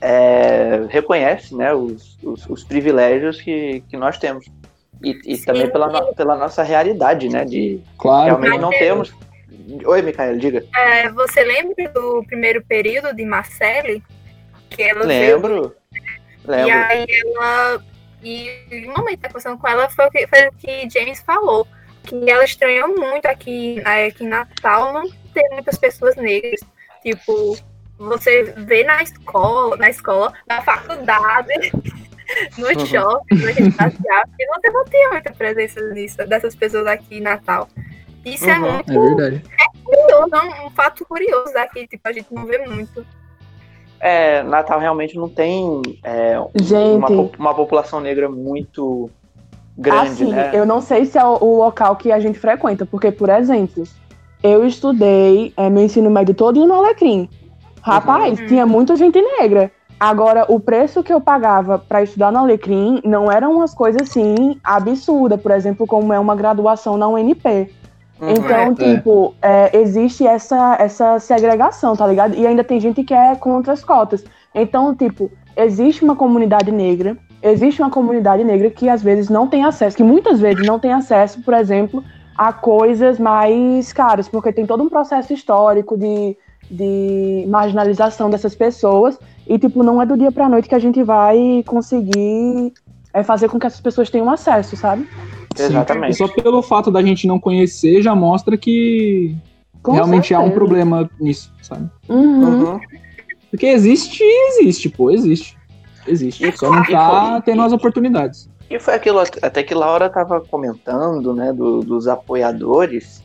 é, 0.00 0.86
reconhece 0.88 1.54
né, 1.54 1.74
os, 1.74 2.16
os, 2.22 2.48
os 2.48 2.62
privilégios 2.62 3.40
que, 3.40 3.82
que 3.88 3.96
nós 3.96 4.18
temos. 4.18 4.46
E, 5.02 5.34
e 5.34 5.38
também 5.38 5.68
pela, 5.68 6.12
pela 6.14 6.36
nossa 6.36 6.62
realidade, 6.62 7.28
né? 7.28 7.44
De 7.44 7.80
Claro. 7.98 8.26
realmente 8.26 8.58
não 8.58 8.70
temos. 8.70 9.12
Oi, 9.84 10.02
Micaela, 10.02 10.36
diga. 10.36 10.64
É, 10.76 11.08
você 11.10 11.42
lembra 11.42 11.88
do 11.88 12.22
primeiro 12.24 12.64
período 12.64 13.14
de 13.14 13.24
Marcele? 13.24 14.02
Que 14.70 14.82
ela 14.82 15.06
veio 15.06 15.34
Lembro. 15.36 15.74
E 15.92 16.50
Lembro. 16.50 16.72
aí 16.72 17.06
ela. 17.08 17.82
E 18.24 18.86
um 18.88 18.92
momento 18.92 19.20
da 19.20 19.28
conversação 19.28 19.58
com 19.58 19.68
ela 19.68 19.88
foi 19.90 20.06
o 20.06 20.10
que, 20.10 20.26
foi 20.26 20.46
o 20.48 20.52
que 20.52 20.88
James 20.90 21.20
falou. 21.20 21.66
Que 22.02 22.30
ela 22.30 22.44
estranhou 22.44 22.88
muito 22.96 23.26
aqui, 23.26 23.76
né, 23.82 24.06
aqui 24.06 24.24
em 24.24 24.28
Natal 24.28 24.92
não 24.92 25.08
ter 25.32 25.48
muitas 25.52 25.76
pessoas 25.78 26.16
negras. 26.16 26.60
Tipo, 27.02 27.56
você 27.98 28.42
vê 28.58 28.84
na 28.84 29.02
escola, 29.02 29.76
na 29.76 29.88
escola, 29.90 30.32
na 30.48 30.62
faculdade, 30.62 31.52
no 32.58 32.66
Uhum. 32.68 32.86
shopping, 32.86 33.36
na 33.36 33.46
rede 33.52 33.70
social, 33.70 34.22
e 34.38 34.46
você 34.46 34.70
não 34.70 34.84
tem 34.84 35.08
muita 35.10 35.32
presença 35.32 35.80
nisso, 35.92 36.16
dessas 36.26 36.54
pessoas 36.56 36.86
aqui 36.86 37.18
em 37.18 37.20
Natal. 37.20 37.68
Isso 38.24 38.48
é 38.48 38.58
Uhum. 38.58 38.72
muito 38.72 38.90
É 38.92 38.98
verdade. 38.98 39.42
curioso, 39.84 40.34
é 40.34 40.62
um, 40.62 40.66
um 40.66 40.70
fato 40.70 41.04
curioso 41.04 41.52
daqui, 41.52 41.86
tipo, 41.86 42.06
a 42.08 42.12
gente 42.12 42.32
não 42.32 42.46
vê 42.46 42.58
muito. 42.66 43.06
É, 44.06 44.42
Natal 44.42 44.78
realmente 44.78 45.16
não 45.16 45.30
tem 45.30 45.80
é, 46.02 46.38
uma, 46.38 47.08
uma 47.38 47.54
população 47.54 48.00
negra 48.00 48.28
muito 48.28 49.08
grande, 49.78 50.24
assim, 50.24 50.30
né? 50.30 50.50
eu 50.52 50.66
não 50.66 50.82
sei 50.82 51.06
se 51.06 51.16
é 51.16 51.24
o, 51.24 51.38
o 51.42 51.56
local 51.56 51.96
que 51.96 52.12
a 52.12 52.20
gente 52.20 52.38
frequenta, 52.38 52.84
porque, 52.84 53.10
por 53.10 53.30
exemplo, 53.30 53.82
eu 54.42 54.66
estudei 54.66 55.54
é, 55.56 55.70
meu 55.70 55.82
ensino 55.82 56.10
médio 56.10 56.34
todo 56.34 56.66
no 56.66 56.74
Alecrim. 56.74 57.30
Rapaz, 57.80 58.38
Uhum. 58.40 58.46
tinha 58.46 58.66
muita 58.66 58.94
gente 58.94 59.18
negra. 59.40 59.72
Agora, 59.98 60.44
o 60.48 60.60
preço 60.60 61.02
que 61.02 61.12
eu 61.12 61.20
pagava 61.20 61.78
para 61.78 62.02
estudar 62.02 62.30
no 62.30 62.40
Alecrim 62.40 63.00
não 63.06 63.32
eram 63.32 63.54
umas 63.56 63.72
coisas 63.72 64.02
assim 64.02 64.60
absurdas, 64.62 65.40
por 65.40 65.50
exemplo, 65.50 65.86
como 65.86 66.12
é 66.12 66.18
uma 66.18 66.36
graduação 66.36 66.98
na 66.98 67.08
UNP. 67.08 67.72
Uhum. 68.20 68.30
Então, 68.30 68.86
É. 68.86 68.94
tipo, 68.96 69.34
é, 69.42 69.76
existe 69.78 70.26
essa, 70.26 70.76
essa 70.78 71.18
segregação, 71.18 71.96
tá 71.96 72.06
ligado? 72.06 72.34
E 72.34 72.46
ainda 72.46 72.62
tem 72.62 72.80
gente 72.80 73.02
que 73.02 73.12
é 73.12 73.34
contra 73.34 73.72
as 73.72 73.84
cotas. 73.84 74.24
Então, 74.54 74.94
tipo, 74.94 75.30
existe 75.56 76.04
uma 76.04 76.14
comunidade 76.14 76.70
negra, 76.70 77.16
existe 77.42 77.82
uma 77.82 77.90
comunidade 77.90 78.44
negra 78.44 78.70
que 78.70 78.88
às 78.88 79.02
vezes 79.02 79.28
não 79.28 79.48
tem 79.48 79.64
acesso, 79.64 79.96
que 79.96 80.04
muitas 80.04 80.40
vezes 80.40 80.66
não 80.66 80.78
tem 80.78 80.92
acesso, 80.92 81.42
por 81.42 81.54
exemplo, 81.54 82.02
a 82.36 82.52
coisas 82.52 83.18
mais 83.18 83.92
caras, 83.92 84.28
porque 84.28 84.52
tem 84.52 84.66
todo 84.66 84.82
um 84.82 84.88
processo 84.88 85.32
histórico 85.32 85.96
de, 85.96 86.36
de 86.70 87.44
marginalização 87.48 88.30
dessas 88.30 88.54
pessoas. 88.54 89.18
E, 89.46 89.58
tipo, 89.58 89.82
não 89.82 90.00
é 90.00 90.06
do 90.06 90.16
dia 90.16 90.32
pra 90.32 90.48
noite 90.48 90.68
que 90.68 90.74
a 90.74 90.78
gente 90.78 91.02
vai 91.02 91.62
conseguir 91.66 92.72
é, 93.12 93.22
fazer 93.22 93.48
com 93.48 93.58
que 93.58 93.66
essas 93.66 93.80
pessoas 93.80 94.08
tenham 94.08 94.30
acesso, 94.30 94.76
sabe? 94.76 95.06
Sim. 95.54 95.64
Exatamente. 95.64 96.12
E 96.12 96.14
só 96.16 96.28
pelo 96.28 96.62
fato 96.62 96.90
da 96.90 97.02
gente 97.02 97.26
não 97.26 97.38
conhecer 97.38 98.02
já 98.02 98.14
mostra 98.14 98.56
que 98.56 99.34
Com 99.82 99.92
realmente 99.92 100.32
há 100.34 100.38
um 100.38 100.42
certeza. 100.44 100.58
problema 100.58 101.10
nisso, 101.20 101.52
sabe? 101.62 101.88
Uhum. 102.08 102.72
Uhum. 102.72 102.80
Porque 103.50 103.66
existe, 103.66 104.22
existe, 104.22 104.88
pô, 104.88 105.10
existe. 105.10 105.56
Existe. 106.06 106.46
E 106.46 106.56
Só 106.56 106.70
não 106.70 106.82
tá 106.84 107.40
tendo 107.42 107.62
as 107.62 107.72
oportunidades. 107.72 108.48
E 108.68 108.78
foi 108.80 108.94
aquilo 108.94 109.20
at- 109.20 109.38
até 109.42 109.62
que 109.62 109.74
Laura 109.74 110.06
estava 110.06 110.40
comentando, 110.40 111.32
né, 111.34 111.52
do- 111.52 111.80
dos 111.80 112.08
apoiadores. 112.08 113.22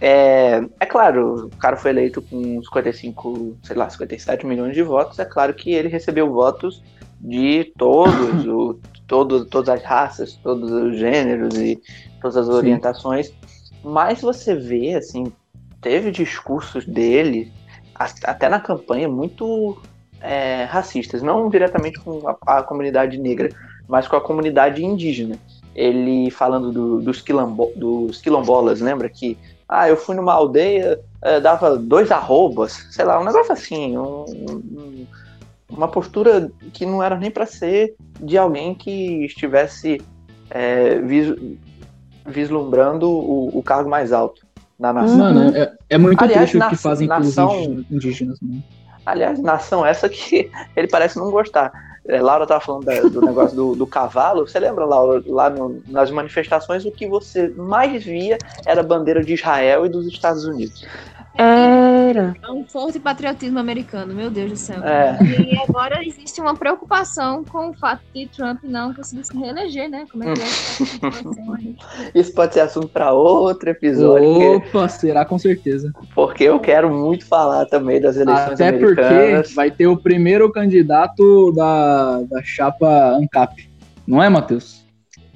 É, 0.00 0.62
é 0.78 0.86
claro, 0.86 1.46
o 1.46 1.56
cara 1.56 1.76
foi 1.76 1.90
eleito 1.90 2.22
com 2.22 2.62
55, 2.62 3.56
sei 3.62 3.74
lá, 3.76 3.90
57 3.90 4.46
milhões 4.46 4.74
de 4.74 4.82
votos. 4.82 5.18
É 5.18 5.24
claro 5.24 5.52
que 5.54 5.72
ele 5.72 5.88
recebeu 5.88 6.32
votos 6.32 6.82
de 7.20 7.72
todos, 7.76 8.46
o, 8.46 8.78
todo, 9.08 9.44
todas 9.46 9.70
as 9.70 9.82
raças, 9.82 10.34
todos 10.42 10.70
os 10.70 10.96
gêneros 10.96 11.56
e 11.56 11.80
todas 12.20 12.36
as 12.36 12.46
Sim. 12.46 12.52
orientações. 12.52 13.32
Mas 13.82 14.20
você 14.20 14.54
vê, 14.54 14.94
assim, 14.94 15.32
teve 15.80 16.10
discursos 16.10 16.84
dele, 16.86 17.50
até 18.24 18.48
na 18.48 18.60
campanha, 18.60 19.08
muito 19.08 19.76
é, 20.20 20.64
racistas. 20.64 21.22
Não 21.22 21.48
diretamente 21.48 21.98
com 22.00 22.28
a- 22.28 22.36
a 22.58 22.62
comunidade 22.62 23.16
negra, 23.18 23.50
mas 23.88 24.08
com 24.08 24.16
a 24.16 24.20
comunidade 24.20 24.84
indígena. 24.84 25.38
Ele 25.74 26.28
falando 26.30 26.72
do- 26.72 27.00
dos, 27.00 27.20
quilombo, 27.22 27.72
dos 27.76 28.20
quilombolas, 28.20 28.80
lembra 28.80 29.08
que 29.08 29.38
ah, 29.68 29.86
eu 29.88 29.96
fui 29.98 30.16
numa 30.16 30.32
aldeia, 30.32 30.98
eh, 31.22 31.40
dava 31.40 31.76
dois 31.76 32.10
arrobas, 32.10 32.86
sei 32.90 33.04
lá, 33.04 33.20
um 33.20 33.24
negócio 33.24 33.52
assim, 33.52 33.96
um- 33.98 34.24
um- 34.24 35.06
uma 35.68 35.88
postura 35.88 36.50
que 36.72 36.84
não 36.86 37.02
era 37.02 37.16
nem 37.16 37.30
para 37.30 37.46
ser 37.46 37.94
de 38.20 38.36
alguém 38.38 38.74
que 38.74 39.24
estivesse 39.26 40.00
eh, 40.50 40.98
vis- 41.00 41.36
vislumbrando 42.26 43.08
o, 43.10 43.58
o 43.58 43.62
cargo 43.62 43.88
mais 43.88 44.12
alto 44.12 44.46
na 44.78 44.92
nação. 44.92 45.14
Uhum. 45.18 45.34
Mano, 45.34 45.56
é, 45.56 45.72
é 45.90 45.98
muito 45.98 46.22
Aliás, 46.22 46.40
triste 46.50 46.56
o 46.56 46.58
na- 46.60 46.68
que 46.70 46.76
fazem 46.76 47.08
com 47.08 47.14
os 47.20 47.20
nação- 47.36 47.54
indígenas, 47.62 47.86
indígenas 47.90 48.38
né? 48.42 48.58
Aliás, 49.06 49.40
nação 49.40 49.84
essa 49.86 50.08
que 50.08 50.50
ele 50.76 50.88
parece 50.88 51.18
não 51.18 51.30
gostar. 51.30 51.72
É, 52.06 52.22
Laura 52.22 52.44
estava 52.44 52.60
falando 52.60 52.84
da- 52.84 53.00
do 53.02 53.20
negócio 53.20 53.54
do, 53.56 53.74
do 53.76 53.86
cavalo. 53.86 54.46
Você 54.46 54.58
lembra, 54.58 54.84
Laura, 54.84 55.22
lá 55.26 55.50
no- 55.50 55.82
nas 55.88 56.10
manifestações, 56.10 56.84
o 56.86 56.90
que 56.90 57.06
você 57.06 57.48
mais 57.56 58.02
via 58.04 58.38
era 58.64 58.80
a 58.80 58.84
bandeira 58.84 59.22
de 59.22 59.34
Israel 59.34 59.84
e 59.84 59.88
dos 59.88 60.06
Estados 60.06 60.44
Unidos. 60.44 60.86
Era. 62.08 62.34
É 62.42 62.50
um 62.50 62.64
forte 62.64 62.98
patriotismo 62.98 63.58
americano, 63.58 64.14
meu 64.14 64.30
Deus 64.30 64.50
do 64.50 64.56
céu. 64.56 64.82
É. 64.84 65.18
E 65.22 65.58
agora 65.68 66.02
existe 66.04 66.40
uma 66.40 66.54
preocupação 66.56 67.44
com 67.44 67.70
o 67.70 67.74
fato 67.74 68.00
de 68.14 68.26
Trump 68.28 68.60
não 68.62 68.94
conseguir 68.94 69.24
se 69.24 69.36
reeleger, 69.36 69.88
né? 69.90 70.06
Como 70.10 70.24
é 70.24 70.32
que 70.34 70.40
é 70.40 70.44
essa? 70.44 70.84
Isso 72.14 72.32
pode 72.32 72.54
ser 72.54 72.60
assunto 72.60 72.88
para 72.88 73.12
outro 73.12 73.68
episódio, 73.70 74.32
porque, 74.60 74.68
Opa, 74.78 74.88
será 74.88 75.24
com 75.24 75.38
certeza. 75.38 75.92
porque 76.14 76.44
eu 76.44 76.58
quero 76.60 76.90
muito 76.90 77.26
falar 77.26 77.66
também 77.66 78.00
das 78.00 78.16
eleições 78.16 78.52
Até 78.60 78.72
porque 78.72 79.00
americanas. 79.00 79.52
vai 79.54 79.70
ter 79.70 79.86
o 79.86 79.96
primeiro 79.96 80.50
candidato 80.50 81.52
da, 81.52 82.22
da 82.22 82.42
chapa 82.42 83.16
ANCAP. 83.16 83.68
Não 84.06 84.22
é, 84.22 84.28
Matheus? 84.28 84.84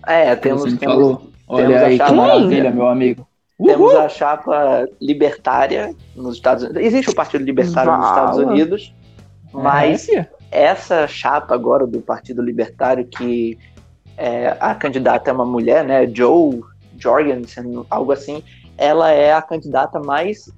É, 0.07 0.35
temos, 0.35 0.63
temos, 0.65 0.81
falou. 0.83 1.31
Olha 1.47 1.67
temos 1.67 1.83
aí, 1.83 1.91
que 1.93 1.99
chapa- 1.99 2.13
maravilha, 2.15 2.71
meu 2.71 2.89
amigo. 2.89 3.27
Temos 3.63 3.93
Uhul. 3.93 4.01
a 4.01 4.09
chapa 4.09 4.87
libertária 5.01 5.95
nos 6.17 6.37
Estados 6.37 6.65
Unidos. 6.65 6.83
Existe 6.83 7.11
o 7.11 7.15
Partido 7.15 7.45
Libertário 7.45 7.93
nos 7.97 8.07
Estados 8.09 8.37
Vala. 8.39 8.51
Unidos, 8.51 8.95
mas 9.53 10.09
É, 10.09 10.29
essa 10.51 11.07
chapa 11.07 11.55
agora 11.55 11.87
do 11.87 12.01
Partido 12.01 12.43
Libertário, 12.43 13.05
que 13.07 13.59
é, 14.17 14.57
a 14.61 14.75
candidata 14.75 15.31
é 15.31 15.33
uma 15.33 15.45
mulher, 15.47 15.85
né? 15.85 16.07
Joe 16.13 16.61
Jorgensen, 16.99 17.85
algo 17.91 18.13
assim, 18.13 18.43
ela 18.77 19.11
é 19.11 19.33
a 19.33 19.43
candidata 19.43 19.99
mais 19.99 20.51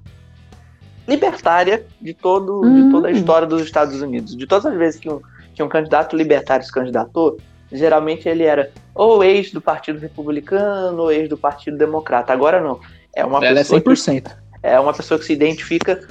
libertária 1.07 1.85
de, 2.01 2.15
todo, 2.15 2.63
de 2.63 2.67
Hum. 2.69 2.91
toda 2.91 3.09
a 3.09 3.11
história 3.11 3.47
dos 3.47 3.63
Estados 3.63 4.01
Unidos. 4.01 4.37
De 4.37 4.47
todas 4.47 4.67
as 4.67 4.75
vezes 4.77 4.99
que 5.01 5.11
um, 5.11 5.21
que 5.55 5.63
um 5.63 5.69
candidato 5.69 6.17
libertário 6.17 6.65
se 6.65 6.73
candidatou, 6.73 7.37
geralmente 7.75 8.29
ele 8.29 8.45
era 8.45 8.71
ou 8.95 9.23
ex 9.25 9.51
do 9.51 9.61
Partido 9.61 9.99
Republicano 9.99 11.03
ou 11.03 11.13
ex 11.13 11.29
do 11.29 11.37
Partido 11.37 11.77
Democrata. 11.77 12.33
Agora 12.33 12.61
não. 12.61 12.81
É 13.15 13.25
uma 13.25 13.39
Ela 13.45 13.61
é 13.61 13.63
pessoa 13.63 13.81
que 13.81 13.89
100%. 13.91 14.31
é 14.63 14.79
uma 14.81 14.93
pessoa 14.95 15.19
que 15.19 15.27
se 15.27 15.33
identifica 15.33 16.07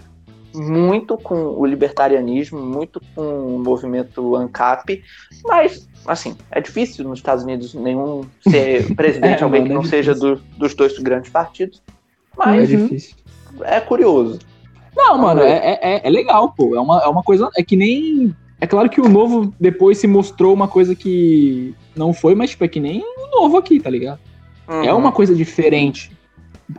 muito 0.54 1.18
com 1.18 1.36
o 1.36 1.66
libertarianismo, 1.66 2.60
muito 2.62 3.02
com 3.16 3.56
o 3.56 3.60
movimento 3.60 4.36
ANCAP, 4.36 5.04
mas, 5.46 5.90
assim, 6.06 6.38
é 6.52 6.62
difícil 6.62 7.04
nos 7.06 7.18
Estados 7.18 7.44
Unidos 7.44 7.74
nenhum 7.74 8.22
ser 8.48 8.86
presidente, 8.96 9.42
É, 9.42 9.44
alguém 9.44 9.62
mano, 9.62 9.66
que 9.66 9.72
é 9.72 9.76
não 9.76 9.84
seja 9.84 10.14
do- 10.14 10.36
dos 10.58 10.76
dois 10.76 10.98
grandes 11.00 11.32
partidos, 11.32 11.82
É 11.88 12.36
mas 12.38 12.68
difícil. 12.70 13.16
é 13.64 13.80
curioso. 13.80 14.38
Não, 14.96 15.18
mano, 15.18 15.42
é, 15.42 15.80
é, 15.82 16.08
é 16.08 16.10
legal, 16.12 16.54
pô. 16.56 16.76
É 16.76 16.80
uma, 16.80 17.02
é 17.02 17.08
uma 17.08 17.24
coisa. 17.24 17.50
É 17.58 17.64
que 17.64 17.76
nem. 17.76 18.36
É 18.64 18.68
claro 18.68 18.90
que 18.90 19.02
o 19.02 19.10
novo 19.10 19.54
depois 19.60 19.98
se 19.98 20.08
mostrou 20.08 20.54
uma 20.54 20.70
coisa 20.70 20.96
que 20.96 21.76
não 21.98 22.14
foi, 22.14 22.34
mas 22.34 22.52
tipo, 22.52 22.64
é 22.64 22.68
que 22.70 22.80
nem 22.80 23.02
o 23.02 23.28
novo 23.42 23.58
aqui, 23.58 23.78
tá 23.78 23.90
ligado? 23.90 24.20
É 24.70 24.94
Uhum. 24.94 25.00
uma 25.00 25.12
coisa 25.12 25.36
diferente. 25.36 26.10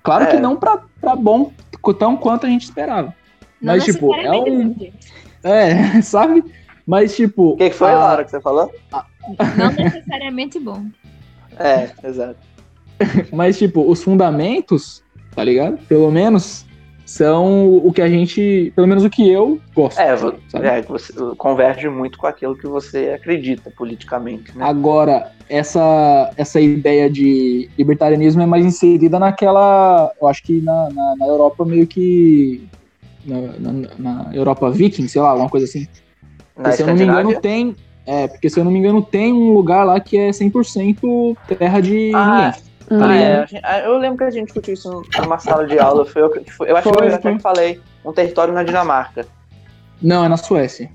Claro 0.02 0.24
É. 0.24 0.26
que 0.28 0.38
não 0.38 0.56
pra, 0.56 0.80
pra 0.98 1.14
bom, 1.14 1.52
tão 1.98 2.16
quanto 2.16 2.46
a 2.46 2.48
gente 2.48 2.62
esperava. 2.64 3.14
Não 3.60 3.74
Mas, 3.74 3.84
tipo, 3.84 4.14
é 4.14 4.30
um-. 4.32 4.74
É, 5.42 6.00
sabe? 6.00 6.42
Mas, 6.86 7.14
tipo. 7.14 7.50
O 7.50 7.56
que, 7.58 7.68
que 7.68 7.76
foi, 7.76 7.90
a- 7.92 7.98
Laura, 7.98 8.24
que 8.24 8.30
você 8.30 8.40
falou? 8.40 8.72
Não 9.58 9.70
necessariamente 9.72 10.58
bom. 10.58 10.86
É, 11.58 11.90
exato. 12.02 12.38
Mas, 13.30 13.58
tipo, 13.58 13.88
os 13.88 14.02
fundamentos, 14.02 15.04
tá 15.36 15.44
ligado? 15.44 15.76
Pelo 15.86 16.10
menos 16.10 16.64
são 17.06 17.76
o 17.76 17.92
que 17.92 18.00
a 18.02 18.08
gente. 18.08 18.72
Pelo 18.74 18.86
menos 18.86 19.04
o 19.04 19.10
que 19.10 19.28
eu 19.28 19.60
gosto. 19.74 19.98
É, 19.98 20.16
sabe? 20.16 20.66
é, 20.66 20.82
você 20.82 21.12
converge 21.36 21.88
muito 21.88 22.18
com 22.18 22.26
aquilo 22.26 22.56
que 22.56 22.66
você 22.66 23.12
acredita 23.14 23.70
politicamente, 23.70 24.56
né? 24.56 24.64
Agora, 24.64 25.30
essa, 25.48 26.32
essa 26.36 26.60
ideia 26.60 27.10
de 27.10 27.68
libertarianismo 27.78 28.42
é 28.42 28.46
mais 28.46 28.64
inserida 28.64 29.18
naquela. 29.18 30.10
Eu 30.20 30.28
acho 30.28 30.42
que 30.42 30.60
na, 30.60 30.90
na, 30.90 31.16
na 31.16 31.26
Europa 31.26 31.64
meio 31.64 31.86
que. 31.86 32.66
Na, 33.24 33.40
na- 33.58 33.88
na 33.98 34.30
Europa 34.34 34.70
viking, 34.70 35.08
sei 35.08 35.20
lá, 35.20 35.30
alguma 35.30 35.48
coisa 35.48 35.66
assim. 35.66 35.86
Se 36.72 36.82
eu 36.82 36.86
não 36.86 36.94
me 36.94 37.04
engano, 37.04 37.40
tem. 37.40 37.74
É, 38.06 38.28
porque 38.28 38.50
se 38.50 38.60
eu 38.60 38.64
não 38.64 38.70
me 38.70 38.78
engano, 38.78 39.00
tem 39.02 39.32
um 39.32 39.52
lugar 39.54 39.82
lá 39.84 39.98
que 39.98 40.16
é 40.16 40.30
100% 40.30 41.36
terra 41.46 41.80
de 41.80 42.12
Ah, 42.14 42.26
ninguém. 42.46 42.62
Hum. 42.90 42.98
Ah, 43.02 43.16
é, 43.16 43.86
eu 43.86 43.96
lembro 43.98 44.18
que 44.18 44.24
a 44.24 44.30
gente 44.30 44.44
discutiu 44.46 44.74
isso 44.74 45.02
numa 45.22 45.38
sala 45.38 45.66
de 45.66 45.78
aula. 45.78 46.04
Foi 46.04 46.22
eu, 46.22 46.30
que- 46.30 46.50
foi- 46.50 46.70
eu 46.70 46.76
acho 46.76 46.88
que 46.88 46.94
Foi, 46.98 47.08
eu 47.08 47.14
até 47.14 47.32
que 47.34 47.38
falei. 47.40 47.80
Um 48.04 48.12
território 48.12 48.52
na 48.52 48.62
Dinamarca. 48.62 49.26
Não, 50.02 50.24
é 50.24 50.28
na 50.28 50.36
Suécia. 50.36 50.90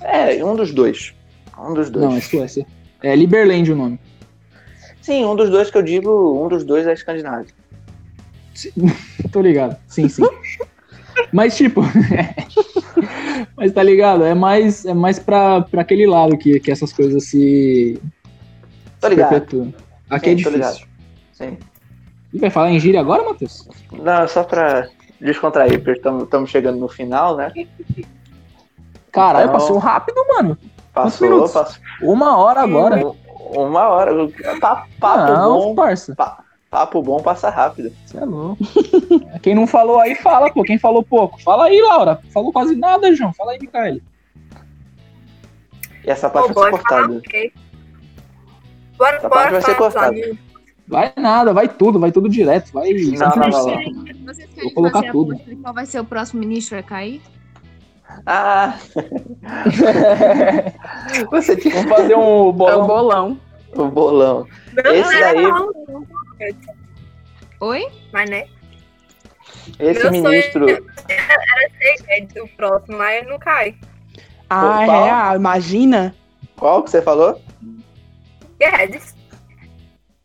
É, 0.00 0.44
um 0.44 0.54
dos 0.54 0.72
dois. 0.72 1.12
Um 1.58 1.74
dos 1.74 1.90
dois. 1.90 2.04
Não, 2.04 2.16
é 2.16 2.20
Suécia. 2.20 2.66
É 3.02 3.14
Liberland 3.16 3.72
o 3.72 3.76
nome. 3.76 3.98
Sim, 5.00 5.24
um 5.24 5.34
dos 5.34 5.50
dois 5.50 5.68
que 5.70 5.76
eu 5.76 5.82
digo, 5.82 6.40
um 6.44 6.48
dos 6.48 6.62
dois 6.64 6.86
é 6.86 6.92
Escandinávia. 6.92 7.46
Tô 9.32 9.40
ligado. 9.40 9.76
Sim, 9.88 10.08
sim. 10.08 10.22
Mas, 11.32 11.56
tipo. 11.56 11.82
mas 13.56 13.72
tá 13.72 13.82
ligado? 13.82 14.24
É 14.24 14.34
mais, 14.34 14.84
é 14.84 14.94
mais 14.94 15.18
pra, 15.18 15.62
pra 15.62 15.82
aquele 15.82 16.06
lado 16.06 16.38
que, 16.38 16.60
que 16.60 16.70
essas 16.70 16.92
coisas 16.92 17.24
se. 17.24 18.00
Tô 19.00 19.08
se 19.08 19.14
ligado. 19.14 19.30
perpetuam. 19.30 19.74
Aqui 20.08 20.30
é 20.30 20.36
Sim, 20.36 20.42
tô 20.44 20.50
difícil. 20.50 20.86
Sim. 21.42 21.58
E 22.32 22.38
vai 22.38 22.50
falar 22.50 22.70
em 22.70 22.80
gíria 22.80 23.00
agora, 23.00 23.22
Matheus? 23.24 23.68
Não, 23.92 24.26
só 24.28 24.42
pra 24.44 24.88
descontrair, 25.20 25.82
porque 25.82 26.00
estamos 26.08 26.50
chegando 26.50 26.78
no 26.78 26.88
final, 26.88 27.36
né? 27.36 27.52
Caralho, 29.10 29.48
Então- 29.48 29.58
passou 29.60 29.78
rápido, 29.78 30.16
mano. 30.28 30.56
Passou, 30.94 31.48
passou. 31.48 31.82
Uma 32.02 32.36
hora 32.38 32.60
agora. 32.62 32.96
Um- 33.06 33.14
Uma 33.54 33.88
hora. 33.88 34.12
Pa- 34.60 34.86
Papo 34.98 35.32
Não, 35.32 35.58
bom. 35.60 35.74
parça. 35.74 36.16
Papo 36.70 37.02
bom 37.02 37.20
passa 37.20 37.50
rápido. 37.50 37.92
Você 38.06 38.16
é 38.16 38.24
louco. 38.24 38.56
Quem 39.42 39.54
não 39.54 39.66
falou 39.66 40.00
aí, 40.00 40.14
fala, 40.14 40.50
pô. 40.50 40.62
Quem 40.62 40.78
falou 40.78 41.02
pouco? 41.02 41.38
Fala 41.42 41.64
aí, 41.66 41.78
Laura. 41.82 42.18
Falou 42.32 42.50
quase 42.50 42.74
nada, 42.74 43.14
João. 43.14 43.32
Fala 43.34 43.52
aí, 43.52 43.58
Micael. 43.58 43.98
E 46.04 46.10
essa 46.10 46.30
parte 46.30 46.54
Pô, 46.54 46.60
vai 46.60 46.70
ser 46.72 46.78
cortada. 46.78 47.22
Bora, 48.96 49.16
Essa 49.16 49.28
bora 49.28 49.40
parte 49.40 49.52
vai 49.52 49.62
ser 49.62 49.74
cortada. 49.76 50.16
Vai 50.92 51.12
nada, 51.16 51.52
vai 51.54 51.68
tudo, 51.68 51.98
vai 51.98 52.12
tudo 52.12 52.28
direto. 52.28 52.70
Vai. 52.72 52.90
Não, 52.92 53.30
não, 53.30 53.48
não, 53.48 53.66
não. 53.66 54.24
Vocês 54.26 54.48
querem 54.50 54.64
Vou 54.64 54.74
colocar 54.74 54.98
fazer 54.98 55.08
a 55.08 55.12
tudo. 55.12 55.40
qual 55.62 55.74
vai 55.74 55.86
ser 55.86 56.00
o 56.00 56.04
próximo 56.04 56.40
ministro 56.40 56.78
a 56.78 56.82
cair? 56.82 57.22
Ah! 58.26 58.76
Você 61.30 61.56
tinha 61.56 61.74
Vamos 61.74 61.90
fazer 61.90 62.14
um 62.14 62.20
É 62.20 62.24
o 62.24 62.52
bolão. 62.52 62.86
bolão. 62.86 63.40
o 63.74 63.88
bolão. 63.88 64.46
Não, 64.84 64.92
Esse 64.92 65.02
não 65.02 65.12
era 65.12 65.34
daí- 65.34 65.46
um- 65.46 66.06
Oi? 67.60 67.86
Mas, 68.12 68.30
né? 68.30 68.46
Esse 69.78 70.02
Meu 70.02 70.10
sonho 70.12 70.22
ministro. 70.24 70.66
É 72.08 72.20
do 72.20 72.48
próximo, 72.56 72.98
mas 72.98 73.26
não 73.26 73.38
cai. 73.38 73.74
Ah, 74.50 74.82
é 74.82 74.86
real. 74.86 75.36
Imagina. 75.36 76.14
Qual 76.56 76.82
que 76.82 76.90
você 76.90 77.00
falou? 77.00 77.40
Guedes. 78.60 79.11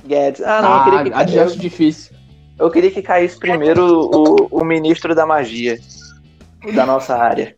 Guedes. 0.07 0.41
Ah, 0.41 0.61
não, 0.61 0.77
eu 0.77 0.83
queria 0.83 1.03
que, 1.03 1.13
Ah, 1.13 1.19
adjunto 1.19 1.59
difícil. 1.59 2.15
eu 2.57 2.71
queria 2.71 2.91
que 2.91 3.01
caísse 3.01 3.37
primeiro 3.37 3.85
o, 4.11 4.47
o 4.61 4.65
ministro 4.65 5.13
da 5.13 5.25
magia 5.25 5.77
da 6.73 6.85
nossa 6.85 7.15
área. 7.15 7.55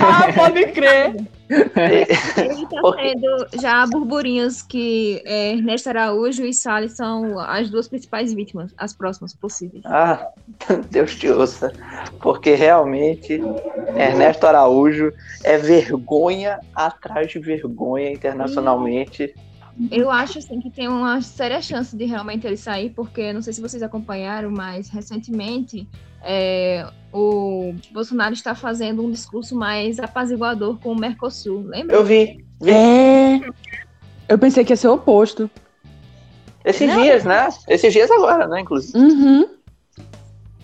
Ah, 0.00 0.32
pode 0.34 0.66
crer. 0.72 1.16
Ele 1.48 2.66
tá 2.66 2.82
tendo 2.96 3.46
já 3.58 3.86
burburinhos 3.86 4.60
que 4.60 5.22
é, 5.24 5.52
Ernesto 5.52 5.88
Araújo 5.88 6.44
e 6.44 6.52
Salles 6.52 6.92
são 6.92 7.38
as 7.38 7.70
duas 7.70 7.88
principais 7.88 8.34
vítimas, 8.34 8.74
as 8.76 8.92
próximas 8.92 9.34
possíveis. 9.34 9.82
Ah, 9.86 10.26
Deus 10.90 11.14
te 11.14 11.28
ouça. 11.30 11.72
Porque 12.20 12.54
realmente 12.54 13.40
Ernesto 13.96 14.46
Araújo 14.46 15.10
é 15.42 15.56
vergonha 15.56 16.60
atrás 16.74 17.30
de 17.30 17.38
vergonha 17.38 18.10
internacionalmente. 18.10 19.34
Eu 19.90 20.10
acho 20.10 20.38
assim 20.38 20.60
que 20.60 20.70
tem 20.70 20.88
uma 20.88 21.20
séria 21.22 21.62
chance 21.62 21.96
de 21.96 22.04
realmente 22.04 22.46
ele 22.46 22.56
sair, 22.56 22.90
porque 22.90 23.32
não 23.32 23.40
sei 23.40 23.52
se 23.52 23.60
vocês 23.60 23.82
acompanharam, 23.82 24.50
mas 24.50 24.88
recentemente 24.88 25.88
é, 26.22 26.84
o 27.12 27.74
Bolsonaro 27.92 28.34
está 28.34 28.54
fazendo 28.54 29.04
um 29.04 29.10
discurso 29.10 29.54
mais 29.54 30.00
apaziguador 30.00 30.78
com 30.78 30.90
o 30.92 30.98
Mercosul, 30.98 31.62
lembra? 31.68 31.94
Eu 31.94 32.04
vi. 32.04 32.44
vi 32.60 32.70
É. 32.72 33.40
Eu 34.28 34.38
pensei 34.38 34.64
que 34.64 34.72
ia 34.72 34.76
ser 34.76 34.88
o 34.88 34.94
oposto. 34.94 35.48
esses 36.64 36.88
Não. 36.88 37.00
dias, 37.00 37.24
né? 37.24 37.48
Esses 37.68 37.92
dias 37.92 38.10
agora, 38.10 38.46
né? 38.48 38.60
Inclusive. 38.60 38.98
Uhum. 38.98 39.48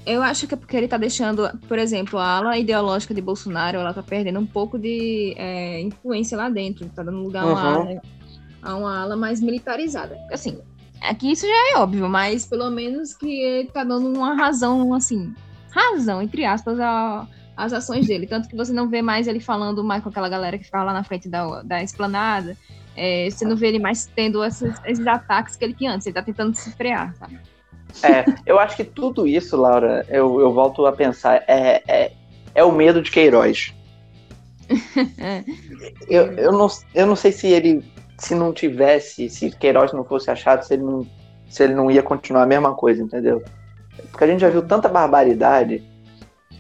Eu 0.07 0.23
acho 0.23 0.47
que 0.47 0.53
é 0.53 0.57
porque 0.57 0.77
ele 0.77 0.87
tá 0.87 0.99
deixando, 0.99 1.49
por 1.67 1.79
exemplo, 1.79 2.19
a 2.19 2.37
ala 2.37 2.59
ideológica 2.59 3.15
de 3.15 3.23
Bolsonaro, 3.23 3.79
ela 3.79 3.95
tá 3.95 4.03
perdendo 4.03 4.39
um 4.39 4.45
pouco 4.45 4.79
de 4.79 5.35
é, 5.39 5.81
influência 5.81 6.37
lá 6.37 6.51
dentro, 6.51 6.87
tá 6.91 7.03
dando 7.03 7.23
lugar 7.23 7.45
a 7.45 7.47
uma, 7.47 7.55
Uhum. 7.55 7.83
ala, 7.83 8.03
a 8.65 8.75
uma 8.75 9.03
ala 9.03 9.17
mais 9.17 9.41
militarizada. 9.41 10.19
Assim, 10.33 10.59
aqui 11.01 11.31
isso 11.33 11.47
já 11.47 11.73
é 11.73 11.79
óbvio, 11.79 12.09
mas 12.09 12.47
pelo 12.47 12.71
menos 12.71 13.12
que 13.15 13.41
ele 13.41 13.69
tá 13.69 13.85
dando 13.85 14.09
uma 14.09 14.35
razão, 14.35 14.95
assim, 14.95 15.33
razão, 15.71 16.23
entre 16.23 16.45
aspas, 16.45 16.81
a- 16.81 17.27
às 17.57 17.73
ações 17.73 18.07
dele. 18.07 18.27
Tanto 18.27 18.49
que 18.49 18.57
você 18.57 18.73
não 18.73 18.89
vê 18.89 19.03
mais 19.03 19.29
ele 19.29 19.41
falando 19.41 19.85
mais 19.85 20.03
com 20.03 20.09
aquela 20.09 20.29
galera 20.29 20.59
que 20.59 20.69
fala 20.69 20.85
lá 20.85 20.93
na 20.95 21.05
frente 21.05 21.29
da, 21.29 21.62
da 21.62 21.83
esplanada. 21.83 22.57
É, 22.97 23.29
você 23.29 23.45
não 23.45 23.57
vê 23.57 23.69
ele 23.69 23.79
mais 23.81 24.07
tendo 24.07 24.43
esses, 24.45 24.75
esses 24.85 25.07
ataques 25.07 25.57
que 25.57 25.65
ele 25.65 25.75
tinha 25.75 25.93
antes, 25.93 26.07
ele 26.07 26.15
tá 26.15 26.23
tentando 26.23 26.55
se 26.55 26.71
frear, 26.73 27.15
sabe? 27.17 27.39
É, 28.03 28.25
eu 28.47 28.59
acho 28.59 28.77
que 28.77 28.85
tudo 28.85 29.27
isso, 29.27 29.57
Laura, 29.57 30.05
eu, 30.09 30.41
eu 30.41 30.53
volto 30.53 30.85
a 30.87 30.93
pensar, 30.93 31.45
é, 31.47 31.83
é, 31.87 32.12
é 32.55 32.65
o 32.65 32.73
medo 32.73 33.03
de 33.03 33.11
Queiroz. 33.11 33.73
eu, 36.09 36.33
eu, 36.33 36.53
não, 36.53 36.69
eu 36.95 37.07
não 37.07 37.17
sei 37.17 37.33
se 37.33 37.47
ele, 37.49 37.85
se 38.19 38.35
não 38.35 38.53
tivesse, 38.53 39.29
se 39.29 39.51
Queiroz 39.51 39.93
não 39.93 40.05
fosse 40.05 40.31
achado, 40.31 40.62
se 40.65 40.75
ele 40.75 40.83
não, 40.83 41.07
se 41.49 41.62
ele 41.62 41.75
não 41.75 41.91
ia 41.91 42.03
continuar 42.03 42.43
a 42.43 42.47
mesma 42.47 42.75
coisa, 42.75 43.03
entendeu? 43.03 43.43
Porque 44.11 44.25
a 44.25 44.27
gente 44.27 44.41
já 44.41 44.49
viu 44.51 44.62
tanta 44.62 44.89
barbaridade 44.89 45.83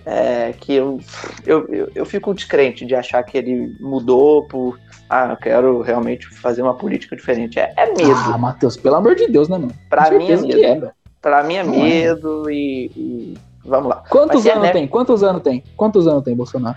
é, 0.06 0.52
que 0.52 0.74
eu, 0.74 1.00
eu, 1.46 1.66
eu, 1.68 1.90
eu 1.94 2.06
fico 2.06 2.34
descrente 2.34 2.84
de 2.84 2.94
achar 2.94 3.22
que 3.22 3.38
ele 3.38 3.74
mudou 3.80 4.46
por. 4.48 4.78
Ah, 5.08 5.28
eu 5.30 5.36
quero 5.36 5.80
realmente 5.80 6.26
fazer 6.28 6.62
uma 6.62 6.74
política 6.74 7.16
diferente. 7.16 7.58
É, 7.58 7.72
é 7.76 7.86
medo. 7.86 8.12
Ah, 8.32 8.36
Matheus, 8.38 8.76
pelo 8.76 8.96
amor 8.96 9.14
de 9.14 9.26
Deus, 9.28 9.48
né, 9.48 9.56
mano? 9.58 9.72
pra 9.88 10.10
Com 10.10 10.18
mim 10.18 10.30
é 10.30 10.36
medo. 10.36 10.86
é. 10.86 10.92
Pra 11.22 11.42
mim 11.42 11.54
é 11.54 11.62
Não 11.62 11.74
é. 11.74 11.78
medo 11.78 12.50
e, 12.50 12.90
e 12.94 13.34
Vamos 13.64 13.88
lá. 13.88 14.04
Quantos 14.10 14.44
é 14.44 14.52
anos 14.52 14.64
né- 14.64 14.72
tem? 14.72 14.86
Quantos 14.86 15.22
anos 15.22 15.42
tem? 15.42 15.64
Quantos 15.74 16.06
anos 16.06 16.22
tem 16.22 16.36
Bolsonaro? 16.36 16.76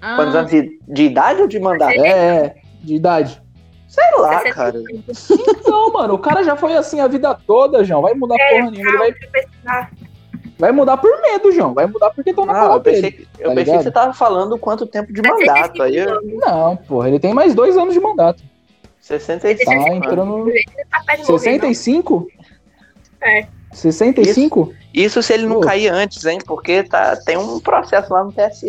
Ah, 0.00 0.14
Quantos 0.16 0.34
anos 0.36 0.50
de, 0.50 0.78
de 0.86 1.02
idade 1.04 1.40
ou 1.42 1.48
de 1.48 1.58
mandato? 1.58 1.90
É, 1.92 2.36
é, 2.46 2.54
de 2.80 2.94
idade. 2.94 3.41
Sei 3.92 4.04
lá, 4.18 4.40
cara. 4.50 4.82
Então, 5.50 5.92
mano, 5.92 6.14
o 6.14 6.18
cara 6.18 6.42
já 6.42 6.56
foi 6.56 6.74
assim 6.74 6.98
a 7.00 7.06
vida 7.06 7.34
toda, 7.46 7.84
João. 7.84 8.00
Vai 8.00 8.14
mudar 8.14 8.36
porra 8.38 8.70
nenhuma. 8.70 8.88
Ele 9.06 9.16
vai, 9.30 9.44
Ah, 9.66 9.88
vai 10.58 10.72
mudar 10.72 10.96
por 10.96 11.20
medo, 11.20 11.52
João. 11.52 11.74
Vai 11.74 11.84
mudar 11.86 12.08
porque 12.10 12.30
estão 12.30 12.46
na 12.46 12.54
Não, 12.54 12.60
eu 12.62 12.68
cola 12.68 12.80
pensei, 12.80 13.02
dele. 13.02 13.28
que- 13.36 13.42
eu 13.42 13.48
tá 13.50 13.54
pensei 13.54 13.76
que 13.76 13.82
você 13.82 13.90
tava 13.90 14.14
falando 14.14 14.56
quanto 14.56 14.86
tempo 14.86 15.12
de 15.12 15.20
mandato. 15.20 15.82
Aí 15.82 15.94
eu, 15.98 16.22
Não, 16.24 16.74
porra, 16.74 17.08
ele 17.08 17.20
tem 17.20 17.34
mais 17.34 17.54
dois 17.54 17.76
anos 17.76 17.92
de 17.92 18.00
mandato. 18.00 18.42
65 18.98 19.64
Tá 19.70 19.72
anos. 19.76 19.96
entrando. 19.98 20.06
tá 20.06 20.22
de 20.22 20.34
morrer, 20.46 21.18
não. 21.18 21.24
65? 21.38 22.28
65? 23.72 24.72
Isso 24.94 25.22
se 25.22 25.32
ele 25.34 25.44
não 25.46 25.56
Pô. 25.56 25.60
cair 25.60 25.88
antes, 25.88 26.24
hein? 26.24 26.38
Porque 26.46 26.82
tá, 26.82 27.14
tem 27.16 27.36
um 27.36 27.60
processo 27.60 28.12
lá 28.12 28.24
no 28.24 28.32
TSE. 28.32 28.68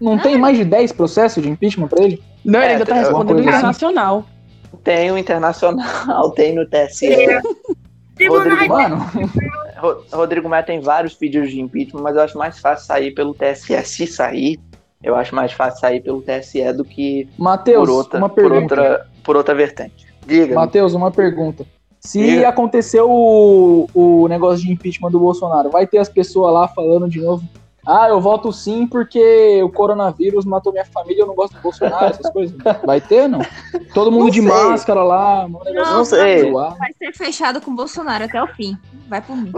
Não 0.00 0.18
tem 0.18 0.36
mais 0.38 0.56
de 0.56 0.64
10 0.64 0.92
processos 0.92 1.42
de 1.42 1.48
impeachment 1.50 1.88
pra 1.88 2.02
ele? 2.02 2.22
Não, 2.46 2.60
ele 2.60 2.68
É, 2.68 2.72
ainda 2.72 2.86
tá 2.86 2.94
respondendo 2.94 3.38
assim? 3.40 3.48
internacional. 3.48 4.24
Tem 4.84 5.10
o 5.10 5.18
internacional, 5.18 6.30
tem 6.36 6.54
no 6.54 6.64
TSE. 6.66 7.08
Tribunais 8.14 8.50
Rodrigo, 8.52 8.74
Mano, 8.74 8.96
Ro- 9.78 10.04
Rodrigo 10.12 10.48
Maia 10.48 10.62
tem 10.62 10.80
vários 10.80 11.14
pedidos 11.14 11.50
de 11.50 11.60
impeachment, 11.60 12.00
mas 12.00 12.16
eu 12.16 12.22
acho 12.22 12.38
mais 12.38 12.58
fácil 12.58 12.86
sair 12.86 13.10
pelo 13.12 13.34
TSE. 13.34 13.82
Se 13.84 14.06
sair, 14.06 14.58
eu 15.02 15.14
acho 15.14 15.34
mais 15.34 15.52
fácil 15.52 15.80
sair 15.80 16.00
pelo 16.00 16.22
TSE 16.22 16.72
do 16.72 16.84
que 16.84 17.28
Matheus, 17.36 17.86
por 17.86 17.90
outra, 17.94 18.18
uma 18.18 18.28
por 18.30 18.52
outra, 18.52 19.06
por 19.22 19.36
outra 19.36 19.54
vertente. 19.54 20.06
Diga. 20.26 20.54
Matheus, 20.54 20.94
uma 20.94 21.10
pergunta. 21.10 21.66
Se 22.00 22.22
Diga. 22.22 22.48
acontecer 22.48 23.00
o, 23.02 23.86
o 23.92 24.28
negócio 24.28 24.64
de 24.64 24.72
impeachment 24.72 25.10
do 25.10 25.18
Bolsonaro, 25.20 25.68
vai 25.70 25.86
ter 25.86 25.98
as 25.98 26.08
pessoas 26.08 26.54
lá 26.54 26.68
falando 26.68 27.08
de 27.08 27.20
novo. 27.20 27.44
Ah, 27.86 28.08
eu 28.08 28.20
voto 28.20 28.52
sim 28.52 28.84
porque 28.86 29.62
o 29.62 29.70
coronavírus 29.70 30.44
matou 30.44 30.72
minha 30.72 30.84
família, 30.84 31.22
eu 31.22 31.26
não 31.26 31.34
gosto 31.36 31.54
do 31.54 31.62
Bolsonaro, 31.62 32.06
essas 32.06 32.30
coisas. 32.32 32.56
Vai 32.84 33.00
ter, 33.00 33.28
não? 33.28 33.38
Todo 33.94 34.10
mundo 34.10 34.24
Não 34.24 34.30
de 34.30 34.40
sei. 34.42 34.48
máscara 34.50 35.04
lá, 35.04 35.48
negócio 35.64 35.94
Não 35.94 36.04
sei. 36.04 36.52
Vai 36.52 36.92
ser 36.98 37.12
fechado 37.12 37.60
com 37.60 37.70
o 37.70 37.76
Bolsonaro 37.76 38.24
até 38.24 38.42
o 38.42 38.46
fim. 38.48 38.76
Vai 39.08 39.22
por 39.22 39.36
mim. 39.36 39.52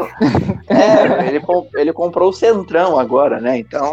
É, 0.68 1.26
ele, 1.28 1.40
com- 1.40 1.66
ele 1.74 1.92
comprou 1.92 2.28
o 2.28 2.32
Centrão 2.34 2.98
agora, 2.98 3.40
né? 3.40 3.58
Então. 3.58 3.92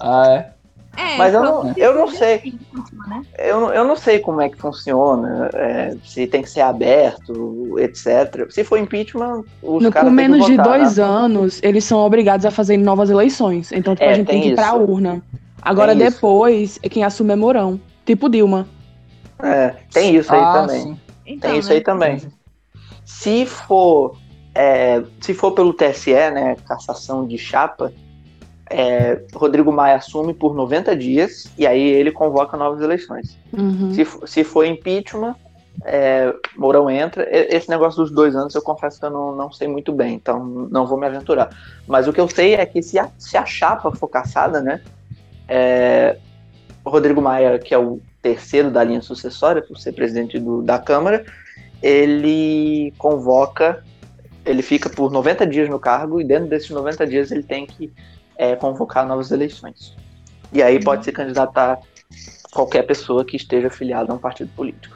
Ah, 0.00 0.26
é. 0.28 0.50
É, 0.96 1.16
Mas 1.18 1.34
eu 1.34 1.42
não, 1.42 1.72
eu 1.76 1.94
não 1.94 2.08
sei. 2.08 2.40
né? 3.08 3.22
Eu, 3.38 3.60
não- 3.60 3.72
eu 3.74 3.84
não 3.84 3.96
sei 3.96 4.18
como 4.20 4.40
é 4.40 4.48
que 4.48 4.56
funciona, 4.58 5.50
é, 5.54 5.96
se 6.04 6.26
tem 6.26 6.42
que 6.42 6.50
ser 6.50 6.60
aberto, 6.60 7.78
etc. 7.78 8.50
Se 8.50 8.62
for 8.64 8.78
impeachment, 8.78 9.42
os 9.62 9.82
No, 9.82 9.90
caras 9.90 10.08
com 10.10 10.16
têm 10.16 10.24
que 10.26 10.30
menos 10.32 10.46
de 10.46 10.56
dois 10.56 10.96
né? 10.98 11.04
anos, 11.04 11.60
eles 11.62 11.84
são 11.84 11.98
obrigados 11.98 12.46
a 12.46 12.50
fazer 12.50 12.76
novas 12.76 13.10
eleições. 13.10 13.72
Então, 13.72 13.94
tipo, 13.94 14.04
É, 14.08 14.12
a 14.12 14.14
gente 14.14 14.26
tem, 14.26 14.40
tem 14.40 14.48
que 14.48 14.52
ir 14.52 14.54
pra 14.56 14.68
isso. 14.68 14.76
urna. 14.76 15.22
Agora, 15.60 15.96
Tem 15.96 16.06
isso. 16.06 16.16
depois, 16.16 16.78
quem 16.90 17.02
assume 17.04 17.32
é 17.32 17.36
Mourão. 17.36 17.80
Tipo 18.04 18.28
Dilma. 18.28 18.66
É, 19.42 19.74
tem 19.92 20.14
isso 20.14 20.32
aí 20.32 20.40
Ah, 20.42 20.52
também. 20.52 21.00
Então, 21.26 21.50
Tem 21.50 21.58
isso 21.58 21.70
né? 21.70 21.74
aí 21.76 21.80
também. 21.80 22.22
Se 23.04 23.46
for, 23.46 24.16
é, 24.54 25.02
se 25.20 25.32
for 25.34 25.52
pelo 25.52 25.72
TSE, 25.72 26.12
né, 26.30 26.56
cassação 26.68 27.26
de 27.26 27.38
chapa, 27.38 27.92
é, 28.76 29.22
Rodrigo 29.32 29.70
Maia 29.70 29.96
assume 29.96 30.34
por 30.34 30.52
90 30.54 30.96
dias 30.96 31.52
e 31.56 31.64
aí 31.64 31.80
ele 31.80 32.10
convoca 32.10 32.56
novas 32.56 32.80
eleições. 32.82 33.38
Uhum. 33.52 33.94
Se, 33.94 34.04
for- 34.04 34.28
se 34.28 34.42
for 34.42 34.64
impeachment, 34.66 35.36
é, 35.84 36.34
Mourão 36.56 36.90
entra. 36.90 37.24
Esse 37.30 37.68
negócio 37.70 38.02
dos 38.02 38.10
dois 38.10 38.34
anos 38.34 38.52
eu 38.54 38.62
confesso 38.62 38.98
que 38.98 39.06
eu 39.06 39.10
não, 39.10 39.36
não 39.36 39.52
sei 39.52 39.68
muito 39.68 39.92
bem, 39.92 40.14
então 40.14 40.44
não 40.70 40.86
vou 40.86 40.98
me 40.98 41.06
aventurar. 41.06 41.50
Mas 41.86 42.08
o 42.08 42.12
que 42.12 42.20
eu 42.20 42.28
sei 42.28 42.54
é 42.54 42.66
que 42.66 42.82
se 42.82 42.98
a, 42.98 43.08
se 43.16 43.36
a 43.36 43.44
chapa 43.46 43.92
for 43.92 44.08
caçada, 44.08 44.60
né, 44.60 44.80
é, 45.48 46.16
Rodrigo 46.84 47.22
Maia, 47.22 47.58
que 47.60 47.72
é 47.72 47.78
o 47.78 48.00
terceiro 48.20 48.70
da 48.70 48.82
linha 48.82 49.02
sucessória, 49.02 49.62
por 49.62 49.78
ser 49.78 49.92
presidente 49.92 50.38
do- 50.38 50.62
da 50.62 50.78
Câmara, 50.80 51.24
ele 51.82 52.92
convoca, 52.98 53.84
ele 54.44 54.62
fica 54.62 54.88
por 54.88 55.12
90 55.12 55.46
dias 55.46 55.68
no 55.68 55.78
cargo 55.78 56.20
e 56.20 56.24
dentro 56.24 56.48
desses 56.48 56.70
90 56.70 57.06
dias 57.06 57.30
ele 57.30 57.42
tem 57.42 57.66
que 57.66 57.92
é, 58.36 58.56
convocar 58.56 59.06
novas 59.06 59.30
eleições. 59.30 59.94
E 60.52 60.62
aí 60.62 60.82
pode 60.82 61.04
se 61.04 61.12
candidatar 61.12 61.80
qualquer 62.52 62.82
pessoa 62.82 63.24
que 63.24 63.36
esteja 63.36 63.66
afiliada 63.66 64.12
a 64.12 64.14
um 64.14 64.18
partido 64.18 64.50
político. 64.54 64.94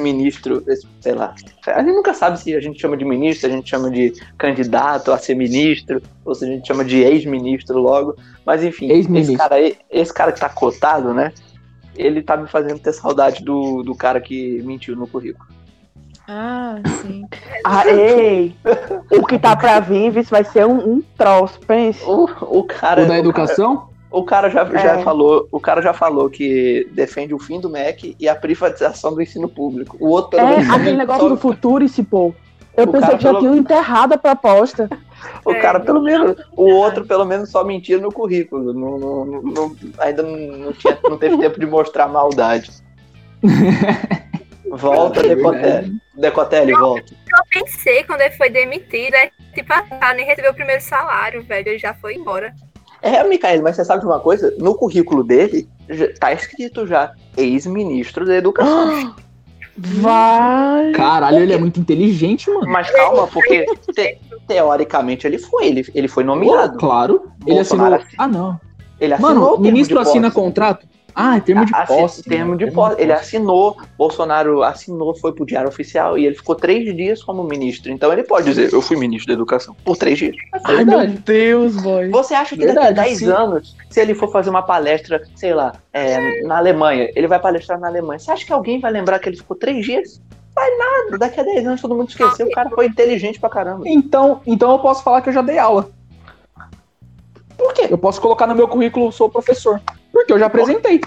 Ministro, 0.00 0.64
sei 1.00 1.12
lá. 1.12 1.34
A 1.66 1.82
gente 1.82 1.94
nunca 1.94 2.14
sabe 2.14 2.38
se 2.38 2.54
a 2.54 2.60
gente 2.60 2.80
chama 2.80 2.96
de 2.96 3.04
ministro, 3.04 3.40
se 3.40 3.46
a 3.46 3.56
gente 3.56 3.68
chama 3.68 3.90
de 3.90 4.12
candidato 4.38 5.10
a 5.10 5.18
ser 5.18 5.34
ministro, 5.34 6.00
ou 6.24 6.34
se 6.34 6.44
a 6.44 6.48
gente 6.48 6.66
chama 6.66 6.84
de 6.84 7.02
ex-ministro 7.02 7.78
logo. 7.80 8.14
Mas 8.46 8.62
enfim, 8.62 8.90
Ex-ministro. 8.90 9.34
esse 9.34 9.36
cara, 9.36 9.54
aí, 9.56 9.76
esse 9.90 10.14
cara 10.14 10.32
que 10.32 10.40
tá 10.40 10.48
cotado, 10.48 11.12
né? 11.12 11.32
Ele 11.98 12.22
tá 12.22 12.36
me 12.36 12.46
fazendo 12.48 12.78
ter 12.78 12.92
saudade 12.92 13.42
do, 13.44 13.82
do 13.82 13.94
cara 13.94 14.20
que 14.20 14.62
mentiu 14.62 14.94
no 14.96 15.06
currículo. 15.06 15.46
Ah, 16.28 16.76
sim. 17.02 17.26
Ah, 17.64 17.86
ei! 17.88 18.54
o 19.10 19.26
que 19.26 19.38
tá 19.38 19.56
pra 19.56 19.80
vir, 19.80 20.10
vice, 20.10 20.30
vai 20.30 20.44
ser 20.44 20.66
um, 20.66 20.78
um 20.96 21.02
troço, 21.16 21.58
pense. 21.60 22.02
O, 22.04 22.24
o 22.58 22.62
cara. 22.64 23.02
O 23.02 23.06
da 23.08 23.18
educação? 23.18 23.88
O 24.10 24.22
cara 24.22 24.48
já, 24.48 24.64
já 24.64 25.00
É. 25.00 25.02
falou, 25.02 25.46
o 25.52 25.60
cara 25.60 25.82
já 25.82 25.92
falou 25.92 26.30
que 26.30 26.88
defende 26.92 27.34
o 27.34 27.38
fim 27.38 27.60
do 27.60 27.68
MEC 27.68 28.16
e 28.18 28.26
a 28.28 28.34
privatização 28.34 29.12
do 29.14 29.20
ensino 29.20 29.48
público. 29.48 29.96
O 30.00 30.08
outro 30.08 30.30
pelo 30.30 30.48
É, 30.48 30.56
menos 30.56 30.70
aquele 30.70 30.90
só- 30.92 30.96
negócio 30.96 31.28
do 31.28 31.36
futuro, 31.36 31.84
esse 31.84 32.02
pô. 32.02 32.32
Eu 32.78 32.84
O 32.84 32.92
pensei 32.92 33.16
que 33.16 33.22
já 33.22 33.28
pelo- 33.30 33.40
tinham 33.40 33.56
enterrado 33.56 34.12
a 34.14 34.18
proposta. 34.18 34.88
O 35.44 35.50
É, 35.50 35.60
cara 35.60 35.80
pelo 35.80 36.00
menos, 36.00 36.36
o 36.56 36.70
outro 36.70 37.04
pelo 37.04 37.24
menos 37.24 37.50
só 37.50 37.64
mentia 37.64 37.98
no 37.98 38.12
currículo. 38.12 38.72
Não, 38.72 38.98
não- 38.98 39.42
não- 39.42 39.76
ainda 39.98 40.22
não, 40.22 40.72
tinha, 40.72 40.96
não 41.02 41.18
teve 41.18 41.36
tempo 41.38 41.58
de 41.58 41.66
mostrar 41.66 42.06
maldade. 42.06 42.70
Volta, 44.70 45.20
É 45.26 45.34
Decotelli. 45.34 45.96
Decotelli, 46.14 46.72
volta. 46.72 47.12
Eu 47.12 47.44
pensei 47.62 48.04
quando 48.04 48.20
ele 48.20 48.34
foi 48.36 48.50
demitido, 48.50 49.14
é 49.14 49.30
tipo, 49.54 49.72
ah, 49.72 50.14
nem 50.14 50.24
recebeu 50.26 50.52
o 50.52 50.54
primeiro 50.54 50.82
salário, 50.82 51.42
velho. 51.42 51.68
Ele 51.68 51.78
já 51.78 51.94
foi 51.94 52.14
embora. 52.14 52.54
É, 53.00 53.22
Micael, 53.24 53.62
mas 53.62 53.76
você 53.76 53.84
sabe 53.84 54.00
de 54.00 54.06
uma 54.06 54.18
coisa? 54.20 54.52
No 54.58 54.74
currículo 54.74 55.22
dele, 55.24 55.68
tá 56.20 56.32
escrito 56.32 56.86
já, 56.86 57.12
ex-ministro 57.36 58.24
da 58.24 58.36
educação. 58.36 59.14
Vai. 59.78 60.90
Caralho, 60.92 61.38
ele 61.38 61.52
é 61.52 61.58
muito 61.58 61.78
inteligente, 61.78 62.50
mano. 62.50 62.66
Mas 62.70 62.90
calma, 62.90 63.26
porque 63.28 63.64
te- 63.94 64.18
teoricamente 64.46 65.26
ele 65.26 65.38
foi, 65.38 65.66
ele, 65.66 65.86
ele 65.94 66.08
foi 66.08 66.24
nomeado. 66.24 66.76
Claro. 66.78 67.30
Ele 67.46 67.58
assinou. 67.60 67.84
Bolsonaro 67.86 67.94
assi- 68.02 68.16
Ah, 68.18 68.28
não. 68.28 68.60
Ele 69.00 69.14
assinou 69.14 69.34
Mano, 69.34 69.54
o 69.54 69.60
ministro 69.60 70.00
assina 70.00 70.30
contrato? 70.30 70.84
Ah, 71.14 71.36
é 71.36 71.40
termo 71.40 71.64
de 71.64 71.74
Assi- 71.74 71.86
posse. 71.86 72.22
Termo 72.22 72.54
né? 72.54 72.64
de 72.64 72.70
posse. 72.70 73.00
Ele 73.00 73.12
assinou, 73.12 73.76
Bolsonaro 73.96 74.62
assinou, 74.62 75.16
foi 75.16 75.32
pro 75.32 75.44
diário 75.44 75.68
oficial 75.68 76.16
e 76.16 76.24
ele 76.26 76.36
ficou 76.36 76.54
três 76.54 76.94
dias 76.96 77.22
como 77.24 77.42
ministro. 77.42 77.90
Então 77.90 78.12
ele 78.12 78.22
pode 78.22 78.46
dizer, 78.46 78.72
eu 78.72 78.80
fui 78.80 78.96
ministro 78.96 79.26
da 79.28 79.32
educação 79.34 79.74
por 79.84 79.96
três 79.96 80.16
dias. 80.18 80.36
Ai, 80.64 80.84
Meu 80.84 81.06
Deus, 81.06 81.76
boy. 81.82 82.08
Você 82.10 82.34
acha 82.34 82.56
que 82.56 82.64
Verdade, 82.64 82.94
daqui 82.94 83.00
a 83.00 83.04
10 83.04 83.18
sim. 83.18 83.26
anos, 83.26 83.76
se 83.90 84.00
ele 84.00 84.14
for 84.14 84.30
fazer 84.30 84.50
uma 84.50 84.62
palestra, 84.62 85.22
sei 85.34 85.52
lá, 85.54 85.72
é, 85.92 86.42
na 86.42 86.58
Alemanha, 86.58 87.10
ele 87.16 87.26
vai 87.26 87.40
palestrar 87.40 87.80
na 87.80 87.88
Alemanha, 87.88 88.18
você 88.18 88.30
acha 88.30 88.46
que 88.46 88.52
alguém 88.52 88.78
vai 88.80 88.92
lembrar 88.92 89.18
que 89.18 89.28
ele 89.28 89.36
ficou 89.36 89.56
três 89.56 89.84
dias? 89.84 90.20
Vai 90.54 90.70
nada, 90.76 91.18
daqui 91.18 91.40
a 91.40 91.42
10 91.44 91.66
anos 91.66 91.80
todo 91.80 91.94
mundo 91.94 92.08
esqueceu, 92.10 92.46
o 92.46 92.50
cara 92.52 92.68
foi 92.70 92.86
inteligente 92.86 93.40
pra 93.40 93.48
caramba. 93.48 93.82
Então, 93.86 94.40
então 94.46 94.70
eu 94.72 94.78
posso 94.78 95.02
falar 95.02 95.20
que 95.22 95.28
eu 95.28 95.32
já 95.32 95.42
dei 95.42 95.58
aula. 95.58 95.88
Por 97.56 97.72
quê? 97.74 97.86
Eu 97.90 97.98
posso 97.98 98.20
colocar 98.20 98.46
no 98.46 98.54
meu 98.54 98.68
currículo, 98.68 99.10
sou 99.10 99.28
professor. 99.28 99.80
Porque 100.28 100.34
eu 100.34 100.38
já 100.40 100.46
apresentei. 100.46 101.00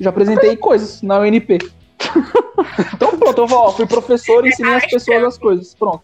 Já 0.00 0.08
apresentei 0.08 0.56
coisas 0.56 1.02
na 1.02 1.18
UNP. 1.18 1.58
então 2.94 3.18
pronto, 3.18 3.42
eu 3.42 3.46
vou, 3.46 3.58
ó, 3.58 3.72
fui 3.72 3.86
professor 3.86 4.46
e 4.46 4.48
ensinei 4.48 4.72
as 4.72 4.86
pessoas 4.86 5.22
as 5.22 5.36
coisas. 5.36 5.74
Pronto. 5.74 6.00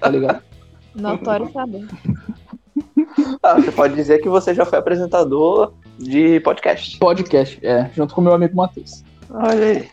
Tá 0.00 0.08
ligado? 0.08 0.42
Notório 0.96 1.48
saber. 1.52 1.86
Ah, 3.40 3.54
você 3.54 3.70
pode 3.70 3.94
dizer 3.94 4.18
que 4.18 4.28
você 4.28 4.52
já 4.52 4.66
foi 4.66 4.80
apresentador 4.80 5.72
de 5.96 6.40
podcast. 6.40 6.98
Podcast, 6.98 7.64
é, 7.64 7.88
junto 7.94 8.16
com 8.16 8.20
meu 8.20 8.34
amigo 8.34 8.56
Matheus. 8.56 9.04
Olha 9.30 9.66
aí. 9.66 9.88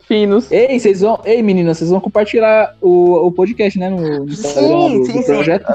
Finos. 0.00 0.50
Ei, 0.50 0.80
vocês 0.80 1.02
vão. 1.02 1.20
Ei, 1.26 1.42
meninas, 1.42 1.76
vocês 1.76 1.90
vão 1.90 2.00
compartilhar 2.00 2.74
o, 2.80 3.26
o 3.26 3.32
podcast, 3.32 3.78
né? 3.78 3.90
No 3.90 4.24
no 4.24 4.32
Sim, 4.32 5.00
do, 5.00 5.04
sim, 5.04 5.12
do 5.12 5.18
sim. 5.18 5.24
projeto. 5.24 5.74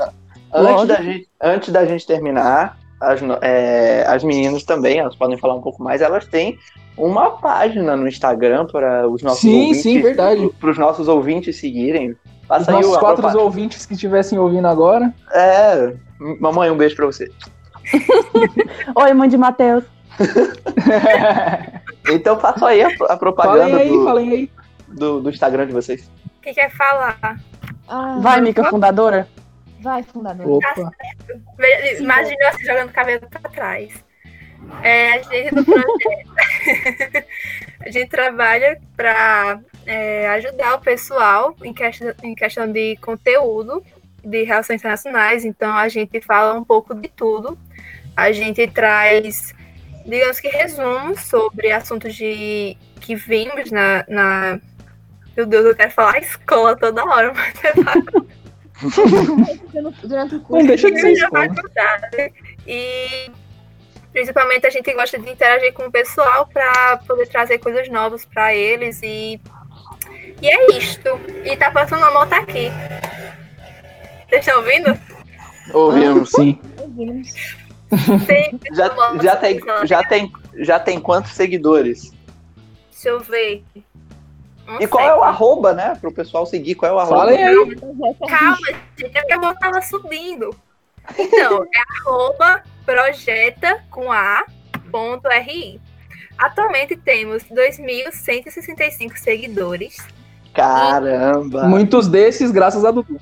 Antes 0.52 0.88
da, 0.88 1.02
gente, 1.02 1.30
antes 1.40 1.70
da 1.70 1.86
gente 1.86 2.08
terminar, 2.08 2.81
as, 3.02 3.20
é, 3.42 4.06
as 4.08 4.24
meninas 4.24 4.64
também, 4.64 5.00
elas 5.00 5.16
podem 5.16 5.38
falar 5.38 5.56
um 5.56 5.62
pouco 5.62 5.84
mais, 5.84 6.02
elas 6.02 6.26
têm 6.28 6.58
uma 6.96 7.32
página 7.32 7.98
no 7.98 8.08
Instagram 8.08 8.68
para 8.68 9.08
os 9.10 9.22
nossos 9.24 9.42
Sim, 9.42 9.56
ouvintes. 9.56 9.82
sim, 9.82 10.02
verdade. 10.02 10.50
Para 10.60 10.70
os 10.70 10.78
nossos 10.78 11.08
ouvintes 11.08 11.58
seguirem. 11.60 12.12
Os 12.12 12.48
Passa 12.48 12.72
aí 12.72 12.78
nossos 12.78 12.96
o- 12.96 13.00
quatro 13.00 13.22
propa- 13.22 13.38
ouvintes 13.40 13.86
que 13.86 13.94
estivessem 13.94 14.38
ouvindo 14.38 14.68
agora. 14.68 15.14
É, 15.34 15.94
mamãe, 16.40 16.70
um 16.70 16.78
beijo 16.78 16.96
pra 16.96 17.06
você. 17.06 17.32
Oi, 18.96 19.14
mãe 19.14 19.28
de 19.30 19.38
Matheus. 19.38 19.84
Então 22.10 22.38
faça 22.40 22.68
aí 22.68 22.82
a, 22.84 22.90
a 23.10 23.16
propaganda 23.18 23.70
falem 23.70 23.76
aí, 23.82 23.90
do, 23.90 24.04
falem 24.04 24.30
aí. 24.32 24.52
do, 24.88 25.22
do 25.22 25.30
Instagram 25.30 25.68
de 25.68 25.74
vocês. 25.74 26.10
Quem 26.42 26.54
quer 26.54 26.70
falar? 26.72 27.40
Ah, 27.88 28.18
Vai, 28.20 28.42
Mica, 28.42 28.64
fundadora. 28.66 29.28
Vai, 29.82 30.04
fundador. 30.04 30.48
Opa. 30.48 30.92
Ve- 31.58 31.98
Imagina 32.00 32.50
assim, 32.50 32.66
jogando 32.66 32.90
o 32.90 32.94
cabelo 32.94 33.28
pra 33.30 33.50
trás. 33.50 33.94
É, 34.84 35.14
a 35.14 35.22
gente 35.24 35.54
do 35.56 35.66
projeto. 35.66 37.26
a 37.86 37.90
gente 37.90 38.10
trabalha 38.10 38.80
para 38.96 39.60
ajudar 40.36 40.76
o 40.76 40.82
pessoal 40.82 41.56
em 41.64 41.74
questão, 41.74 42.14
em 42.24 42.36
questão 42.36 42.72
de 42.72 42.96
conteúdo 42.98 43.84
de 44.24 44.44
relações 44.44 44.80
internacionais. 44.80 45.44
Então 45.46 45.76
a 45.76 45.88
gente 45.90 46.22
fala 46.22 46.54
um 46.58 46.64
pouco 46.64 46.94
de 46.94 47.10
tudo 47.10 47.58
A 48.16 48.32
gente 48.32 48.68
traz, 48.68 49.54
digamos 50.06 50.40
que 50.40 50.48
resumos 50.50 51.22
sobre 51.22 51.72
assuntos 51.72 52.14
de 52.16 52.78
que 53.00 53.16
vimos 53.16 53.72
na, 53.72 54.06
na 54.08 54.60
meu 55.36 55.46
Deus, 55.48 55.66
eu 55.66 55.76
quero 55.76 55.92
falar 55.92 56.20
escola 56.20 56.76
toda 56.78 57.04
hora, 57.04 57.34
mas 57.34 57.64
é 57.64 57.74
Durante 60.04 60.36
o 60.36 60.38
Não 60.40 60.44
curso. 60.44 60.68
deixa 60.68 60.92
de 60.92 61.00
ser 61.02 61.12
escola. 61.14 61.48
faculdade. 61.54 62.34
E 62.68 63.32
principalmente 64.12 64.68
a 64.68 64.70
gente 64.70 64.94
gosta 64.94 65.18
de 65.20 65.30
interagir 65.30 65.74
com 65.74 65.84
o 65.84 65.92
pessoal 65.92 66.48
para 66.48 66.98
poder 67.08 67.28
trazer 67.28 67.60
coisas 67.60 67.88
novas 67.90 68.26
para 68.26 68.54
eles 68.54 69.00
e 69.04 69.40
e 70.42 70.48
é 70.50 70.78
isto. 70.78 71.08
E 71.46 71.56
tá 71.56 71.70
passando 71.72 72.00
uma 72.00 72.12
moto 72.12 72.34
aqui. 72.34 72.70
Vocês 74.30 74.46
estão 74.46 74.60
ouvindo? 74.62 75.00
Ouvimos. 75.74 76.30
Sim. 76.32 76.60
Tem, 78.26 78.60
Já, 78.74 78.90
já, 79.22 79.36
tem, 79.36 79.60
já, 79.86 80.04
tem, 80.04 80.32
já 80.56 80.80
tem 80.80 81.00
quantos 81.00 81.34
seguidores? 81.34 82.12
Deixa 82.92 83.10
eu 83.10 83.20
ver. 83.20 83.64
E 84.80 84.88
qual 84.88 85.06
é 85.06 85.16
o 85.16 85.24
arroba, 85.24 85.74
né? 85.74 85.98
Pro 86.00 86.12
pessoal 86.12 86.46
seguir, 86.46 86.76
qual 86.76 86.92
é 86.92 86.96
o 86.96 87.00
arroba? 87.00 87.18
Fala 87.18 87.32
aí. 87.32 87.76
Calma, 88.28 88.58
gente, 88.98 89.18
é 89.18 89.22
porque 89.22 89.34
a 89.34 89.40
moto 89.40 89.60
tava 89.60 89.82
subindo. 89.82 90.56
Então, 91.18 91.64
é 91.64 91.82
arroba 92.00 92.64
projeta 92.86 93.84
com 93.90 94.12
A 94.12 94.46
ponto 94.92 95.28
RI. 95.30 95.80
Atualmente 96.38 96.96
temos 96.96 97.44
2.165 97.44 99.16
seguidores. 99.16 100.06
Caramba! 100.54 101.64
Muitos 101.64 102.08
desses, 102.08 102.52
graças 102.52 102.84
a 102.84 102.92
Dudu. 102.92 103.20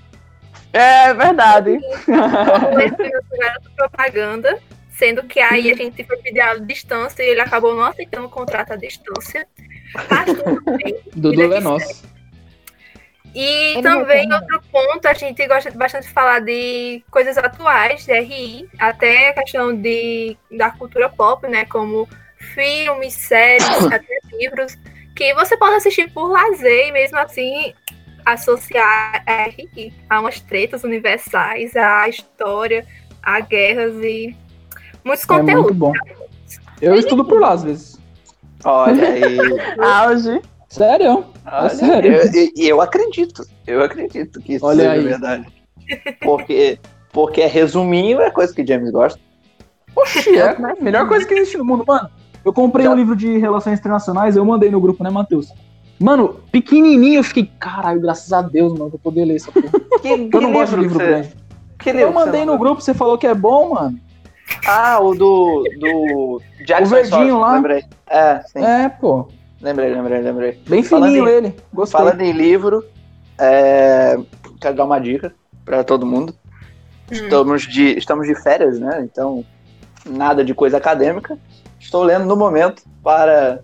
É 0.72 1.14
verdade. 1.14 1.80
Propaganda, 3.76 4.60
sendo 4.92 5.24
que 5.24 5.40
aí 5.40 5.72
a 5.72 5.76
gente 5.76 6.04
foi 6.04 6.18
pedir 6.18 6.42
a 6.42 6.56
distância 6.56 7.24
e 7.24 7.30
ele 7.30 7.42
acabou 7.42 7.76
não 7.76 7.84
aceitando 7.84 8.28
o 8.28 8.30
contrato 8.30 8.74
à 8.74 8.76
distância. 8.76 9.48
Dudu 11.16 11.54
é 11.54 11.60
nosso. 11.60 12.04
E 13.36 13.74
Ele 13.74 13.84
também, 13.84 14.28
vai 14.28 14.40
outro 14.40 14.62
ponto, 14.72 15.08
a 15.08 15.14
gente 15.14 15.46
gosta 15.48 15.70
bastante 15.72 16.08
de 16.08 16.14
falar 16.14 16.40
de 16.40 17.04
coisas 17.12 17.38
atuais, 17.38 18.06
de 18.06 18.20
RI, 18.20 18.68
até 18.80 19.30
a 19.30 19.34
questão 19.34 19.76
de, 19.76 20.36
da 20.52 20.72
cultura 20.72 21.10
pop, 21.10 21.48
né? 21.48 21.66
Como 21.66 22.08
filmes, 22.56 23.14
séries, 23.14 23.68
até 23.86 24.20
livros, 24.34 24.76
que 25.16 25.34
você 25.36 25.56
pode 25.58 25.76
assistir 25.76 26.12
por 26.12 26.28
lazer 26.32 26.88
e 26.88 26.92
mesmo 26.92 27.18
assim 27.20 27.74
associar 28.26 29.24
a 29.26 29.44
RI 29.44 29.94
a 30.10 30.20
umas 30.20 30.40
tretas 30.40 30.84
universais, 30.84 31.76
a 31.76 32.10
história, 32.10 32.86
a 33.22 33.40
guerras 33.42 33.94
e 34.04 34.36
muitos 35.04 35.30
É 35.30 35.34
muito 35.34 35.46
conteúdos. 35.46 35.78
bom. 35.78 35.94
Eu 36.82 36.96
estudo 36.96 37.26
por 37.26 37.40
lá 37.40 37.52
às 37.54 37.64
vezes. 37.64 37.99
Olha 38.66 39.08
aí. 39.10 39.38
Auge. 39.80 40.42
Sério? 40.70 41.26
Olha, 41.52 41.70
sério? 41.70 42.12
Eu, 42.14 42.24
eu- 42.34 42.50
eu 42.58 42.82
acredito. 42.82 43.44
Eu 43.66 43.84
acredito 43.84 44.40
que 44.42 44.54
isso 44.56 44.66
Olha 44.66 44.78
seja 44.84 44.92
aí. 44.92 45.04
verdade. 45.04 45.48
Porque, 46.22 46.80
porque 47.12 47.46
resuminho 47.46 48.22
é 48.22 48.30
coisa 48.30 48.54
que 48.54 48.66
James 48.66 48.92
gosta. 48.92 49.20
Oxi, 49.96 50.36
é 50.38 50.50
a 50.50 50.76
melhor 50.80 51.08
coisa 51.08 51.26
que 51.26 51.34
existe 51.34 51.58
no 51.58 51.66
mundo, 51.66 51.84
mano. 51.88 52.10
Eu 52.46 52.54
comprei 52.54 52.86
Já- 52.86 52.92
um 52.92 52.96
livro 52.96 53.16
de 53.16 53.38
relações 53.38 53.80
internacionais, 53.80 54.36
eu 54.36 54.46
mandei 54.46 54.70
no 54.70 54.80
grupo, 54.80 55.04
né, 55.04 55.10
Matheus? 55.10 55.52
Mano, 56.00 56.40
pequenininho, 56.52 57.20
eu 57.20 57.24
fiquei, 57.24 57.52
caralho, 57.60 58.00
graças 58.00 58.32
a 58.32 58.42
Deus, 58.42 58.72
mano, 58.74 58.90
vou 58.92 59.00
poder 59.00 59.26
ler 59.26 59.36
essa 59.38 59.52
porra. 59.52 59.68
Que, 60.02 60.30
Eu 60.32 60.42
não 60.42 60.54
gosto 60.54 60.76
de 60.76 60.82
livro 60.82 60.98
você- 61.00 61.06
grande. 61.06 61.36
Que 61.80 61.92
livro 61.92 62.08
Eu 62.08 62.08
que 62.10 62.14
mandei 62.16 62.42
no 62.46 62.52
mandou? 62.54 62.60
grupo, 62.68 62.82
você 62.82 62.94
falou 62.94 63.18
que 63.18 63.28
é 63.28 63.34
bom, 63.34 63.74
mano. 63.74 64.00
Ah, 64.68 65.00
o 65.00 65.16
do. 65.16 65.64
do 65.80 66.42
Jackson 66.66 66.86
O 66.86 66.90
verdinho 66.90 67.40
lá. 67.40 67.54
Lembrei. 67.56 67.84
É, 68.08 68.42
sim. 68.42 68.64
É, 68.64 68.90
pô. 68.90 69.28
Lembrei, 69.62 69.94
lembrei, 69.94 70.22
lembrei. 70.22 70.62
Bem 70.68 70.84
Falando 70.84 71.10
fininho 71.12 71.28
em- 71.30 71.34
ele. 71.34 71.56
Gostei. 71.74 72.00
Falando 72.00 72.22
em 72.22 72.32
livro, 72.32 72.84
é, 73.38 74.18
quero 74.62 74.76
dar 74.76 74.86
uma 74.86 75.00
dica 75.00 75.34
para 75.66 75.84
todo 75.84 76.06
mundo. 76.06 76.34
Hum. 77.12 77.16
Estamos 77.16 77.64
de, 77.68 77.98
estamos 77.98 78.28
de 78.28 78.36
férias, 78.36 78.80
né? 78.80 79.02
Então, 79.04 79.44
nada 80.06 80.44
de 80.46 80.54
coisa 80.54 80.78
acadêmica. 80.78 81.38
Estou 81.80 82.04
lendo 82.04 82.26
no 82.26 82.36
momento 82.36 82.84
para 83.04 83.60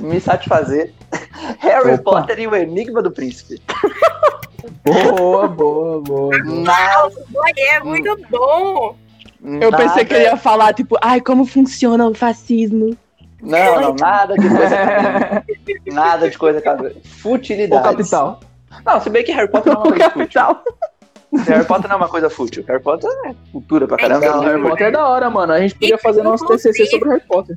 me 0.00 0.20
satisfazer. 0.20 0.94
Harry 1.58 1.94
Opa. 1.94 2.02
Potter 2.22 2.38
e 2.40 2.46
o 2.46 2.54
Enigma 2.54 3.02
do 3.02 3.10
Príncipe. 3.10 3.60
Boa, 4.84 5.46
boa, 5.48 6.00
boa. 6.00 6.38
Nada, 6.44 7.12
Olha, 7.34 7.54
é 7.74 7.80
muito 7.80 8.16
bom! 8.30 8.96
Eu 9.42 9.70
pensei 9.70 10.04
que 10.04 10.14
ele 10.14 10.24
ia 10.24 10.36
falar, 10.36 10.74
tipo, 10.74 10.96
ai, 11.00 11.20
como 11.20 11.44
funciona 11.44 12.06
o 12.06 12.14
fascismo. 12.14 12.96
Não, 13.40 13.80
não, 13.80 13.94
nada 13.94 14.34
de 14.34 14.48
coisa. 14.48 15.44
Nada 15.94 16.28
de 16.28 16.36
coisa 16.36 16.58
acadêmica. 16.58 16.98
O 17.04 17.08
Futilidade. 17.08 17.84
capital. 17.96 18.40
Não, 18.84 19.00
se 19.00 19.08
bem 19.10 19.22
que 19.24 19.30
Harry 19.32 19.48
Potter 19.48 19.72
não 19.72 19.82
é 19.82 19.84
uma 19.84 19.90
coisa 19.94 20.10
fútil. 20.10 20.26
capital. 20.42 20.62
Harry 21.46 21.64
Potter 21.64 21.88
não 21.88 21.94
é 21.94 21.98
uma 21.98 22.08
coisa 22.08 22.30
fútil. 22.30 22.64
Harry 22.66 22.82
Potter 22.82 23.10
é 23.26 23.34
cultura 23.52 23.86
pra 23.86 23.96
caramba. 23.96 24.26
Então, 24.26 24.42
Não, 24.42 24.48
Harry 24.48 24.62
Potter 24.62 24.86
é 24.88 24.90
da 24.90 25.06
hora, 25.08 25.30
mano. 25.30 25.52
A 25.52 25.60
gente 25.60 25.74
podia 25.76 25.98
fazer 25.98 26.22
nosso 26.22 26.44
TCC 26.46 26.86
sobre 26.86 27.08
Harry 27.10 27.22
Potter. 27.28 27.56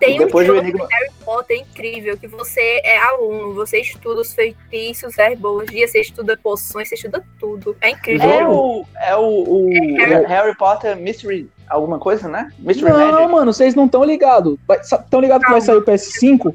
Tem 0.00 0.18
Depois 0.18 0.48
um 0.48 0.54
jogo 0.54 0.60
Enigma- 0.66 0.86
de 0.86 0.94
Harry 0.94 1.10
Potter 1.24 1.58
incrível, 1.58 2.16
que 2.16 2.26
você 2.28 2.80
é 2.84 2.98
aluno, 2.98 3.54
você 3.54 3.80
estuda 3.80 4.20
os 4.20 4.32
feitiços, 4.32 5.16
herbologia, 5.18 5.86
você 5.88 6.00
estuda 6.00 6.36
poções, 6.36 6.88
você 6.88 6.94
estuda 6.94 7.24
tudo. 7.40 7.76
É 7.80 7.90
incrível. 7.90 8.28
É 8.30 8.46
o, 8.48 8.84
é 9.00 9.16
o, 9.16 9.20
o 9.22 9.70
Harry- 9.98 10.26
Harry 10.26 10.54
Potter 10.56 10.96
Mystery, 10.96 11.50
alguma 11.68 11.98
coisa, 11.98 12.28
né? 12.28 12.50
Mystery 12.58 12.90
Não, 12.92 13.12
Magic. 13.12 13.32
mano, 13.32 13.52
vocês 13.52 13.74
não 13.74 13.86
estão 13.86 14.04
ligados. 14.04 14.56
Estão 14.80 15.20
ligados 15.20 15.44
que 15.46 15.52
vai 15.52 15.60
sair 15.60 15.76
o 15.76 15.82
PS5? 15.84 16.54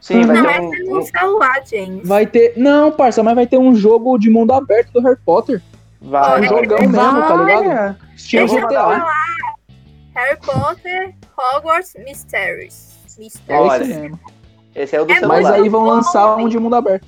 Sim, 0.00 0.22
vai 0.26 0.36
Não, 0.36 0.46
ter 0.46 0.56
é 0.56 0.60
um, 0.60 0.70
no 0.90 0.98
um- 0.98 1.02
celular, 1.02 1.62
James. 1.64 2.06
Vai 2.08 2.26
ter. 2.26 2.54
Não, 2.56 2.90
parça, 2.90 3.22
mas 3.22 3.34
vai 3.36 3.46
ter 3.46 3.56
um 3.58 3.74
jogo 3.74 4.18
de 4.18 4.28
mundo 4.30 4.52
aberto 4.52 4.90
do 4.92 5.00
Harry 5.00 5.18
Potter. 5.24 5.62
vai, 6.00 6.40
Um 6.40 6.44
É, 6.44 6.48
jogão 6.48 6.78
mesmo, 6.78 6.92
tá 6.96 7.36
ligado? 7.36 7.96
Estilo 8.16 8.48
GTA. 8.48 9.06
Harry 10.14 10.36
Potter, 10.44 11.14
Hogwarts 11.38 11.94
Mysteries. 11.98 12.92
É 13.16 13.20
Mysteries. 13.20 13.60
Olha, 13.60 13.84
mesmo. 13.84 14.20
Esse 14.74 14.96
é 14.96 15.00
o 15.00 15.04
do 15.04 15.12
É, 15.12 15.16
celular. 15.18 15.42
Mas 15.42 15.50
aí 15.52 15.68
vão 15.68 15.84
lançar 15.84 16.36
um 16.36 16.48
de 16.48 16.58
mundo 16.58 16.76
aberto. 16.76 17.06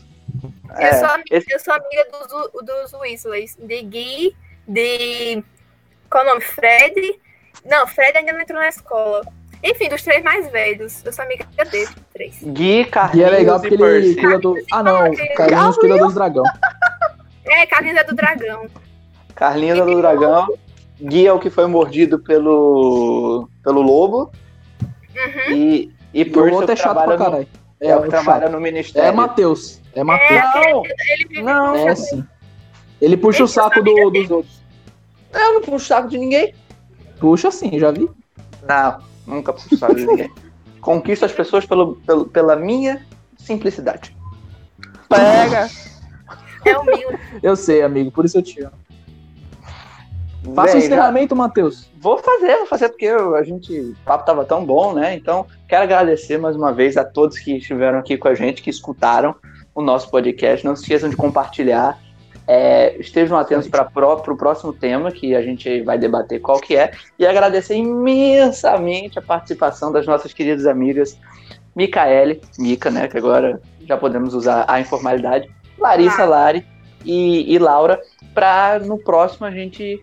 É, 0.77 0.91
eu, 0.91 0.95
sou 0.99 1.09
amiga, 1.09 1.37
esse- 1.37 1.53
eu 1.53 1.61
sou 1.61 1.75
amiga 1.75 2.07
dos, 2.11 2.67
dos 2.67 2.93
Weasleys. 3.01 3.57
De 3.59 3.83
Gui, 3.83 4.37
de. 4.67 5.43
Qual 6.11 6.23
é 6.25 6.27
o 6.27 6.31
nome? 6.31 6.41
Fred. 6.43 7.21
Não, 7.65 7.87
Fred 7.87 8.19
ainda 8.19 8.33
não 8.33 8.41
entrou 8.41 8.59
na 8.61 8.69
escola. 8.69 9.23
Enfim, 9.63 9.89
dos 9.89 10.03
três 10.03 10.23
mais 10.23 10.51
velhos. 10.51 11.03
Eu 11.05 11.13
sou 11.13 11.25
amiga 11.25 11.47
dele, 11.71 11.89
três. 12.13 12.37
Gui, 12.43 12.81
E 12.81 12.85
Carlinhos 12.85 13.29
é 13.33 13.37
legal 13.37 13.57
e 13.57 13.61
porque 13.61 13.75
ele 13.75 13.83
Percy. 13.83 14.17
cuida 14.17 14.39
do. 14.39 14.57
Ah, 14.73 14.83
não. 14.83 14.99
Carlinhos. 14.99 15.35
Carlinhos 15.37 15.79
cuida 15.79 15.97
dos 15.99 16.15
dragão. 16.15 16.45
É, 17.47 17.67
Carlinhos 17.67 17.99
é 17.99 18.05
do 18.05 18.15
Dragão. 18.15 18.67
Carlinhos 19.35 19.79
é 19.79 19.85
do 19.85 19.97
Dragão. 20.01 20.49
Gui 21.01 21.27
é 21.27 21.33
o 21.33 21.39
que 21.39 21.51
foi 21.51 21.67
mordido 21.67 22.19
pelo, 22.19 23.49
pelo 23.63 23.83
lobo. 23.83 24.31
Uhum. 24.81 25.53
E, 25.55 25.93
e 26.13 26.21
E 26.21 26.23
o 26.23 26.33
Percy 26.33 26.55
é 26.55 26.67
o 26.67 26.71
é 26.73 26.77
chato 26.77 27.05
pra 27.05 27.17
caralho. 27.17 27.49
é 27.81 27.97
o 27.97 28.01
que 28.03 28.07
o 28.09 28.11
trabalha 28.11 28.43
chato. 28.43 28.53
no 28.53 28.59
É 28.59 28.61
ministério. 28.61 29.17
Matheus. 29.17 29.81
É 29.95 30.03
Matheus. 30.05 30.43
Não, 30.43 30.83
Ele 30.85 31.29
vive 31.29 31.43
não, 31.43 31.75
É 31.77 31.95
sim. 31.95 32.25
Ele 33.01 33.17
puxa 33.17 33.45
o 33.45 33.49
saco 33.49 33.83
do- 33.83 34.11
dos 34.11 34.31
outros. 34.31 34.63
eu 35.33 35.55
não 35.55 35.61
puxo 35.63 35.87
saco 35.87 36.09
de 36.09 36.17
ninguém. 36.19 36.55
Puxa 37.21 37.51
sim, 37.51 37.79
já 37.79 37.91
vi. 37.91 38.09
Não, 38.67 38.99
nunca 39.27 39.53
puxo 39.53 39.77
saco 39.77 39.95
de 39.95 40.07
ninguém. 40.07 40.31
Conquisto 40.81 41.25
as 41.25 41.33
pessoas 41.33 41.65
pelo, 41.67 41.97
pelo- 41.97 42.27
pela 42.27 42.57
minha 42.57 43.05
simplicidade. 43.37 44.17
Pega. 45.09 45.69
é 46.65 46.77
humilde. 46.79 47.19
Eu 47.43 47.57
sei, 47.57 47.83
amigo, 47.83 48.11
por 48.11 48.25
isso 48.25 48.39
eu 48.39 48.43
te 48.43 48.61
amo. 48.63 48.73
Faça 50.55 50.71
o 50.71 50.73
Bem, 50.73 50.81
já- 50.81 50.87
encerramento, 50.87 51.35
Matheus. 51.35 51.89
Vou 52.01 52.19
fazer, 52.19 52.57
vou 52.59 52.67
fazer 52.67 52.89
porque 52.91 53.07
a 53.07 53.43
gente, 53.43 53.73
o 53.73 53.97
papo 54.05 54.27
tava 54.27 54.45
tão 54.45 54.65
bom, 54.65 54.93
né? 54.93 55.15
Então, 55.15 55.47
quero 55.69 55.85
agradecer 55.85 56.39
mais 56.39 56.55
uma 56.55 56.73
vez 56.73 56.97
a 56.97 57.05
todos 57.05 57.39
que 57.39 57.57
estiveram 57.57 57.99
aqui 57.99 58.19
com 58.19 58.29
a 58.29 58.35
gente, 58.35 58.63
que 58.63 58.71
escutaram 58.71 59.35
o 59.75 59.81
nosso 59.81 60.11
podcast. 60.11 60.65
Não 60.65 60.77
se 60.77 60.83
esqueçam 60.83 61.09
de 61.09 61.17
compartilhar. 61.17 61.99
É, 62.47 62.95
estejam 62.99 63.39
atentos 63.39 63.69
para 63.69 63.89
o 63.95 64.37
próximo 64.37 64.71
tema 64.71 65.11
que 65.11 65.35
a 65.35 65.41
gente 65.41 65.81
vai 65.81 65.97
debater 65.97 66.41
qual 66.41 66.61
que 66.61 66.77
é. 66.77 66.93
E 67.19 67.27
agradecer 67.27 67.75
imensamente 67.75 69.19
a 69.19 69.23
participação 69.23 69.91
das 69.91 70.07
nossas 70.07 70.35
queridas 70.35 70.67
amigas 70.67 71.19
Micaele, 71.75 72.43
Mica, 72.59 72.91
né? 72.91 73.09
Que 73.09 73.17
agora 73.17 73.61
já 73.87 73.97
podemos 73.97 74.35
usar 74.35 74.67
a 74.69 74.79
informalidade, 74.79 75.51
Larissa, 75.79 76.25
Lari 76.27 76.67
e, 77.05 77.53
e 77.53 77.59
Laura, 77.59 77.99
para 78.35 78.79
no 78.79 78.99
próximo 78.99 79.47
a 79.47 79.51
gente 79.51 80.03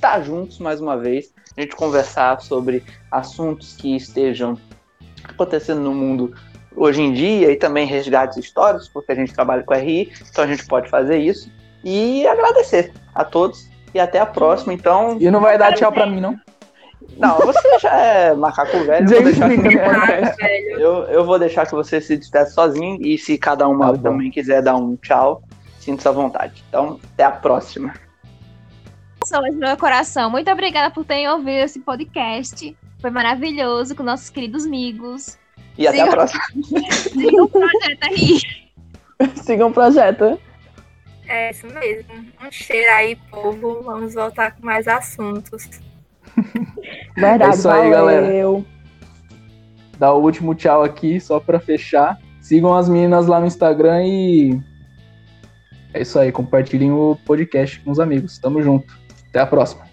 estar 0.00 0.22
juntos 0.22 0.58
mais 0.58 0.80
uma 0.80 0.96
vez, 0.96 1.30
a 1.54 1.60
gente 1.60 1.76
conversar 1.76 2.40
sobre 2.40 2.82
assuntos 3.12 3.76
que 3.76 3.94
estejam 3.94 4.56
acontecendo 5.22 5.82
no 5.82 5.92
mundo 5.92 6.34
hoje 6.74 7.02
em 7.02 7.12
dia 7.12 7.52
e 7.52 7.56
também 7.56 7.86
resgates 7.86 8.38
históricos, 8.38 8.88
porque 8.88 9.12
a 9.12 9.14
gente 9.14 9.34
trabalha 9.34 9.62
com 9.62 9.74
RI, 9.74 10.10
então 10.30 10.44
a 10.44 10.46
gente 10.46 10.66
pode 10.66 10.88
fazer 10.88 11.18
isso. 11.18 11.52
E 11.84 12.26
agradecer 12.26 12.92
a 13.14 13.24
todos 13.24 13.68
e 13.92 14.00
até 14.00 14.18
a 14.18 14.26
próxima. 14.26 14.72
Então, 14.72 15.18
E 15.20 15.30
não 15.30 15.40
vai 15.40 15.58
dar 15.58 15.74
tchau 15.74 15.92
pra 15.92 16.06
mim, 16.06 16.20
não? 16.20 16.38
Não, 17.18 17.36
você 17.38 17.78
já 17.78 17.94
é 17.94 18.34
macaco 18.34 18.78
velho. 18.84 19.12
Eu 19.12 19.22
vou, 19.22 19.24
deixar 19.24 19.50
que, 19.50 19.56
velho. 19.56 20.80
eu, 20.80 20.92
eu 21.04 21.24
vou 21.24 21.38
deixar 21.38 21.66
que 21.66 21.72
você 21.72 22.00
se 22.00 22.16
despeça 22.16 22.52
sozinho. 22.52 22.98
E 23.02 23.18
se 23.18 23.36
cada 23.36 23.68
uma 23.68 23.92
Tá 23.92 23.98
também 23.98 24.30
quiser 24.30 24.62
dar 24.62 24.76
um 24.76 24.96
tchau, 24.96 25.42
sinta-se 25.78 26.08
à 26.08 26.12
vontade. 26.12 26.64
Então, 26.68 26.98
até 27.12 27.24
a 27.24 27.30
próxima. 27.30 27.92
Pessoas 29.30 29.54
do 29.54 29.60
meu 29.60 29.76
coração, 29.76 30.28
muito 30.28 30.50
obrigada 30.50 30.92
por 30.92 31.04
terem 31.04 31.28
ouvido 31.28 31.60
esse 31.60 31.78
podcast. 31.78 32.76
Foi 33.00 33.10
maravilhoso 33.10 33.94
com 33.94 34.02
nossos 34.02 34.28
queridos 34.28 34.66
amigos. 34.66 35.38
E 35.78 35.86
até 35.86 36.00
a 36.00 36.08
próxima. 36.08 36.42
Siga 36.90 37.44
o 37.44 37.48
projeto 37.48 38.02
aí. 38.02 38.40
Sigam 39.36 39.68
o 39.68 39.72
projeto. 39.72 40.40
É 41.28 41.52
isso 41.52 41.64
mesmo. 41.68 42.12
Um 42.44 42.50
cheiro 42.50 42.90
aí, 42.90 43.14
povo. 43.30 43.84
Vamos 43.84 44.14
voltar 44.14 44.50
com 44.50 44.66
mais 44.66 44.88
assuntos. 44.88 45.80
Verdade, 47.14 47.52
É 47.52 47.56
isso 47.56 47.68
aí, 47.68 47.88
galera. 47.88 48.64
Dar 49.96 50.12
o 50.12 50.20
último 50.24 50.56
tchau 50.56 50.82
aqui, 50.82 51.20
só 51.20 51.38
pra 51.38 51.60
fechar. 51.60 52.18
Sigam 52.40 52.76
as 52.76 52.88
meninas 52.88 53.28
lá 53.28 53.38
no 53.38 53.46
Instagram 53.46 54.04
e. 54.04 54.60
É 55.94 56.02
isso 56.02 56.18
aí, 56.18 56.32
compartilhem 56.32 56.90
o 56.90 57.16
podcast 57.24 57.78
com 57.78 57.92
os 57.92 58.00
amigos. 58.00 58.36
Tamo 58.36 58.60
junto. 58.60 58.99
Até 59.30 59.40
a 59.40 59.46
próxima. 59.46 59.89